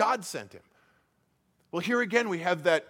God 0.00 0.24
sent 0.24 0.54
him. 0.54 0.62
Well, 1.70 1.80
here 1.80 2.00
again, 2.00 2.30
we 2.30 2.38
have 2.38 2.62
that 2.62 2.86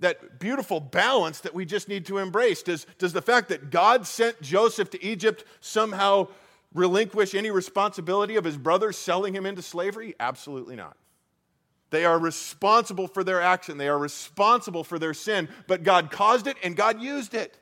that 0.00 0.38
beautiful 0.38 0.78
balance 0.78 1.40
that 1.40 1.54
we 1.54 1.64
just 1.64 1.88
need 1.88 2.04
to 2.06 2.18
embrace. 2.18 2.62
Does, 2.62 2.86
does 2.98 3.14
the 3.14 3.22
fact 3.22 3.48
that 3.48 3.70
God 3.70 4.06
sent 4.06 4.40
Joseph 4.42 4.90
to 4.90 5.02
Egypt 5.02 5.44
somehow 5.60 6.28
relinquish 6.74 7.34
any 7.34 7.50
responsibility 7.50 8.36
of 8.36 8.44
his 8.44 8.58
brothers 8.58 8.98
selling 8.98 9.34
him 9.34 9.46
into 9.46 9.62
slavery? 9.62 10.14
Absolutely 10.20 10.76
not. 10.76 10.96
They 11.90 12.04
are 12.04 12.18
responsible 12.18 13.08
for 13.08 13.24
their 13.24 13.40
action, 13.40 13.78
they 13.78 13.88
are 13.88 13.98
responsible 13.98 14.84
for 14.84 14.98
their 14.98 15.14
sin, 15.14 15.48
but 15.66 15.82
God 15.82 16.10
caused 16.10 16.46
it 16.46 16.56
and 16.62 16.76
God 16.76 17.00
used 17.00 17.34
it. 17.34 17.58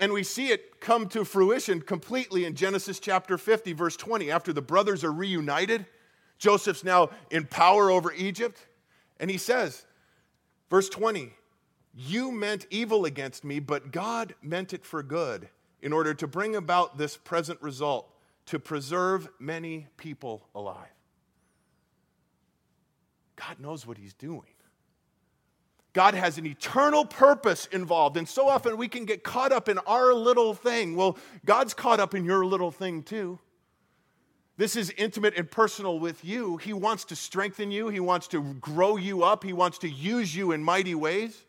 And 0.00 0.12
we 0.12 0.24
see 0.24 0.48
it 0.48 0.80
come 0.80 1.08
to 1.10 1.24
fruition 1.24 1.80
completely 1.80 2.44
in 2.44 2.56
Genesis 2.56 2.98
chapter 2.98 3.38
50, 3.38 3.72
verse 3.72 3.96
20. 3.96 4.30
After 4.32 4.52
the 4.52 4.62
brothers 4.62 5.04
are 5.04 5.12
reunited, 5.12 5.86
Joseph's 6.38 6.84
now 6.84 7.10
in 7.30 7.46
power 7.46 7.90
over 7.90 8.12
Egypt. 8.12 8.66
And 9.18 9.30
he 9.30 9.38
says, 9.38 9.86
Verse 10.70 10.88
20, 10.88 11.32
you 11.94 12.32
meant 12.32 12.66
evil 12.70 13.04
against 13.04 13.44
me, 13.44 13.60
but 13.60 13.92
God 13.92 14.34
meant 14.42 14.72
it 14.72 14.84
for 14.84 15.02
good 15.02 15.48
in 15.82 15.92
order 15.92 16.14
to 16.14 16.26
bring 16.26 16.56
about 16.56 16.98
this 16.98 17.16
present 17.16 17.60
result, 17.62 18.10
to 18.46 18.58
preserve 18.58 19.28
many 19.38 19.86
people 19.96 20.48
alive. 20.54 20.88
God 23.36 23.60
knows 23.60 23.86
what 23.86 23.98
He's 23.98 24.14
doing. 24.14 24.42
God 25.92 26.14
has 26.14 26.38
an 26.38 26.46
eternal 26.46 27.04
purpose 27.04 27.66
involved. 27.66 28.16
And 28.16 28.28
so 28.28 28.48
often 28.48 28.76
we 28.76 28.88
can 28.88 29.04
get 29.04 29.22
caught 29.22 29.52
up 29.52 29.68
in 29.68 29.78
our 29.86 30.12
little 30.12 30.52
thing. 30.52 30.96
Well, 30.96 31.16
God's 31.44 31.72
caught 31.72 32.00
up 32.00 32.16
in 32.16 32.24
your 32.24 32.44
little 32.44 32.72
thing 32.72 33.04
too. 33.04 33.38
This 34.56 34.76
is 34.76 34.92
intimate 34.96 35.34
and 35.36 35.50
personal 35.50 35.98
with 35.98 36.24
you. 36.24 36.58
He 36.58 36.72
wants 36.72 37.04
to 37.06 37.16
strengthen 37.16 37.70
you, 37.70 37.88
He 37.88 38.00
wants 38.00 38.28
to 38.28 38.42
grow 38.54 38.96
you 38.96 39.24
up, 39.24 39.42
He 39.42 39.52
wants 39.52 39.78
to 39.78 39.88
use 39.88 40.34
you 40.34 40.52
in 40.52 40.62
mighty 40.62 40.94
ways. 40.94 41.44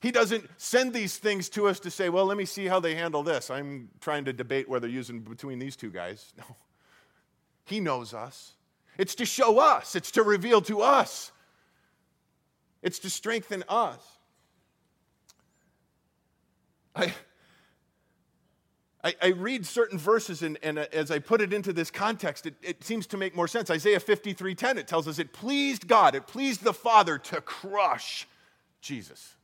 He 0.00 0.10
doesn't 0.10 0.48
send 0.56 0.92
these 0.92 1.16
things 1.16 1.48
to 1.50 1.68
us 1.68 1.78
to 1.80 1.90
say, 1.90 2.08
well, 2.08 2.26
let 2.26 2.36
me 2.36 2.44
see 2.44 2.66
how 2.66 2.80
they 2.80 2.96
handle 2.96 3.22
this. 3.22 3.50
I'm 3.50 3.88
trying 4.00 4.24
to 4.24 4.32
debate 4.32 4.68
whether 4.68 4.88
using 4.88 5.20
between 5.20 5.60
these 5.60 5.76
two 5.76 5.90
guys. 5.90 6.32
No. 6.38 6.56
He 7.64 7.78
knows 7.78 8.12
us. 8.12 8.54
It's 8.98 9.14
to 9.14 9.24
show 9.24 9.60
us, 9.60 9.94
it's 9.94 10.10
to 10.12 10.24
reveal 10.24 10.60
to 10.62 10.82
us, 10.82 11.30
it's 12.82 12.98
to 13.00 13.10
strengthen 13.10 13.62
us. 13.68 14.04
I, 16.94 17.14
I, 19.04 19.14
I 19.20 19.26
read 19.28 19.66
certain 19.66 19.98
verses, 19.98 20.42
and, 20.42 20.58
and, 20.62 20.78
uh, 20.78 20.86
as 20.92 21.10
I 21.10 21.18
put 21.18 21.40
it 21.40 21.52
into 21.52 21.72
this 21.72 21.90
context, 21.90 22.46
it, 22.46 22.54
it 22.62 22.84
seems 22.84 23.06
to 23.08 23.16
make 23.16 23.34
more 23.34 23.48
sense. 23.48 23.68
Isaiah 23.70 23.98
53:10, 23.98 24.76
it 24.76 24.86
tells 24.86 25.08
us 25.08 25.18
it 25.18 25.32
pleased 25.32 25.88
God, 25.88 26.14
it 26.14 26.26
pleased 26.26 26.62
the 26.62 26.72
Father 26.72 27.18
to 27.18 27.40
crush 27.40 28.28
Jesus. 28.80 29.36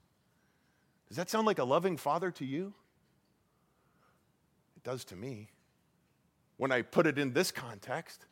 Does 1.09 1.17
that 1.17 1.31
sound 1.31 1.47
like 1.47 1.59
a 1.59 1.65
loving 1.65 1.97
father 1.97 2.31
to 2.33 2.45
you? 2.45 2.75
It 4.77 4.85
does 4.85 5.05
to 5.07 5.17
me 5.17 5.49
when 6.59 6.71
I 6.71 6.83
put 6.83 7.07
it 7.07 7.19
in 7.19 7.33
this 7.33 7.51
context. 7.51 8.27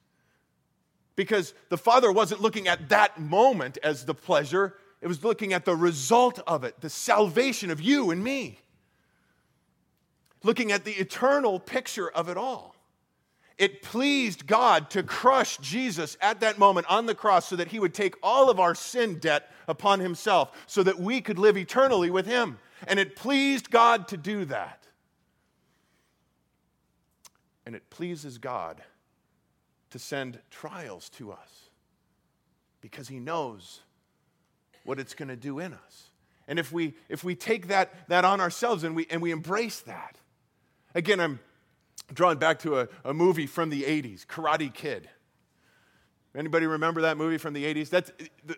Because 1.17 1.55
the 1.71 1.79
Father 1.79 2.13
wasn't 2.13 2.43
looking 2.43 2.69
at 2.69 2.91
that 2.91 3.19
moment 3.19 3.79
as 3.83 4.05
the 4.05 4.15
pleasure, 4.15 4.77
it 5.01 5.07
was 5.07 5.25
looking 5.25 5.55
at 5.55 5.65
the 5.65 5.75
result 5.75 6.41
of 6.47 6.63
it, 6.65 6.81
the 6.83 6.91
salvation 6.91 7.71
of 7.71 7.81
you 7.81 8.11
and 8.11 8.23
me 8.23 8.61
looking 10.47 10.71
at 10.73 10.85
the 10.85 10.93
eternal 10.93 11.59
picture 11.59 12.09
of 12.09 12.29
it 12.29 12.37
all. 12.37 12.75
It 13.59 13.83
pleased 13.83 14.47
God 14.47 14.91
to 14.91 15.03
crush 15.03 15.59
Jesus 15.59 16.17
at 16.21 16.41
that 16.41 16.59
moment 16.59 16.87
on 16.89 17.07
the 17.07 17.15
cross 17.15 17.49
so 17.49 17.57
that 17.57 17.69
he 17.69 17.81
would 17.81 17.95
take 17.95 18.15
all 18.23 18.49
of 18.49 18.61
our 18.61 18.75
sin 18.75 19.19
debt 19.19 19.51
upon 19.67 20.01
himself 20.01 20.57
so 20.67 20.83
that 20.83 21.01
we 21.01 21.21
could 21.21 21.39
live 21.39 21.57
eternally 21.57 22.11
with 22.11 22.27
him. 22.27 22.59
And 22.87 23.01
it 23.01 23.17
pleased 23.17 23.71
God 23.71 24.09
to 24.09 24.17
do 24.17 24.45
that. 24.45 24.87
And 27.65 27.75
it 27.75 27.91
pleases 27.91 28.39
God 28.39 28.83
to 29.91 29.99
send 29.99 30.39
trials 30.51 31.09
to 31.11 31.33
us 31.33 31.71
because 32.81 33.09
he 33.09 33.19
knows 33.19 33.81
what 34.85 35.01
it's 35.01 35.15
going 35.15 35.29
to 35.29 35.37
do 35.37 35.59
in 35.59 35.73
us. 35.73 36.11
And 36.47 36.59
if 36.61 36.71
we, 36.71 36.95
if 37.09 37.25
we 37.25 37.35
take 37.35 37.69
that, 37.69 38.09
that 38.09 38.25
on 38.25 38.41
ourselves 38.41 38.85
and 38.85 38.95
we, 38.95 39.07
and 39.11 39.21
we 39.21 39.33
embrace 39.33 39.81
that, 39.81 40.19
Again, 40.97 41.21
I'm 41.21 41.41
drawn 42.15 42.39
back 42.39 42.59
to 42.61 42.81
a, 42.81 42.89
a 43.05 43.13
movie 43.13 43.47
from 43.47 43.69
the 43.69 43.83
80s, 43.83 44.25
Karate 44.25 44.73
Kid. 44.73 45.11
Anybody 46.35 46.67
remember 46.67 47.03
that 47.03 47.19
movie 47.19 47.37
from 47.37 47.53
the 47.53 47.65
80s? 47.65 47.91
That's, 47.91 48.11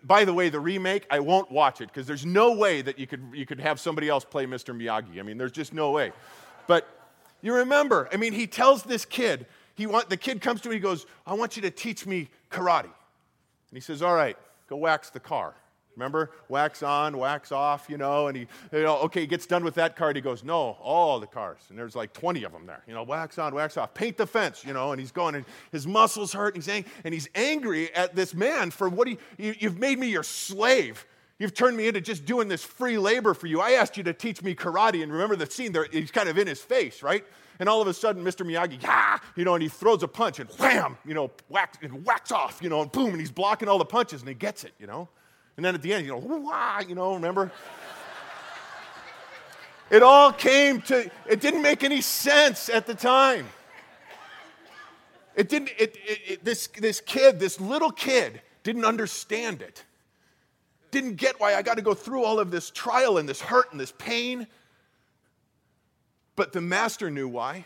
by 0.03 0.23
the 0.23 0.33
way, 0.33 0.47
the 0.47 0.59
remake, 0.59 1.05
I 1.11 1.19
won't 1.19 1.51
watch 1.51 1.81
it 1.81 1.89
because 1.89 2.07
there's 2.07 2.25
no 2.25 2.53
way 2.53 2.81
that 2.81 2.97
you 2.97 3.07
could, 3.07 3.25
you 3.33 3.45
could 3.45 3.59
have 3.59 3.77
somebody 3.77 4.07
else 4.07 4.23
play 4.23 4.45
Mr. 4.45 4.73
Miyagi. 4.73 5.19
I 5.19 5.23
mean, 5.23 5.37
there's 5.37 5.51
just 5.51 5.73
no 5.73 5.91
way. 5.91 6.13
But 6.65 6.87
you 7.41 7.53
remember, 7.53 8.07
I 8.13 8.15
mean, 8.15 8.31
he 8.31 8.47
tells 8.47 8.83
this 8.83 9.03
kid, 9.03 9.45
he 9.75 9.85
want, 9.85 10.09
the 10.09 10.17
kid 10.17 10.39
comes 10.39 10.61
to 10.61 10.69
him, 10.69 10.73
he 10.73 10.79
goes, 10.79 11.07
I 11.27 11.33
want 11.33 11.57
you 11.57 11.61
to 11.63 11.71
teach 11.71 12.05
me 12.05 12.29
karate. 12.49 12.83
And 12.83 12.91
he 13.73 13.81
says, 13.81 14.01
All 14.01 14.15
right, 14.15 14.37
go 14.69 14.77
wax 14.77 15.09
the 15.09 15.19
car. 15.19 15.55
Remember, 15.99 16.31
wax 16.47 16.81
on, 16.81 17.17
wax 17.17 17.51
off, 17.51 17.89
you 17.89 17.97
know, 17.97 18.27
and 18.27 18.37
he, 18.37 18.47
you 18.71 18.83
know, 18.83 18.99
okay, 18.99 19.19
he 19.19 19.27
gets 19.27 19.45
done 19.45 19.65
with 19.65 19.75
that 19.75 19.97
card. 19.97 20.15
He 20.15 20.21
goes, 20.21 20.45
no, 20.45 20.77
all 20.81 21.19
the 21.19 21.27
cars. 21.27 21.59
And 21.69 21.77
there's 21.77 21.93
like 21.93 22.13
20 22.13 22.45
of 22.45 22.53
them 22.53 22.65
there, 22.65 22.81
you 22.87 22.93
know, 22.93 23.03
wax 23.03 23.37
on, 23.37 23.53
wax 23.53 23.75
off, 23.75 23.93
paint 23.93 24.15
the 24.15 24.25
fence, 24.25 24.63
you 24.63 24.71
know, 24.71 24.93
and 24.93 25.01
he's 25.01 25.11
going, 25.11 25.35
and 25.35 25.43
his 25.73 25.85
muscles 25.85 26.31
hurt, 26.31 26.55
and 26.55 26.63
he's, 26.63 26.73
ang- 26.73 26.85
and 27.03 27.13
he's 27.13 27.27
angry 27.35 27.93
at 27.93 28.15
this 28.15 28.33
man 28.33 28.71
for 28.71 28.87
what 28.87 29.09
he, 29.09 29.17
you, 29.37 29.53
you've 29.59 29.77
made 29.77 29.99
me 29.99 30.07
your 30.07 30.23
slave. 30.23 31.05
You've 31.37 31.53
turned 31.53 31.75
me 31.75 31.89
into 31.89 31.99
just 31.99 32.25
doing 32.25 32.47
this 32.47 32.63
free 32.63 32.97
labor 32.97 33.33
for 33.33 33.47
you. 33.47 33.59
I 33.59 33.71
asked 33.71 33.97
you 33.97 34.03
to 34.03 34.13
teach 34.13 34.41
me 34.41 34.55
karate. 34.55 35.03
And 35.03 35.11
remember 35.11 35.35
the 35.35 35.51
scene 35.51 35.73
there, 35.73 35.85
he's 35.91 36.11
kind 36.11 36.29
of 36.29 36.37
in 36.37 36.47
his 36.47 36.61
face, 36.61 37.03
right? 37.03 37.25
And 37.59 37.67
all 37.67 37.81
of 37.81 37.89
a 37.89 37.93
sudden, 37.93 38.23
Mr. 38.23 38.45
Miyagi, 38.45 38.81
yeah, 38.81 39.17
you 39.35 39.43
know, 39.43 39.53
and 39.53 39.61
he 39.61 39.67
throws 39.67 40.01
a 40.01 40.07
punch 40.07 40.39
and 40.39 40.49
wham, 40.51 40.97
you 41.05 41.13
know, 41.13 41.29
whack, 41.49 41.75
and 41.81 42.05
whacks 42.05 42.31
off, 42.31 42.59
you 42.61 42.69
know, 42.69 42.81
and 42.81 42.91
boom, 42.91 43.09
and 43.09 43.19
he's 43.19 43.31
blocking 43.31 43.67
all 43.67 43.77
the 43.77 43.85
punches 43.85 44.21
and 44.21 44.29
he 44.29 44.35
gets 44.35 44.63
it, 44.63 44.71
you 44.79 44.87
know. 44.87 45.09
And 45.59 45.65
then 45.65 45.75
at 45.75 45.81
the 45.81 45.93
end, 45.93 46.05
you 46.05 46.13
know, 46.13 46.19
wah, 46.19 46.79
you 46.79 46.95
know, 46.95 47.15
remember? 47.15 47.51
it 49.91 50.01
all 50.01 50.31
came 50.31 50.81
to, 50.83 51.11
it 51.27 51.41
didn't 51.41 51.61
make 51.61 51.83
any 51.83 51.99
sense 51.99 52.69
at 52.69 52.87
the 52.87 52.95
time. 52.95 53.45
It 55.35 55.49
didn't, 55.49 55.71
it, 55.77 55.97
it, 55.97 56.19
it, 56.25 56.45
this, 56.45 56.67
this 56.67 57.01
kid, 57.01 57.41
this 57.41 57.59
little 57.59 57.91
kid, 57.91 58.41
didn't 58.63 58.85
understand 58.85 59.61
it. 59.61 59.83
didn't 60.91 61.15
get 61.15 61.41
why 61.41 61.55
I 61.55 61.61
got 61.61 61.75
to 61.75 61.83
go 61.83 61.93
through 61.93 62.23
all 62.23 62.39
of 62.39 62.51
this 62.51 62.69
trial 62.69 63.17
and 63.17 63.27
this 63.27 63.41
hurt 63.41 63.69
and 63.71 63.79
this 63.81 63.91
pain. 63.97 64.47
But 66.37 66.53
the 66.53 66.61
master 66.61 67.11
knew 67.11 67.27
why. 67.27 67.65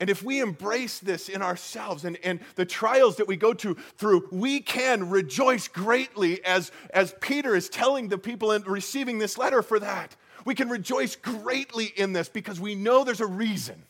And 0.00 0.10
if 0.10 0.22
we 0.22 0.40
embrace 0.40 0.98
this 0.98 1.28
in 1.28 1.40
ourselves 1.40 2.04
and, 2.04 2.18
and 2.24 2.40
the 2.56 2.64
trials 2.64 3.16
that 3.16 3.28
we 3.28 3.36
go 3.36 3.54
to 3.54 3.74
through, 3.96 4.28
we 4.32 4.60
can 4.60 5.08
rejoice 5.08 5.68
greatly 5.68 6.44
as, 6.44 6.72
as 6.92 7.14
Peter 7.20 7.54
is 7.54 7.68
telling 7.68 8.08
the 8.08 8.18
people 8.18 8.50
and 8.50 8.66
receiving 8.66 9.18
this 9.18 9.38
letter 9.38 9.62
for 9.62 9.78
that. 9.78 10.16
We 10.44 10.54
can 10.54 10.68
rejoice 10.68 11.16
greatly 11.16 11.86
in 11.96 12.12
this 12.12 12.28
because 12.28 12.60
we 12.60 12.74
know 12.74 13.04
there's 13.04 13.20
a 13.20 13.26
reason. 13.26 13.84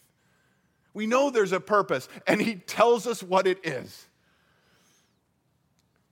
We 0.93 1.07
know 1.07 1.31
there's 1.31 1.53
a 1.53 1.59
purpose, 1.59 2.09
and 2.27 2.41
he 2.41 2.55
tells 2.55 3.07
us 3.07 3.23
what 3.23 3.47
it 3.47 3.59
is. 3.65 4.07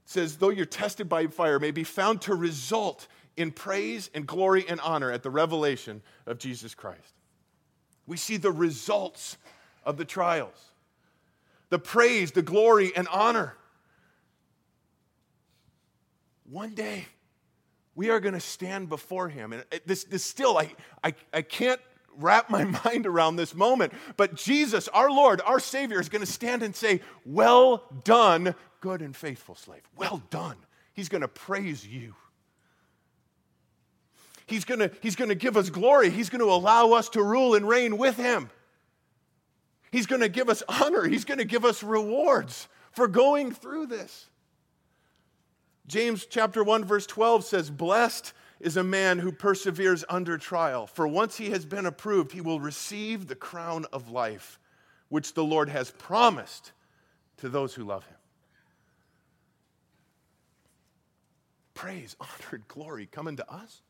It 0.04 0.10
says, 0.10 0.38
though 0.38 0.48
you're 0.48 0.66
tested 0.66 1.08
by 1.08 1.28
fire, 1.28 1.60
may 1.60 1.70
be 1.70 1.84
found 1.84 2.22
to 2.22 2.34
result 2.34 3.06
in 3.36 3.52
praise 3.52 4.10
and 4.14 4.26
glory 4.26 4.64
and 4.68 4.80
honor 4.80 5.12
at 5.12 5.22
the 5.22 5.30
revelation 5.30 6.02
of 6.26 6.38
Jesus 6.38 6.74
Christ. 6.74 7.14
We 8.06 8.16
see 8.16 8.36
the 8.36 8.50
results 8.50 9.38
of 9.84 9.96
the 9.96 10.04
trials 10.04 10.72
the 11.72 11.78
praise, 11.78 12.32
the 12.32 12.42
glory, 12.42 12.92
and 12.94 13.08
honor. 13.08 13.56
One 16.44 16.74
day, 16.74 17.06
we 17.94 18.10
are 18.10 18.20
going 18.20 18.34
to 18.34 18.40
stand 18.40 18.90
before 18.90 19.30
him. 19.30 19.54
And 19.54 19.64
this, 19.86 20.04
this 20.04 20.22
still, 20.22 20.58
I, 20.58 20.70
I, 21.02 21.14
I 21.32 21.40
can't 21.40 21.80
wrap 22.18 22.50
my 22.50 22.64
mind 22.84 23.06
around 23.06 23.36
this 23.36 23.54
moment. 23.54 23.94
But 24.18 24.34
Jesus, 24.34 24.86
our 24.88 25.10
Lord, 25.10 25.40
our 25.46 25.58
Savior, 25.58 25.98
is 25.98 26.10
going 26.10 26.24
to 26.24 26.30
stand 26.30 26.62
and 26.62 26.76
say, 26.76 27.00
Well 27.24 27.84
done, 28.04 28.54
good 28.80 29.00
and 29.00 29.16
faithful 29.16 29.54
slave. 29.54 29.82
Well 29.96 30.22
done. 30.28 30.56
He's 30.92 31.08
going 31.08 31.22
to 31.22 31.28
praise 31.28 31.86
you. 31.86 32.14
He's 34.44 34.66
going 34.66 34.80
to, 34.80 34.90
he's 35.00 35.16
going 35.16 35.30
to 35.30 35.34
give 35.34 35.56
us 35.56 35.70
glory. 35.70 36.10
He's 36.10 36.28
going 36.28 36.40
to 36.40 36.52
allow 36.52 36.92
us 36.92 37.08
to 37.10 37.22
rule 37.22 37.54
and 37.54 37.66
reign 37.66 37.96
with 37.96 38.18
him. 38.18 38.50
He's 39.92 40.06
going 40.06 40.22
to 40.22 40.30
give 40.30 40.48
us 40.48 40.62
honor. 40.68 41.06
He's 41.06 41.26
going 41.26 41.38
to 41.38 41.44
give 41.44 41.66
us 41.66 41.82
rewards 41.82 42.66
for 42.92 43.06
going 43.06 43.52
through 43.52 43.86
this. 43.86 44.30
James 45.86 46.24
chapter 46.24 46.64
1 46.64 46.84
verse 46.84 47.06
12 47.06 47.44
says, 47.44 47.70
"Blessed 47.70 48.32
is 48.58 48.78
a 48.78 48.82
man 48.82 49.18
who 49.18 49.30
perseveres 49.30 50.04
under 50.08 50.38
trial, 50.38 50.86
for 50.86 51.06
once 51.06 51.36
he 51.36 51.50
has 51.50 51.66
been 51.66 51.84
approved, 51.84 52.32
he 52.32 52.40
will 52.40 52.58
receive 52.58 53.26
the 53.26 53.34
crown 53.34 53.84
of 53.92 54.08
life 54.08 54.58
which 55.10 55.34
the 55.34 55.44
Lord 55.44 55.68
has 55.68 55.90
promised 55.90 56.72
to 57.36 57.50
those 57.50 57.74
who 57.74 57.84
love 57.84 58.06
him." 58.06 58.16
Praise, 61.74 62.16
honor, 62.18 62.62
glory 62.68 63.06
coming 63.06 63.36
to 63.36 63.52
us. 63.52 63.82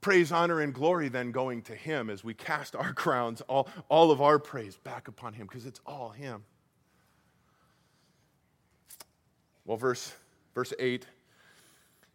Praise, 0.00 0.32
honor, 0.32 0.60
and 0.60 0.72
glory 0.72 1.08
then 1.08 1.32
going 1.32 1.62
to 1.62 1.74
Him 1.74 2.10
as 2.10 2.24
we 2.24 2.34
cast 2.34 2.74
our 2.74 2.92
crowns, 2.94 3.40
all, 3.42 3.68
all 3.88 4.10
of 4.10 4.20
our 4.20 4.38
praise 4.38 4.76
back 4.76 5.08
upon 5.08 5.34
Him, 5.34 5.46
because 5.46 5.66
it's 5.66 5.80
all 5.86 6.10
Him. 6.10 6.44
Well, 9.64 9.76
verse, 9.76 10.12
verse 10.54 10.72
8 10.78 11.06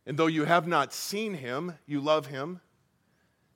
And 0.05 0.17
though 0.17 0.27
you 0.27 0.45
have 0.45 0.67
not 0.67 0.93
seen 0.93 1.33
Him, 1.35 1.73
you 1.85 2.01
love 2.01 2.27
Him. 2.27 2.61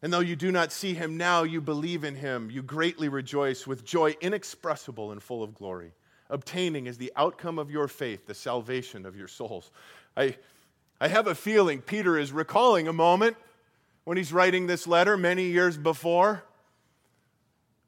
And 0.01 0.13
though 0.13 0.21
you 0.21 0.37
do 0.37 0.51
not 0.51 0.71
see 0.71 0.93
Him 0.93 1.17
now, 1.17 1.43
you 1.43 1.59
believe 1.59 2.05
in 2.05 2.15
Him. 2.15 2.49
You 2.49 2.63
greatly 2.63 3.09
rejoice 3.09 3.67
with 3.67 3.83
joy 3.83 4.15
inexpressible 4.21 5.11
and 5.11 5.21
full 5.21 5.43
of 5.43 5.53
glory, 5.53 5.91
obtaining 6.29 6.87
as 6.87 6.97
the 6.97 7.11
outcome 7.17 7.59
of 7.59 7.69
your 7.69 7.89
faith 7.89 8.25
the 8.25 8.33
salvation 8.33 9.05
of 9.05 9.17
your 9.17 9.27
souls. 9.27 9.71
I, 10.15 10.37
I 11.01 11.09
have 11.09 11.27
a 11.27 11.35
feeling 11.35 11.81
Peter 11.81 12.17
is 12.17 12.31
recalling 12.31 12.87
a 12.87 12.93
moment 12.93 13.35
when 14.09 14.17
he's 14.17 14.33
writing 14.33 14.65
this 14.65 14.87
letter 14.87 15.15
many 15.15 15.43
years 15.43 15.77
before 15.77 16.43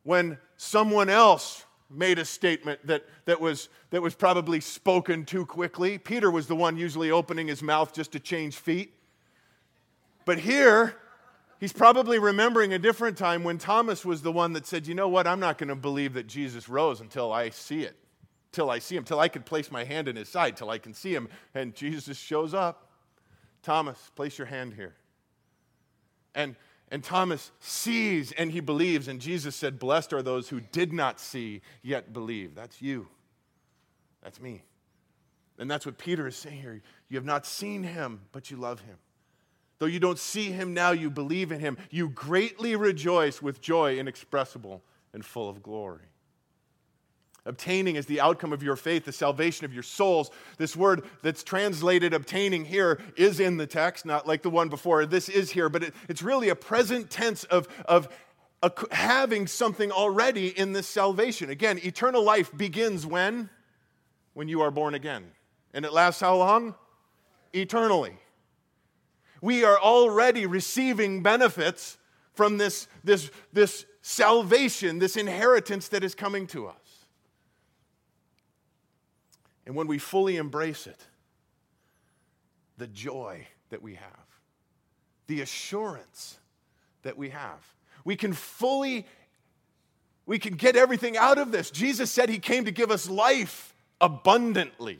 when 0.03 0.38
someone 0.55 1.09
else 1.09 1.65
made 1.89 2.19
a 2.19 2.26
statement 2.26 2.80
that, 2.86 3.03
that, 3.26 3.41
was, 3.41 3.69
that 3.89 4.03
was 4.03 4.13
probably 4.13 4.59
spoken 4.59 5.26
too 5.26 5.47
quickly. 5.47 5.97
Peter 5.97 6.30
was 6.30 6.45
the 6.45 6.55
one 6.55 6.78
usually 6.78 7.09
opening 7.09 7.47
his 7.47 7.63
mouth 7.63 7.91
just 7.91 8.11
to 8.11 8.19
change 8.19 8.55
feet. 8.55 8.93
But 10.24 10.38
here, 10.38 10.95
he's 11.59 11.74
probably 11.74 12.19
remembering 12.19 12.72
a 12.72 12.78
different 12.78 13.17
time 13.17 13.43
when 13.43 13.57
Thomas 13.57 14.05
was 14.05 14.22
the 14.22 14.32
one 14.32 14.53
that 14.53 14.67
said, 14.67 14.86
You 14.86 14.93
know 14.93 15.09
what? 15.09 15.26
I'm 15.26 15.39
not 15.39 15.57
going 15.57 15.69
to 15.69 15.76
believe 15.76 16.13
that 16.13 16.28
Jesus 16.28 16.69
rose 16.69 17.01
until 17.01 17.34
I 17.34 17.49
see 17.49 17.82
it, 17.82 17.95
till 18.51 18.69
I 18.69 18.78
see 18.78 18.95
him, 18.95 19.05
till 19.05 19.19
I 19.19 19.28
can 19.28 19.41
place 19.41 19.72
my 19.72 19.84
hand 19.84 20.07
in 20.07 20.17
his 20.17 20.30
side, 20.30 20.55
till 20.55 20.69
I 20.69 20.78
can 20.78 20.93
see 20.93 21.15
him. 21.15 21.30
And 21.55 21.74
Jesus 21.74 22.19
shows 22.19 22.53
up. 22.53 22.91
Thomas, 23.63 24.11
place 24.15 24.38
your 24.38 24.45
hand 24.45 24.76
here. 24.76 24.93
And, 26.36 26.55
and 26.89 27.03
Thomas 27.03 27.51
sees 27.59 28.32
and 28.34 28.51
he 28.51 28.59
believes. 28.59 29.07
And 29.07 29.19
Jesus 29.19 29.55
said, 29.55 29.79
Blessed 29.79 30.13
are 30.13 30.21
those 30.21 30.49
who 30.49 30.59
did 30.59 30.93
not 30.93 31.19
see 31.19 31.61
yet 31.82 32.13
believe. 32.13 32.55
That's 32.55 32.82
you. 32.82 33.07
That's 34.23 34.39
me. 34.39 34.63
And 35.57 35.69
that's 35.69 35.86
what 35.86 35.97
Peter 35.97 36.27
is 36.27 36.36
saying 36.36 36.61
here. 36.61 36.82
You 37.09 37.17
have 37.17 37.25
not 37.25 37.45
seen 37.45 37.84
him, 37.84 38.21
but 38.32 38.49
you 38.49 38.57
love 38.57 38.82
him. 38.82 38.97
Though 39.79 39.88
you 39.88 39.99
don't 39.99 40.19
see 40.19 40.51
him 40.51 40.73
now, 40.73 40.91
you 40.91 41.09
believe 41.09 41.51
in 41.51 41.59
him. 41.59 41.77
You 41.89 42.09
greatly 42.09 42.75
rejoice 42.75 43.41
with 43.41 43.61
joy 43.61 43.97
inexpressible 43.97 44.84
and 45.13 45.25
full 45.25 45.49
of 45.49 45.63
glory. 45.63 46.05
Obtaining 47.46 47.96
is 47.96 48.06
the 48.06 48.22
outcome 48.22 48.54
of 48.54 48.62
your 48.62 48.76
faith, 48.76 49.06
the 49.06 49.12
salvation 49.12 49.66
of 49.66 49.74
your 49.74 49.82
souls. 49.82 50.30
This 50.58 50.76
word 50.76 51.04
that's 51.24 51.44
translated 51.44 52.14
obtaining 52.14 52.66
here 52.66 53.02
is 53.18 53.39
in 53.39 53.58
the 53.58 53.66
text, 53.66 54.06
not 54.06 54.28
like 54.28 54.44
the 54.44 54.50
one 54.50 54.70
before. 54.70 55.08
This 55.08 55.28
is 55.28 55.50
here, 55.50 55.68
but 55.68 55.84
it, 55.84 55.96
it's 56.08 56.22
really 56.22 56.50
a 56.50 56.56
present 56.56 57.10
tense 57.10 57.44
of, 57.46 57.68
of 57.86 58.10
a, 58.62 58.72
having 58.92 59.48
something 59.48 59.92
already 59.92 60.50
in 60.50 60.74
this 60.74 60.88
salvation. 60.88 61.50
Again, 61.50 61.80
eternal 61.84 62.24
life 62.24 62.56
begins 62.56 63.08
when? 63.08 63.50
When 64.34 64.48
you 64.48 64.62
are 64.62 64.72
born 64.72 64.94
again. 64.94 65.32
And 65.74 65.84
it 65.84 65.94
lasts 65.94 66.22
how 66.22 66.36
long? 66.36 66.76
Eternally. 67.54 68.18
We 69.42 69.64
are 69.64 69.80
already 69.80 70.46
receiving 70.46 71.24
benefits 71.24 71.98
from 72.34 72.60
this, 72.60 72.88
this, 73.04 73.32
this 73.52 73.88
salvation, 74.04 75.00
this 75.00 75.18
inheritance 75.18 75.88
that 75.88 76.04
is 76.04 76.14
coming 76.14 76.46
to 76.48 76.68
us. 76.68 76.76
And 79.66 79.76
when 79.76 79.88
we 79.88 79.97
fully 79.97 80.38
embrace 80.38 80.88
it, 80.88 81.07
the 82.78 82.88
joy 82.88 83.47
that 83.70 83.82
we 83.82 83.95
have, 83.95 84.26
the 85.28 85.41
assurance 85.41 86.38
that 87.03 87.18
we 87.18 87.30
have, 87.30 87.59
we 88.03 88.16
can 88.16 88.34
fully, 88.34 89.05
we 90.26 90.39
can 90.39 90.55
get 90.55 90.76
everything 90.76 91.16
out 91.18 91.38
of 91.38 91.51
this. 91.51 91.70
Jesus 91.70 92.12
said 92.12 92.30
he 92.30 92.39
came 92.39 92.66
to 92.66 92.72
give 92.72 92.89
us 92.91 93.09
life 93.09 93.76
abundantly. 93.99 94.99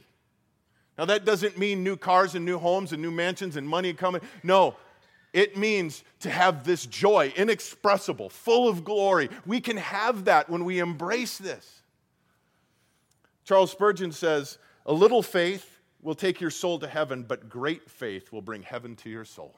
Now, 0.98 1.06
that 1.06 1.26
doesn't 1.26 1.58
mean 1.58 1.84
new 1.84 1.98
cars 1.98 2.36
and 2.36 2.46
new 2.46 2.60
homes 2.60 2.94
and 2.94 3.02
new 3.02 3.12
mansions 3.12 3.56
and 3.56 3.68
money 3.68 3.94
coming. 3.94 4.22
No, 4.44 4.76
it 5.34 5.58
means 5.58 6.04
to 6.20 6.30
have 6.30 6.64
this 6.64 6.86
joy, 6.86 7.34
inexpressible, 7.36 8.30
full 8.30 8.68
of 8.68 8.84
glory. 8.84 9.30
We 9.46 9.62
can 9.62 9.78
have 9.78 10.26
that 10.26 10.50
when 10.50 10.66
we 10.66 10.80
embrace 10.80 11.38
this. 11.38 11.81
Charles 13.52 13.72
Spurgeon 13.72 14.14
says, 14.14 14.58
A 14.86 14.94
little 14.94 15.22
faith 15.22 15.82
will 16.02 16.16
take 16.16 16.40
your 16.40 16.50
soul 16.50 16.80
to 16.80 16.88
heaven, 16.88 17.24
but 17.24 17.50
great 17.50 17.92
faith 17.92 18.32
will 18.32 18.42
bring 18.42 18.64
heaven 18.64 18.96
to 18.96 19.10
your 19.10 19.26
soul. 19.26 19.58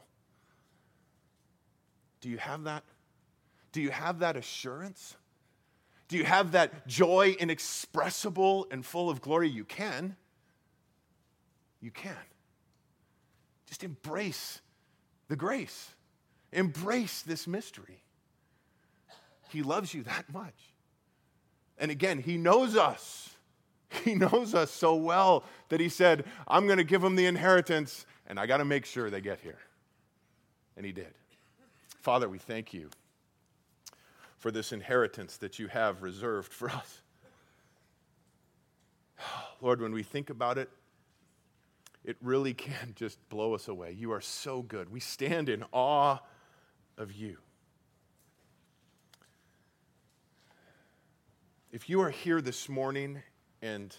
Do 2.20 2.28
you 2.28 2.40
have 2.40 2.64
that? 2.64 2.84
Do 3.72 3.82
you 3.82 3.92
have 3.92 4.18
that 4.22 4.36
assurance? 4.36 5.16
Do 6.08 6.18
you 6.18 6.24
have 6.24 6.54
that 6.54 6.88
joy 6.88 7.36
inexpressible 7.40 8.66
and 8.72 8.84
full 8.84 9.12
of 9.12 9.22
glory? 9.22 9.48
You 9.48 9.64
can. 9.64 10.16
You 11.80 11.92
can. 11.92 12.18
Just 13.68 13.84
embrace 13.84 14.60
the 15.28 15.36
grace, 15.36 15.92
embrace 16.52 17.22
this 17.22 17.46
mystery. 17.46 18.02
He 19.50 19.62
loves 19.62 19.94
you 19.94 20.02
that 20.02 20.34
much. 20.34 20.74
And 21.78 21.92
again, 21.92 22.18
He 22.18 22.40
knows 22.40 22.76
us. 22.76 23.33
He 24.04 24.16
knows 24.16 24.56
us 24.56 24.72
so 24.72 24.96
well 24.96 25.44
that 25.70 25.80
he 25.80 25.90
said, 25.90 26.26
I'm 26.48 26.66
going 26.66 26.78
to 26.78 26.84
give 26.84 27.02
them 27.02 27.16
the 27.16 27.26
inheritance, 27.26 28.06
and 28.28 28.40
I 28.40 28.46
got 28.46 28.58
to 28.58 28.66
make 28.66 28.86
sure 28.86 29.10
they 29.10 29.22
get 29.22 29.40
here. 29.40 29.60
And 30.76 30.86
he 30.86 30.92
did. 30.92 31.14
Father, 32.02 32.28
we 32.28 32.40
thank 32.40 32.74
you 32.74 32.90
for 34.38 34.52
this 34.52 34.72
inheritance 34.72 35.38
that 35.38 35.60
you 35.60 35.68
have 35.68 36.02
reserved 36.02 36.52
for 36.52 36.70
us. 36.70 37.02
Lord, 39.62 39.80
when 39.82 39.94
we 39.94 40.04
think 40.04 40.30
about 40.30 40.58
it, 40.58 40.70
it 42.04 42.18
really 42.22 42.54
can 42.54 42.94
just 42.96 43.18
blow 43.30 43.54
us 43.54 43.68
away. 43.68 43.92
You 43.92 44.12
are 44.12 44.22
so 44.22 44.62
good. 44.62 44.92
We 44.92 45.00
stand 45.00 45.48
in 45.48 45.64
awe 45.72 46.18
of 46.98 47.14
you. 47.14 47.38
If 51.72 51.90
you 51.90 52.02
are 52.02 52.10
here 52.10 52.42
this 52.42 52.68
morning 52.68 53.24
and 53.64 53.96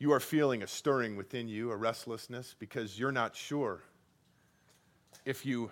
you 0.00 0.12
are 0.12 0.20
feeling 0.20 0.64
a 0.64 0.66
stirring 0.66 1.16
within 1.16 1.46
you, 1.46 1.70
a 1.70 1.76
restlessness, 1.76 2.56
because 2.58 2.98
you're 2.98 3.12
not 3.12 3.36
sure 3.36 3.82
if 5.24 5.46
you 5.46 5.70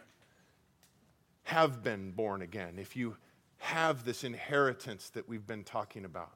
have 1.42 1.82
been 1.82 2.12
born 2.12 2.42
again, 2.42 2.78
if 2.78 2.94
you 2.94 3.16
have 3.58 4.04
this 4.04 4.22
inheritance 4.22 5.10
that 5.10 5.28
we've 5.28 5.48
been 5.48 5.64
talking 5.64 6.04
about, 6.04 6.30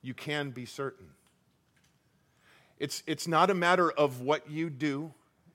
you 0.00 0.14
can 0.14 0.50
be 0.50 0.64
certain. 0.64 1.08
It's, 2.78 3.02
it's 3.06 3.28
not 3.28 3.50
a 3.50 3.54
matter 3.54 3.90
of 3.90 4.22
what 4.22 4.50
you 4.50 4.70
do. 4.70 5.12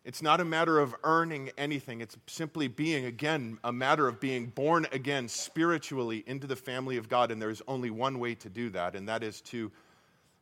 It's 0.09 0.23
not 0.23 0.41
a 0.41 0.43
matter 0.43 0.79
of 0.79 0.95
earning 1.03 1.51
anything. 1.55 2.01
It's 2.01 2.17
simply 2.25 2.67
being, 2.67 3.05
again, 3.05 3.59
a 3.63 3.71
matter 3.71 4.07
of 4.07 4.19
being 4.19 4.47
born 4.47 4.87
again 4.91 5.27
spiritually 5.27 6.23
into 6.25 6.47
the 6.47 6.55
family 6.55 6.97
of 6.97 7.07
God. 7.07 7.29
And 7.29 7.39
there's 7.39 7.61
only 7.67 7.91
one 7.91 8.17
way 8.17 8.33
to 8.33 8.49
do 8.49 8.71
that, 8.71 8.95
and 8.95 9.07
that 9.07 9.21
is 9.21 9.39
to 9.41 9.71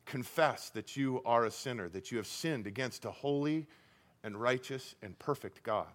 confess 0.06 0.70
that 0.70 0.96
you 0.96 1.22
are 1.26 1.44
a 1.44 1.52
sinner, 1.52 1.90
that 1.90 2.12
you 2.14 2.18
have 2.18 2.28
sinned 2.28 2.66
against 2.66 3.04
a 3.04 3.12
holy 3.12 3.68
and 4.24 4.40
righteous 4.40 4.96
and 5.04 5.20
perfect 5.20 5.64
God. 5.64 5.92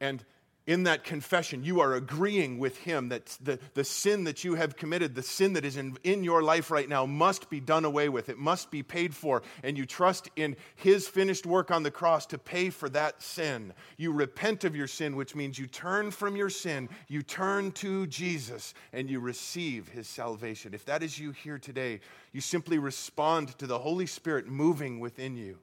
And 0.00 0.24
in 0.70 0.84
that 0.84 1.02
confession, 1.02 1.64
you 1.64 1.80
are 1.80 1.94
agreeing 1.94 2.56
with 2.60 2.76
him 2.78 3.08
that 3.08 3.36
the, 3.42 3.58
the 3.74 3.82
sin 3.82 4.22
that 4.22 4.44
you 4.44 4.54
have 4.54 4.76
committed, 4.76 5.16
the 5.16 5.22
sin 5.22 5.54
that 5.54 5.64
is 5.64 5.76
in, 5.76 5.96
in 6.04 6.22
your 6.22 6.44
life 6.44 6.70
right 6.70 6.88
now, 6.88 7.04
must 7.04 7.50
be 7.50 7.58
done 7.58 7.84
away 7.84 8.08
with. 8.08 8.28
It 8.28 8.38
must 8.38 8.70
be 8.70 8.84
paid 8.84 9.12
for. 9.12 9.42
And 9.64 9.76
you 9.76 9.84
trust 9.84 10.30
in 10.36 10.54
his 10.76 11.08
finished 11.08 11.44
work 11.44 11.72
on 11.72 11.82
the 11.82 11.90
cross 11.90 12.24
to 12.26 12.38
pay 12.38 12.70
for 12.70 12.88
that 12.90 13.20
sin. 13.20 13.72
You 13.96 14.12
repent 14.12 14.62
of 14.62 14.76
your 14.76 14.86
sin, 14.86 15.16
which 15.16 15.34
means 15.34 15.58
you 15.58 15.66
turn 15.66 16.12
from 16.12 16.36
your 16.36 16.50
sin, 16.50 16.88
you 17.08 17.22
turn 17.22 17.72
to 17.72 18.06
Jesus, 18.06 18.72
and 18.92 19.10
you 19.10 19.18
receive 19.18 19.88
his 19.88 20.06
salvation. 20.06 20.72
If 20.72 20.84
that 20.84 21.02
is 21.02 21.18
you 21.18 21.32
here 21.32 21.58
today, 21.58 21.98
you 22.32 22.40
simply 22.40 22.78
respond 22.78 23.58
to 23.58 23.66
the 23.66 23.80
Holy 23.80 24.06
Spirit 24.06 24.46
moving 24.46 25.00
within 25.00 25.36
you. 25.36 25.58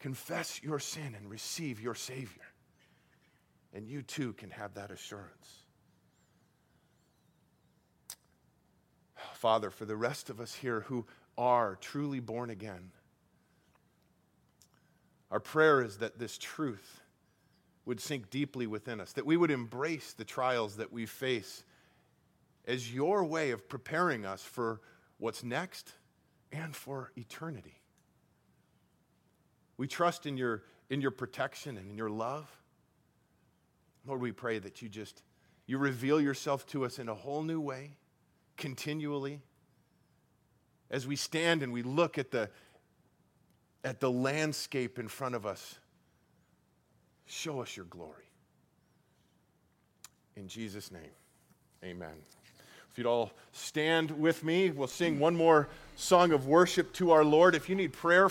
Confess 0.00 0.62
your 0.62 0.78
sin 0.78 1.14
and 1.14 1.28
receive 1.28 1.82
your 1.82 1.94
Savior. 1.94 2.44
And 3.74 3.88
you 3.88 4.02
too 4.02 4.32
can 4.34 4.50
have 4.50 4.74
that 4.74 4.90
assurance. 4.90 5.64
Father, 9.34 9.70
for 9.70 9.84
the 9.84 9.96
rest 9.96 10.30
of 10.30 10.40
us 10.40 10.54
here 10.54 10.80
who 10.82 11.04
are 11.36 11.76
truly 11.80 12.20
born 12.20 12.50
again, 12.50 12.92
our 15.30 15.40
prayer 15.40 15.82
is 15.82 15.98
that 15.98 16.18
this 16.18 16.38
truth 16.38 17.00
would 17.84 18.00
sink 18.00 18.30
deeply 18.30 18.66
within 18.66 19.00
us, 19.00 19.12
that 19.12 19.26
we 19.26 19.36
would 19.36 19.50
embrace 19.50 20.12
the 20.12 20.24
trials 20.24 20.76
that 20.76 20.92
we 20.92 21.04
face 21.04 21.64
as 22.66 22.94
your 22.94 23.24
way 23.24 23.50
of 23.50 23.68
preparing 23.68 24.24
us 24.24 24.42
for 24.42 24.80
what's 25.18 25.42
next 25.42 25.92
and 26.52 26.74
for 26.74 27.12
eternity. 27.16 27.80
We 29.76 29.88
trust 29.88 30.24
in 30.24 30.36
your, 30.36 30.62
in 30.88 31.00
your 31.00 31.10
protection 31.10 31.76
and 31.76 31.90
in 31.90 31.96
your 31.96 32.10
love. 32.10 32.48
Lord, 34.06 34.20
we 34.20 34.32
pray 34.32 34.58
that 34.58 34.82
you 34.82 34.88
just 34.88 35.22
you 35.66 35.78
reveal 35.78 36.20
yourself 36.20 36.66
to 36.68 36.84
us 36.84 36.98
in 36.98 37.08
a 37.08 37.14
whole 37.14 37.42
new 37.42 37.60
way, 37.60 37.96
continually. 38.56 39.40
As 40.90 41.06
we 41.06 41.16
stand 41.16 41.62
and 41.62 41.72
we 41.72 41.82
look 41.82 42.18
at 42.18 42.30
the 42.30 42.50
at 43.82 44.00
the 44.00 44.10
landscape 44.10 44.98
in 44.98 45.08
front 45.08 45.34
of 45.34 45.44
us, 45.46 45.78
show 47.26 47.60
us 47.60 47.76
your 47.76 47.86
glory. 47.86 48.24
In 50.36 50.48
Jesus' 50.48 50.90
name, 50.90 51.12
amen. 51.82 52.14
If 52.90 52.98
you'd 52.98 53.06
all 53.06 53.32
stand 53.52 54.10
with 54.12 54.44
me, 54.44 54.70
we'll 54.70 54.86
sing 54.86 55.18
one 55.18 55.34
more 55.34 55.68
song 55.96 56.32
of 56.32 56.46
worship 56.46 56.92
to 56.94 57.10
our 57.10 57.24
Lord. 57.24 57.54
If 57.54 57.68
you 57.68 57.74
need 57.74 57.92
prayer, 57.92 58.28